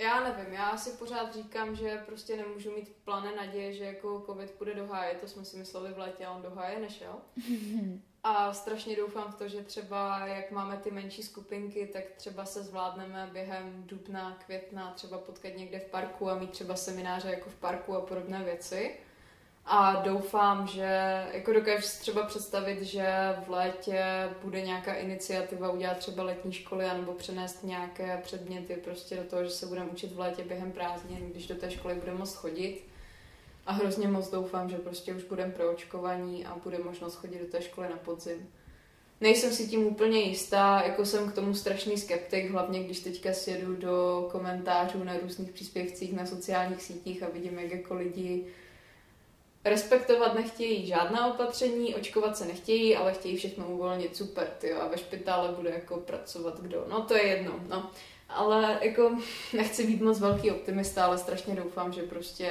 já 0.00 0.24
nevím, 0.24 0.52
já 0.54 0.76
si 0.76 0.90
pořád 0.90 1.34
říkám, 1.34 1.76
že 1.76 2.02
prostě 2.06 2.36
nemůžu 2.36 2.70
mít 2.70 2.92
plané 3.04 3.36
naděje, 3.36 3.72
že 3.72 3.84
jako 3.84 4.22
covid 4.26 4.50
půjde 4.50 4.74
do 4.74 4.86
háje, 4.86 5.14
to 5.14 5.28
jsme 5.28 5.44
si 5.44 5.56
mysleli 5.56 5.92
v 5.92 5.98
létě 5.98 6.26
a 6.26 6.32
on 6.32 6.42
do 6.42 6.50
háje 6.50 6.80
nešel. 6.80 7.14
A 8.22 8.52
strašně 8.52 8.96
doufám 8.96 9.32
v 9.32 9.34
to, 9.34 9.48
že 9.48 9.64
třeba 9.64 10.26
jak 10.26 10.50
máme 10.50 10.76
ty 10.76 10.90
menší 10.90 11.22
skupinky, 11.22 11.86
tak 11.92 12.04
třeba 12.16 12.44
se 12.44 12.62
zvládneme 12.62 13.30
během 13.32 13.82
dubna, 13.86 14.38
května 14.46 14.92
třeba 14.92 15.18
potkat 15.18 15.56
někde 15.56 15.78
v 15.78 15.84
parku 15.84 16.30
a 16.30 16.38
mít 16.38 16.50
třeba 16.50 16.76
semináře 16.76 17.30
jako 17.30 17.50
v 17.50 17.54
parku 17.54 17.96
a 17.96 18.00
podobné 18.00 18.44
věci. 18.44 18.96
A 19.64 19.94
doufám, 19.94 20.66
že 20.66 21.24
jako 21.32 21.52
dokážu 21.52 21.82
si 21.82 22.00
třeba 22.00 22.26
představit, 22.26 22.82
že 22.82 23.06
v 23.46 23.50
létě 23.50 24.04
bude 24.42 24.60
nějaká 24.60 24.94
iniciativa 24.94 25.70
udělat 25.70 25.98
třeba 25.98 26.22
letní 26.22 26.52
školy 26.52 26.84
anebo 26.84 27.12
přenést 27.12 27.64
nějaké 27.64 28.20
předměty 28.22 28.74
prostě 28.74 29.16
do 29.16 29.24
toho, 29.24 29.44
že 29.44 29.50
se 29.50 29.66
budeme 29.66 29.90
učit 29.90 30.12
v 30.12 30.18
létě 30.18 30.44
během 30.44 30.72
prázdnin, 30.72 31.30
když 31.30 31.46
do 31.46 31.54
té 31.54 31.70
školy 31.70 31.94
budeme 31.94 32.18
moct 32.18 32.34
chodit. 32.34 32.84
A 33.66 33.72
hrozně 33.72 34.08
moc 34.08 34.30
doufám, 34.30 34.70
že 34.70 34.76
prostě 34.76 35.14
už 35.14 35.24
budeme 35.24 35.52
proočkovaní 35.52 36.46
a 36.46 36.56
bude 36.64 36.78
možnost 36.78 37.14
chodit 37.14 37.38
do 37.38 37.46
té 37.46 37.62
školy 37.62 37.88
na 37.88 37.96
podzim. 37.96 38.48
Nejsem 39.20 39.52
si 39.52 39.68
tím 39.68 39.86
úplně 39.86 40.20
jistá, 40.20 40.82
jako 40.86 41.04
jsem 41.04 41.30
k 41.30 41.34
tomu 41.34 41.54
strašný 41.54 41.98
skeptik, 41.98 42.50
hlavně 42.50 42.84
když 42.84 43.00
teďka 43.00 43.32
sjedu 43.32 43.76
do 43.76 44.28
komentářů 44.32 45.04
na 45.04 45.18
různých 45.18 45.50
příspěvcích 45.50 46.12
na 46.12 46.26
sociálních 46.26 46.82
sítích 46.82 47.22
a 47.22 47.28
vidím, 47.28 47.58
jak 47.58 47.70
jako 47.70 47.94
lidi 47.94 48.46
respektovat 49.64 50.34
nechtějí 50.34 50.86
žádná 50.86 51.34
opatření, 51.34 51.94
očkovat 51.94 52.36
se 52.36 52.44
nechtějí, 52.44 52.96
ale 52.96 53.12
chtějí 53.12 53.36
všechno 53.36 53.66
uvolnit, 53.66 54.16
super, 54.16 54.46
ty 54.58 54.72
a 54.72 54.88
ve 54.88 54.98
špitále 54.98 55.52
bude 55.52 55.70
jako 55.70 55.96
pracovat 55.96 56.60
kdo. 56.60 56.86
No 56.90 57.02
to 57.02 57.14
je 57.14 57.26
jedno, 57.26 57.60
no. 57.68 57.90
Ale 58.28 58.78
jako 58.82 59.18
nechci 59.52 59.86
být 59.86 60.00
moc 60.00 60.20
velký 60.20 60.50
optimista, 60.50 61.04
ale 61.04 61.18
strašně 61.18 61.54
doufám, 61.54 61.92
že 61.92 62.02
prostě 62.02 62.50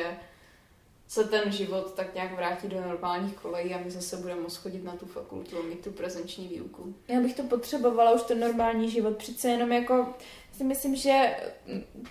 se 1.08 1.24
ten 1.24 1.52
život 1.52 1.94
tak 1.94 2.16
nějak 2.16 2.36
vrátí 2.36 2.68
do 2.68 2.82
normálních 2.82 3.34
kolejí 3.34 3.74
a 3.74 3.82
my 3.86 3.92
zase 3.92 4.18
budeme 4.18 4.42
moct 4.42 4.58
chodit 4.58 4.84
na 4.84 4.96
tu 4.96 5.06
fakultu 5.06 5.60
a 5.60 5.62
mít 5.62 5.84
tu 5.84 5.92
prezenční 5.92 6.48
výuku. 6.48 6.96
Já 7.08 7.20
bych 7.20 7.36
to 7.36 7.44
potřebovala 7.44 8.12
už 8.12 8.22
ten 8.22 8.40
normální 8.40 8.90
život. 8.90 9.18
Přece 9.18 9.50
jenom 9.50 9.72
jako 9.72 10.14
si 10.58 10.64
myslím, 10.64 10.96
že 10.96 11.38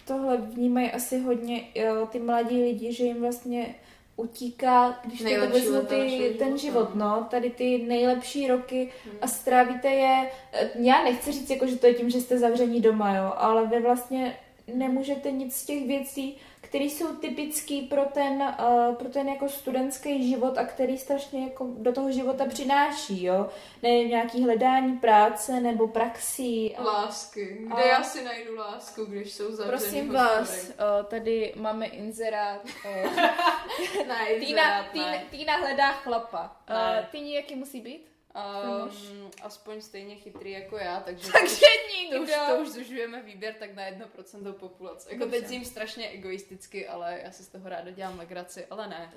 tohle 0.05 0.37
vnímají 0.37 0.91
asi 0.91 1.19
hodně 1.19 1.69
jo, 1.75 2.09
ty 2.13 2.19
mladí 2.19 2.63
lidi, 2.63 2.93
že 2.93 3.05
jim 3.05 3.21
vlastně 3.21 3.75
utíká, 4.19 5.01
když 5.05 5.19
to 5.19 5.47
vezmu 5.49 5.81
ty, 5.83 6.35
ten 6.39 6.59
život, 6.59 6.95
no, 6.95 7.27
tady 7.31 7.51
ty 7.51 7.79
nejlepší 7.79 8.49
roky 8.49 8.91
Hmm. 9.05 9.19
a 9.21 9.27
strávíte 9.27 9.89
je, 9.89 10.31
já 10.75 11.05
nechci 11.05 11.33
říct, 11.33 11.51
jako, 11.51 11.67
že 11.67 11.77
to 11.77 11.87
je 11.87 11.95
tím, 11.95 12.11
že 12.11 12.21
jste 12.21 12.39
zavření 12.39 12.81
doma, 12.81 13.17
jo, 13.17 13.33
ale 13.37 13.67
vy 13.67 13.81
vlastně 13.81 14.37
nemůžete 14.75 15.31
nic 15.31 15.57
z 15.57 15.67
těch 15.67 15.87
věcí, 15.87 16.37
které 16.69 16.85
jsou 16.85 17.17
typické 17.17 17.81
pro 17.91 18.05
ten, 18.05 18.43
uh, 18.43 18.95
pro 18.95 19.09
ten 19.09 19.29
jako 19.29 19.49
studentský 19.49 20.31
život 20.31 20.59
a 20.59 20.65
který 20.65 20.99
strašně 20.99 21.45
jako 21.45 21.67
do 21.79 21.93
toho 21.93 22.13
života 22.13 22.45
přináší, 22.49 23.25
jo. 23.25 23.49
Ne 23.83 23.89
nějaký 24.05 24.45
hledání 24.45 24.97
práce 24.99 25.61
nebo 25.61 25.89
praxí. 25.89 26.77
Lásky. 26.79 27.59
Kde 27.61 27.83
A- 27.83 27.87
já 27.87 28.03
si 28.03 28.25
najdu 28.25 28.57
lásku, 28.57 29.05
když 29.05 29.33
jsou 29.33 29.45
zavřený 29.53 29.69
Prosím 29.79 30.09
hospody? 30.09 30.19
vás, 30.39 30.65
uh, 30.69 31.07
tady 31.07 31.53
máme 31.57 31.87
inzerát. 31.87 32.61
Uh, 32.85 33.17
Ne, 34.09 34.25
Týna, 34.27 34.39
inzerát, 34.39 34.87
Týna, 34.93 35.11
ne. 35.11 35.25
Týna 35.31 35.57
hledá 35.57 35.93
chlapa. 35.93 36.57
Ne. 36.69 37.01
Uh, 37.01 37.07
Týni 37.07 37.35
jaký 37.35 37.55
musí 37.57 37.81
být? 37.81 38.07
Um, 38.35 39.31
aspoň 39.43 39.81
stejně 39.81 40.17
chytrý 40.17 40.51
jako 40.51 40.77
já, 40.77 41.01
takže, 41.01 41.33
Takže 41.33 41.57
to, 42.11 42.23
už, 42.23 42.29
nikdo. 42.29 42.35
to 42.49 42.62
už 42.62 42.69
zužujeme 42.69 43.23
výběr 43.23 43.55
tak 43.55 43.75
na 43.75 43.83
1% 43.83 44.53
populace. 44.53 45.09
Jako 45.12 45.25
Dobře. 45.25 45.38
teď 45.41 45.49
zním 45.49 45.64
strašně 45.64 46.09
egoisticky, 46.09 46.89
ale 46.89 47.20
já 47.24 47.31
si 47.33 47.45
z 47.45 47.49
toho 47.49 47.68
ráda 47.68 47.91
dělám 47.91 48.18
legraci, 48.18 48.66
ale 48.66 48.87
ne. 48.89 49.12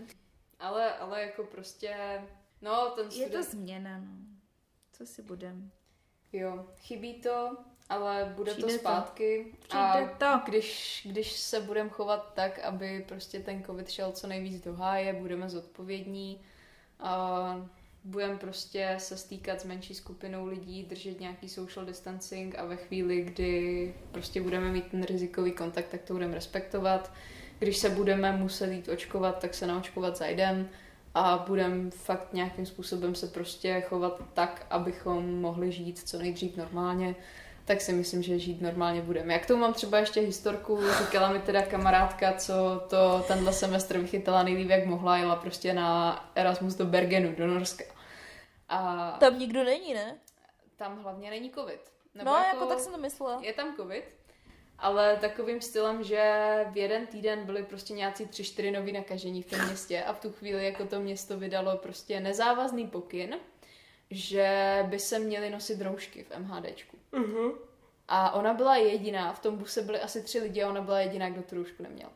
Ale, 0.60 0.94
ale 0.98 1.22
jako 1.22 1.44
prostě, 1.44 2.22
no 2.62 2.90
ten 2.90 3.06
Je 3.06 3.12
student, 3.12 3.34
to 3.34 3.44
změna, 3.52 3.98
no. 3.98 4.18
Co 4.92 5.06
si 5.06 5.22
budem? 5.22 5.72
jo, 6.34 6.66
chybí 6.80 7.14
to, 7.22 7.58
ale 7.90 8.34
bude 8.36 8.52
Přijde 8.52 8.68
to 8.68 8.74
to. 8.74 8.80
zpátky. 8.80 9.56
Přijde 9.60 9.84
a 9.84 10.08
to. 10.18 10.42
Když, 10.52 11.02
když 11.10 11.32
se 11.32 11.62
budeme 11.62 11.90
chovat 11.90 12.34
tak, 12.34 12.60
aby 12.60 13.06
prostě 13.08 13.40
ten 13.40 13.64
covid 13.64 13.90
šel 13.90 14.12
co 14.12 14.28
nejvíc 14.28 14.64
do 14.64 14.74
háje, 14.74 15.14
budeme 15.14 15.50
zodpovědní, 15.50 16.46
a 17.00 17.70
budeme 18.04 18.38
prostě 18.38 18.96
se 18.98 19.18
stýkat 19.18 19.62
s 19.62 19.66
menší 19.66 19.94
skupinou 19.94 20.46
lidí, 20.46 20.84
držet 20.84 21.20
nějaký 21.20 21.50
social 21.50 21.86
distancing 21.86 22.56
a 22.58 22.66
ve 22.66 22.76
chvíli, 22.76 23.22
kdy 23.22 23.94
prostě 24.12 24.42
budeme 24.42 24.72
mít 24.72 24.88
ten 24.88 25.04
rizikový 25.04 25.52
kontakt, 25.52 25.88
tak 25.88 26.02
to 26.02 26.14
budeme 26.14 26.36
respektovat. 26.36 27.14
Když 27.60 27.78
se 27.78 27.90
budeme 27.90 28.32
muset 28.38 28.72
jít 28.72 28.90
očkovat, 28.90 29.40
tak 29.40 29.54
se 29.54 29.68
naočkovat 29.68 30.18
zajdem 30.18 30.70
a 31.16 31.46
budeme 31.48 31.92
fakt 31.92 32.34
nějakým 32.34 32.66
způsobem 32.66 33.16
se 33.16 33.28
prostě 33.28 33.82
chovat 33.82 34.24
tak, 34.34 34.66
abychom 34.70 35.42
mohli 35.42 35.72
žít 35.72 36.00
co 36.00 36.20
nejdřív 36.20 36.58
normálně. 36.58 37.16
Tak 37.72 37.82
si 37.82 37.94
myslím, 37.94 38.24
že 38.24 38.40
žít 38.40 38.62
normálně 38.62 39.02
budeme. 39.02 39.34
Jak 39.34 39.46
to 39.46 39.58
mám 39.58 39.74
třeba 39.74 39.98
ještě 39.98 40.20
historku, 40.20 40.80
říkala 41.00 41.32
mi 41.32 41.40
teda 41.40 41.62
kamarádka, 41.62 42.34
co 42.34 42.54
to 42.90 43.24
tenhle 43.28 43.54
semestr 43.54 43.98
vychytala 43.98 44.44
nejlíp, 44.44 44.70
jak 44.70 44.86
mohla, 44.86 45.18
jela 45.18 45.36
prostě 45.36 45.74
na 45.74 46.32
Erasmus 46.36 46.76
do 46.76 46.86
Bergenu, 46.86 47.36
do 47.36 47.48
Norska. 47.48 47.84
A 48.70 49.12
Tam 49.20 49.40
nikdo 49.40 49.64
není, 49.64 49.94
ne? 49.94 50.18
tam 50.76 51.04
hlavně 51.04 51.30
není 51.30 51.52
covid. 51.52 51.92
no, 52.14 52.36
jako... 52.36 52.56
jako 52.56 52.66
tak 52.66 52.80
jsem 52.80 52.92
to 52.92 52.98
myslela. 52.98 53.40
Je 53.42 53.54
tam 53.54 53.76
covid, 53.76 54.04
ale 54.80 55.18
takovým 55.22 55.62
stylem, 55.62 56.04
že 56.04 56.44
v 56.72 56.78
jeden 56.78 57.08
týden 57.08 57.46
byly 57.46 57.64
prostě 57.64 57.94
nějací 57.94 58.28
tři, 58.28 58.44
čtyři 58.44 58.72
noví 58.72 58.92
nakažení 58.92 59.44
v 59.44 59.50
tom 59.50 59.66
městě 59.66 60.04
a 60.04 60.14
v 60.14 60.20
tu 60.20 60.32
chvíli 60.32 60.66
jako 60.66 60.86
to 60.86 61.00
město 61.00 61.38
vydalo 61.38 61.78
prostě 61.78 62.20
nezávazný 62.20 62.88
pokyn, 62.88 63.36
že 64.10 64.78
by 64.90 65.00
se 65.00 65.20
měly 65.20 65.50
nosit 65.50 65.82
roušky 65.82 66.24
v 66.24 66.40
MHDčku. 66.40 66.91
Uh-huh. 67.14 67.58
A 68.08 68.32
ona 68.32 68.54
byla 68.54 68.76
jediná, 68.76 69.34
v 69.34 69.40
tom 69.40 69.58
buse 69.58 69.82
byly 69.82 70.00
asi 70.00 70.24
tři 70.24 70.40
lidi 70.40 70.64
a 70.64 70.70
ona 70.70 70.82
byla 70.82 71.00
jediná, 71.00 71.30
kdo 71.30 71.42
tu 71.42 71.56
roušku 71.56 71.84
neměl. 71.84 72.10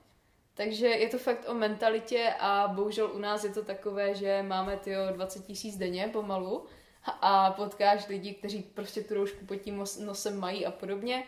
Takže 0.53 0.87
je 0.87 1.09
to 1.09 1.17
fakt 1.17 1.49
o 1.49 1.53
mentalitě 1.53 2.33
a 2.39 2.67
bohužel 2.67 3.11
u 3.13 3.17
nás 3.17 3.43
je 3.43 3.49
to 3.49 3.63
takové, 3.63 4.15
že 4.15 4.43
máme 4.43 4.77
ty 4.77 4.95
20 5.13 5.45
tisíc 5.45 5.77
denně 5.77 6.09
pomalu 6.13 6.65
a 7.21 7.51
potkáš 7.51 8.07
lidi, 8.07 8.33
kteří 8.33 8.63
prostě 8.63 9.03
tu 9.03 9.13
roušku 9.13 9.45
pod 9.45 9.55
tím 9.55 9.83
nosem 9.99 10.39
mají 10.39 10.65
a 10.65 10.71
podobně. 10.71 11.23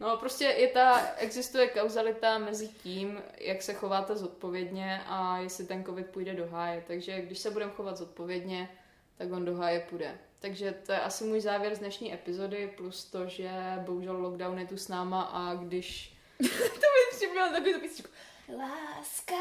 No 0.00 0.16
prostě 0.16 0.44
je 0.44 0.68
ta, 0.68 1.06
existuje 1.16 1.68
kauzalita 1.68 2.38
mezi 2.38 2.68
tím, 2.68 3.22
jak 3.38 3.62
se 3.62 3.74
chováte 3.74 4.16
zodpovědně 4.16 5.02
a 5.06 5.38
jestli 5.38 5.66
ten 5.66 5.84
covid 5.84 6.06
půjde 6.06 6.34
do 6.34 6.46
háje. 6.46 6.84
Takže 6.86 7.20
když 7.20 7.38
se 7.38 7.50
budeme 7.50 7.72
chovat 7.72 7.96
zodpovědně, 7.96 8.70
tak 9.16 9.32
on 9.32 9.44
do 9.44 9.56
háje 9.56 9.80
půjde. 9.90 10.18
Takže 10.40 10.72
to 10.86 10.92
je 10.92 11.00
asi 11.00 11.24
můj 11.24 11.40
závěr 11.40 11.74
z 11.74 11.78
dnešní 11.78 12.14
epizody, 12.14 12.72
plus 12.76 13.04
to, 13.04 13.26
že 13.26 13.50
bohužel 13.78 14.16
lockdown 14.16 14.58
je 14.58 14.66
tu 14.66 14.76
s 14.76 14.88
náma 14.88 15.22
a 15.22 15.54
když... 15.54 16.16
to 16.38 16.88
mi 16.94 17.16
připomněla 17.16 17.52
takový 17.52 17.72
to 17.72 17.80
písničku. 17.80 18.12
Láska 18.56 19.34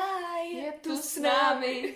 je 0.53 0.71
tu 0.71 0.97
s 0.97 1.17
námi. 1.17 1.95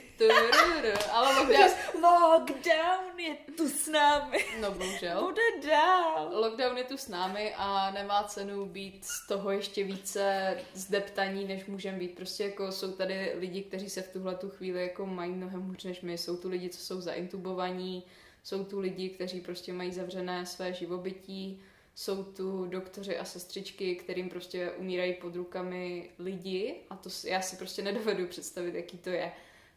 Ale 1.11 1.39
lockdown... 1.39 1.71
Lockdown 2.03 3.19
je 3.19 3.37
tu 3.57 3.69
s 3.69 3.87
námi. 3.87 4.37
No 4.61 4.71
bohužel. 4.71 5.21
Bude 5.25 5.67
dál. 5.71 6.29
Lockdown 6.33 6.77
je 6.77 6.83
tu 6.83 6.97
s 6.97 7.07
námi 7.07 7.53
a 7.57 7.91
nemá 7.91 8.23
cenu 8.23 8.65
být 8.65 9.05
z 9.05 9.27
toho 9.27 9.51
ještě 9.51 9.83
více 9.83 10.57
zdeptaní, 10.73 11.45
než 11.45 11.65
můžeme 11.65 11.97
být. 11.97 12.15
Prostě 12.15 12.43
jako 12.43 12.71
jsou 12.71 12.91
tady 12.91 13.33
lidi, 13.39 13.63
kteří 13.63 13.89
se 13.89 14.01
v 14.01 14.13
tuhle 14.13 14.35
tu 14.35 14.49
chvíli 14.49 14.81
jako 14.81 15.05
mají 15.05 15.31
mnohem 15.31 15.61
hůř 15.61 15.83
než 15.83 16.01
my. 16.01 16.17
Jsou 16.17 16.37
tu 16.37 16.49
lidi, 16.49 16.69
co 16.69 16.79
jsou 16.79 17.01
zaintubovaní, 17.01 18.03
jsou 18.43 18.63
tu 18.63 18.79
lidi, 18.79 19.09
kteří 19.09 19.41
prostě 19.41 19.73
mají 19.73 19.91
zavřené 19.91 20.45
své 20.45 20.73
živobytí, 20.73 21.61
jsou 21.95 22.23
tu 22.23 22.65
doktoři 22.65 23.17
a 23.17 23.25
sestřičky, 23.25 23.95
kterým 23.95 24.29
prostě 24.29 24.71
umírají 24.71 25.13
pod 25.13 25.35
rukami 25.35 26.09
lidi 26.19 26.75
a 26.89 26.95
to 26.95 27.09
já 27.23 27.41
si 27.41 27.55
prostě 27.55 27.81
nedovedu 27.81 28.27
představit, 28.27 28.75
jaký 28.75 28.97
to 28.97 29.09
je. 29.09 29.31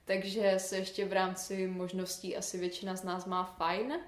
Takže 0.04 0.54
se 0.58 0.76
ještě 0.76 1.04
v 1.04 1.12
rámci 1.12 1.66
možností 1.66 2.36
asi 2.36 2.58
většina 2.58 2.96
z 2.96 3.04
nás 3.04 3.26
má 3.26 3.44
fajn 3.44 4.00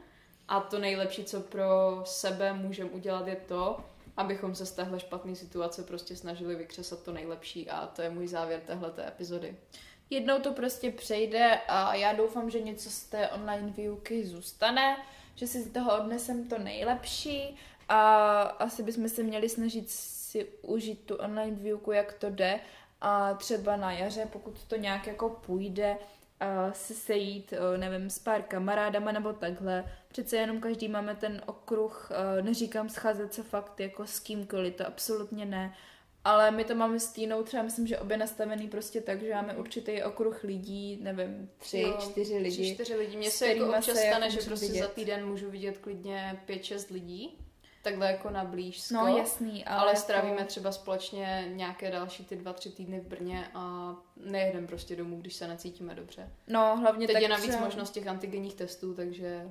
a 0.48 0.60
to 0.60 0.78
nejlepší, 0.78 1.24
co 1.24 1.40
pro 1.40 2.00
sebe 2.04 2.52
můžeme 2.52 2.90
udělat, 2.90 3.26
je 3.26 3.36
to, 3.36 3.76
abychom 4.16 4.54
se 4.54 4.66
z 4.66 4.72
téhle 4.72 5.00
špatné 5.00 5.36
situace 5.36 5.82
prostě 5.82 6.16
snažili 6.16 6.54
vykřesat 6.54 7.02
to 7.02 7.12
nejlepší 7.12 7.70
a 7.70 7.86
to 7.86 8.02
je 8.02 8.10
můj 8.10 8.28
závěr 8.28 8.60
téhleté 8.60 9.08
epizody. 9.08 9.56
Jednou 10.10 10.40
to 10.40 10.52
prostě 10.52 10.90
přejde 10.90 11.60
a 11.68 11.94
já 11.94 12.12
doufám, 12.12 12.50
že 12.50 12.60
něco 12.60 12.90
z 12.90 13.04
té 13.04 13.28
online 13.28 13.72
výuky 13.76 14.26
zůstane, 14.26 14.96
že 15.34 15.46
si 15.46 15.62
z 15.62 15.72
toho 15.72 15.98
odnesem 16.00 16.48
to 16.48 16.58
nejlepší 16.58 17.56
a 17.88 18.40
asi 18.42 18.82
bychom 18.82 19.08
se 19.08 19.22
měli 19.22 19.48
snažit 19.48 19.90
si 19.90 20.46
užít 20.62 21.00
tu 21.00 21.14
online 21.14 21.56
výuku, 21.56 21.92
jak 21.92 22.12
to 22.12 22.30
jde 22.30 22.60
a 23.00 23.34
třeba 23.34 23.76
na 23.76 23.92
jaře, 23.92 24.28
pokud 24.32 24.64
to 24.64 24.76
nějak 24.76 25.06
jako 25.06 25.28
půjde, 25.28 25.96
se 26.72 26.94
sejít, 26.94 27.54
nevím, 27.76 28.10
s 28.10 28.18
pár 28.18 28.42
kamarádama 28.42 29.12
nebo 29.12 29.32
takhle. 29.32 29.92
Přece 30.08 30.36
jenom 30.36 30.60
každý 30.60 30.88
máme 30.88 31.14
ten 31.14 31.42
okruh, 31.46 32.10
neříkám 32.40 32.88
scházet 32.88 33.34
se 33.34 33.42
fakt 33.42 33.80
jako 33.80 34.06
s 34.06 34.20
kýmkoliv, 34.20 34.74
to 34.74 34.86
absolutně 34.86 35.44
ne, 35.44 35.74
ale 36.26 36.50
my 36.50 36.64
to 36.64 36.74
máme 36.74 37.00
s 37.00 37.12
Týnou 37.12 37.42
třeba, 37.42 37.62
myslím, 37.62 37.86
že 37.86 37.98
obě 37.98 38.16
nastavený 38.16 38.68
prostě 38.68 39.00
tak, 39.00 39.22
že 39.22 39.34
máme 39.34 39.56
určitý 39.56 40.02
okruh 40.02 40.44
lidí, 40.44 40.98
nevím, 41.02 41.50
tři, 41.58 41.80
jo, 41.80 41.98
čtyři 42.00 42.38
lidi. 42.38 42.62
Tři, 42.62 42.74
čtyři 42.74 42.96
lidi. 42.96 43.16
Mně 43.16 43.30
se 43.30 43.48
jako 43.48 43.76
občas 43.76 43.98
stane, 43.98 44.30
že 44.30 44.40
prostě 44.40 44.66
vidět. 44.66 44.82
za 44.82 44.88
týden 44.88 45.26
můžu 45.26 45.50
vidět 45.50 45.78
klidně 45.78 46.42
pět, 46.46 46.64
šest 46.64 46.90
lidí 46.90 47.38
takhle 47.82 48.06
jako 48.06 48.30
na 48.30 48.44
blížsko. 48.44 48.94
No 48.94 49.16
jasný, 49.16 49.64
ale, 49.64 49.80
ale 49.80 49.90
jako... 49.90 50.00
strávíme 50.00 50.44
třeba 50.44 50.72
společně 50.72 51.48
nějaké 51.54 51.90
další 51.90 52.24
ty 52.24 52.36
dva, 52.36 52.52
tři 52.52 52.70
týdny 52.70 53.00
v 53.00 53.06
Brně 53.06 53.48
a 53.54 53.94
nejedeme 54.16 54.66
prostě 54.66 54.96
domů, 54.96 55.20
když 55.20 55.34
se 55.34 55.48
necítíme 55.48 55.94
dobře. 55.94 56.32
No, 56.46 56.76
hlavně 56.76 57.06
Teď 57.06 57.14
tak 57.14 57.22
je 57.22 57.28
navíc 57.28 57.48
třeba... 57.48 57.64
možnost 57.64 57.90
těch 57.90 58.06
antigenních 58.06 58.54
testů, 58.54 58.94
takže 58.94 59.50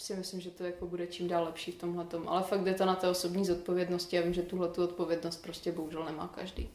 si 0.00 0.14
myslím, 0.14 0.40
že 0.40 0.50
to 0.50 0.64
jako 0.64 0.86
bude 0.86 1.06
čím 1.06 1.28
dál 1.28 1.44
lepší 1.44 1.72
v 1.72 1.78
tomhle 1.78 2.04
tom. 2.04 2.28
Ale 2.28 2.42
fakt 2.42 2.66
je 2.66 2.74
to 2.74 2.84
na 2.84 2.94
té 2.94 3.08
osobní 3.08 3.44
zodpovědnosti 3.44 4.18
a 4.18 4.22
vím, 4.22 4.34
že 4.34 4.42
tuhle 4.42 4.68
tu 4.68 4.84
odpovědnost 4.84 5.36
prostě 5.36 5.72
bohužel 5.72 6.04
nemá 6.04 6.28
každý. 6.28 6.70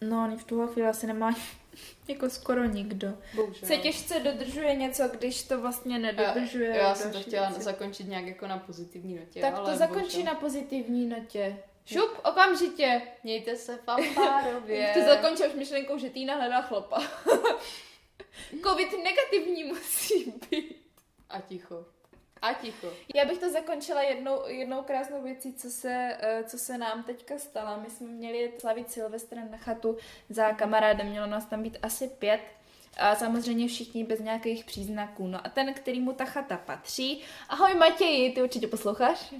No, 0.00 0.20
ani 0.20 0.36
v 0.36 0.44
tuhle 0.44 0.66
chvíli 0.66 0.88
asi 0.88 1.06
nemá 1.06 1.34
jako 2.08 2.30
skoro 2.30 2.64
nikdo. 2.64 3.08
Bohužel. 3.34 3.68
Se 3.68 3.76
těžce 3.76 4.20
dodržuje 4.20 4.74
něco, 4.74 5.08
když 5.08 5.42
to 5.42 5.60
vlastně 5.60 5.98
nedodržuje. 5.98 6.68
Já, 6.68 6.76
já 6.76 6.94
jsem 6.94 7.12
to 7.12 7.20
chtěla 7.20 7.48
věci. 7.48 7.62
zakončit 7.62 8.08
nějak 8.08 8.26
jako 8.26 8.46
na 8.46 8.58
pozitivní 8.58 9.14
notě. 9.14 9.40
Tak 9.40 9.54
ale 9.54 9.70
to 9.70 9.78
zakončí 9.78 10.16
bohužel. 10.16 10.34
na 10.34 10.40
pozitivní 10.40 11.06
notě. 11.06 11.58
Šup, 11.86 12.10
okamžitě. 12.24 13.02
Mějte 13.24 13.56
se 13.56 13.76
fanfárově. 13.76 14.90
to 14.94 15.00
zakončil 15.00 15.46
už 15.46 15.54
myšlenkou, 15.54 15.98
že 15.98 16.10
Týna 16.10 16.34
hledá 16.34 16.62
chlapa. 16.62 17.02
Covid 18.62 18.88
negativní 19.04 19.64
musí 19.64 20.34
být. 20.50 20.76
A 21.28 21.40
ticho. 21.40 21.86
A 22.44 22.52
ticho. 22.52 22.92
Já 23.14 23.24
bych 23.24 23.38
to 23.38 23.50
zakončila 23.50 24.02
jednou, 24.02 24.46
jednou 24.46 24.82
krásnou 24.82 25.22
věcí, 25.22 25.54
co 25.54 25.70
se, 25.70 26.16
eh, 26.20 26.44
co 26.44 26.58
se 26.58 26.78
nám 26.78 27.02
teďka 27.02 27.38
stala. 27.38 27.76
My 27.76 27.90
jsme 27.90 28.06
měli 28.06 28.52
slavit 28.58 28.90
Silvestra 28.90 29.42
na 29.50 29.56
chatu 29.56 29.96
za 30.28 30.52
kamarádem, 30.52 31.06
mělo 31.06 31.26
nás 31.26 31.46
tam 31.46 31.62
být 31.62 31.78
asi 31.82 32.08
pět. 32.08 32.40
A 32.96 33.14
samozřejmě 33.14 33.68
všichni 33.68 34.04
bez 34.04 34.20
nějakých 34.20 34.64
příznaků. 34.64 35.26
No 35.26 35.46
a 35.46 35.48
ten, 35.48 35.74
který 35.74 36.00
mu 36.00 36.12
ta 36.12 36.24
chata 36.24 36.56
patří, 36.56 37.22
ahoj 37.48 37.74
Matěji, 37.74 38.32
ty 38.32 38.42
určitě 38.42 38.66
posloucháš? 38.66 39.34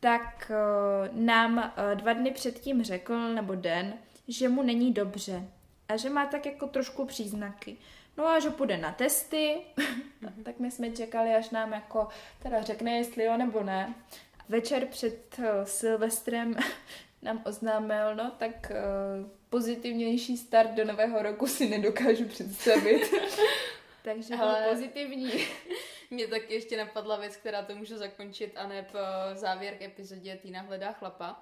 Tak 0.00 0.50
uh, 0.50 1.16
nám 1.18 1.56
uh, 1.56 1.98
dva 2.00 2.12
dny 2.12 2.30
předtím 2.30 2.82
řekl, 2.82 3.34
nebo 3.34 3.54
den, 3.54 3.94
že 4.28 4.48
mu 4.48 4.62
není 4.62 4.92
dobře 4.92 5.48
a 5.88 5.96
že 5.96 6.10
má 6.10 6.26
tak 6.26 6.46
jako 6.46 6.66
trošku 6.66 7.04
příznaky. 7.04 7.76
No 8.18 8.26
a 8.26 8.40
že 8.40 8.50
půjde 8.50 8.76
na 8.76 8.92
testy, 8.92 9.60
tak 10.44 10.58
my 10.58 10.70
jsme 10.70 10.90
čekali, 10.90 11.34
až 11.34 11.50
nám 11.50 11.72
jako 11.72 12.08
teda 12.42 12.62
řekne, 12.62 12.96
jestli 12.96 13.24
jo 13.24 13.36
nebo 13.36 13.62
ne. 13.62 13.94
Večer 14.48 14.86
před 14.86 15.38
uh, 15.38 15.44
Silvestrem 15.64 16.56
nám 17.22 17.42
oznámil, 17.46 18.14
no 18.14 18.30
tak 18.38 18.70
uh, 18.70 19.30
pozitivnější 19.50 20.36
start 20.36 20.70
do 20.70 20.84
nového 20.84 21.22
roku 21.22 21.46
si 21.46 21.68
nedokážu 21.68 22.24
představit. 22.24 23.10
Takže 24.02 24.34
Ale... 24.34 24.66
pozitivní. 24.70 25.32
Mě 26.10 26.26
taky 26.26 26.54
ještě 26.54 26.76
napadla 26.76 27.16
věc, 27.16 27.36
která 27.36 27.62
to 27.62 27.74
může 27.74 27.98
zakončit 27.98 28.52
a 28.56 28.66
ne 28.66 28.82
po 28.82 28.98
závěr 29.34 29.74
k 29.74 29.82
epizodě 29.82 30.36
Týna 30.42 30.60
hledá 30.60 30.92
chlapa. 30.92 31.40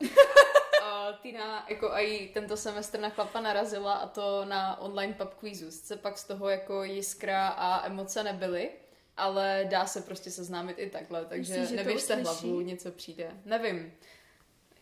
Tina 1.12 1.66
jako 1.68 1.86
i 1.86 2.30
tento 2.34 2.56
semestr 2.56 3.00
na 3.00 3.10
chlapa 3.10 3.40
narazila 3.40 3.94
a 3.94 4.08
to 4.08 4.44
na 4.44 4.80
online 4.80 5.14
pub 5.14 5.34
quizu. 5.34 5.70
Se 5.70 5.96
pak 5.96 6.18
z 6.18 6.24
toho 6.24 6.48
jako 6.48 6.84
jiskra 6.84 7.48
a 7.48 7.86
emoce 7.86 8.22
nebyly, 8.22 8.70
ale 9.16 9.66
dá 9.70 9.86
se 9.86 10.02
prostě 10.02 10.30
seznámit 10.30 10.78
i 10.78 10.90
takhle, 10.90 11.24
takže 11.24 11.60
Myslíš, 11.60 11.76
nevěřte 11.76 12.14
hlavu, 12.14 12.60
něco 12.60 12.90
přijde. 12.90 13.30
Nevím. 13.44 13.92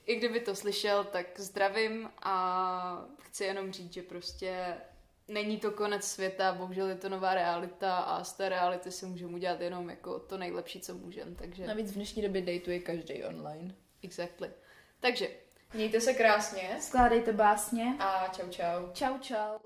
I 0.06 0.16
kdyby 0.16 0.40
to 0.40 0.54
slyšel, 0.54 1.04
tak 1.04 1.26
zdravím 1.40 2.10
a 2.22 3.06
chci 3.20 3.44
jenom 3.44 3.72
říct, 3.72 3.92
že 3.92 4.02
prostě 4.02 4.76
není 5.28 5.58
to 5.58 5.70
konec 5.70 6.04
světa, 6.04 6.52
bohužel 6.52 6.88
je 6.88 6.94
to 6.94 7.08
nová 7.08 7.34
realita 7.34 7.96
a 7.96 8.24
z 8.24 8.32
té 8.32 8.48
reality 8.48 8.90
si 8.90 9.06
můžeme 9.06 9.34
udělat 9.34 9.60
jenom 9.60 9.90
jako 9.90 10.18
to 10.18 10.38
nejlepší, 10.38 10.80
co 10.80 10.94
můžeme. 10.94 11.34
Takže... 11.34 11.66
Navíc 11.66 11.90
v 11.90 11.94
dnešní 11.94 12.22
době 12.22 12.42
dejtuje 12.42 12.80
každý 12.80 13.24
online. 13.24 13.74
Exactly. 14.02 14.50
Takže 15.00 15.28
Mějte 15.74 16.00
se 16.00 16.14
krásně. 16.14 16.76
Skládejte 16.80 17.32
básně. 17.32 17.96
A 17.98 18.28
čau 18.32 18.48
čau. 18.48 18.92
Čau 18.92 19.18
čau. 19.18 19.58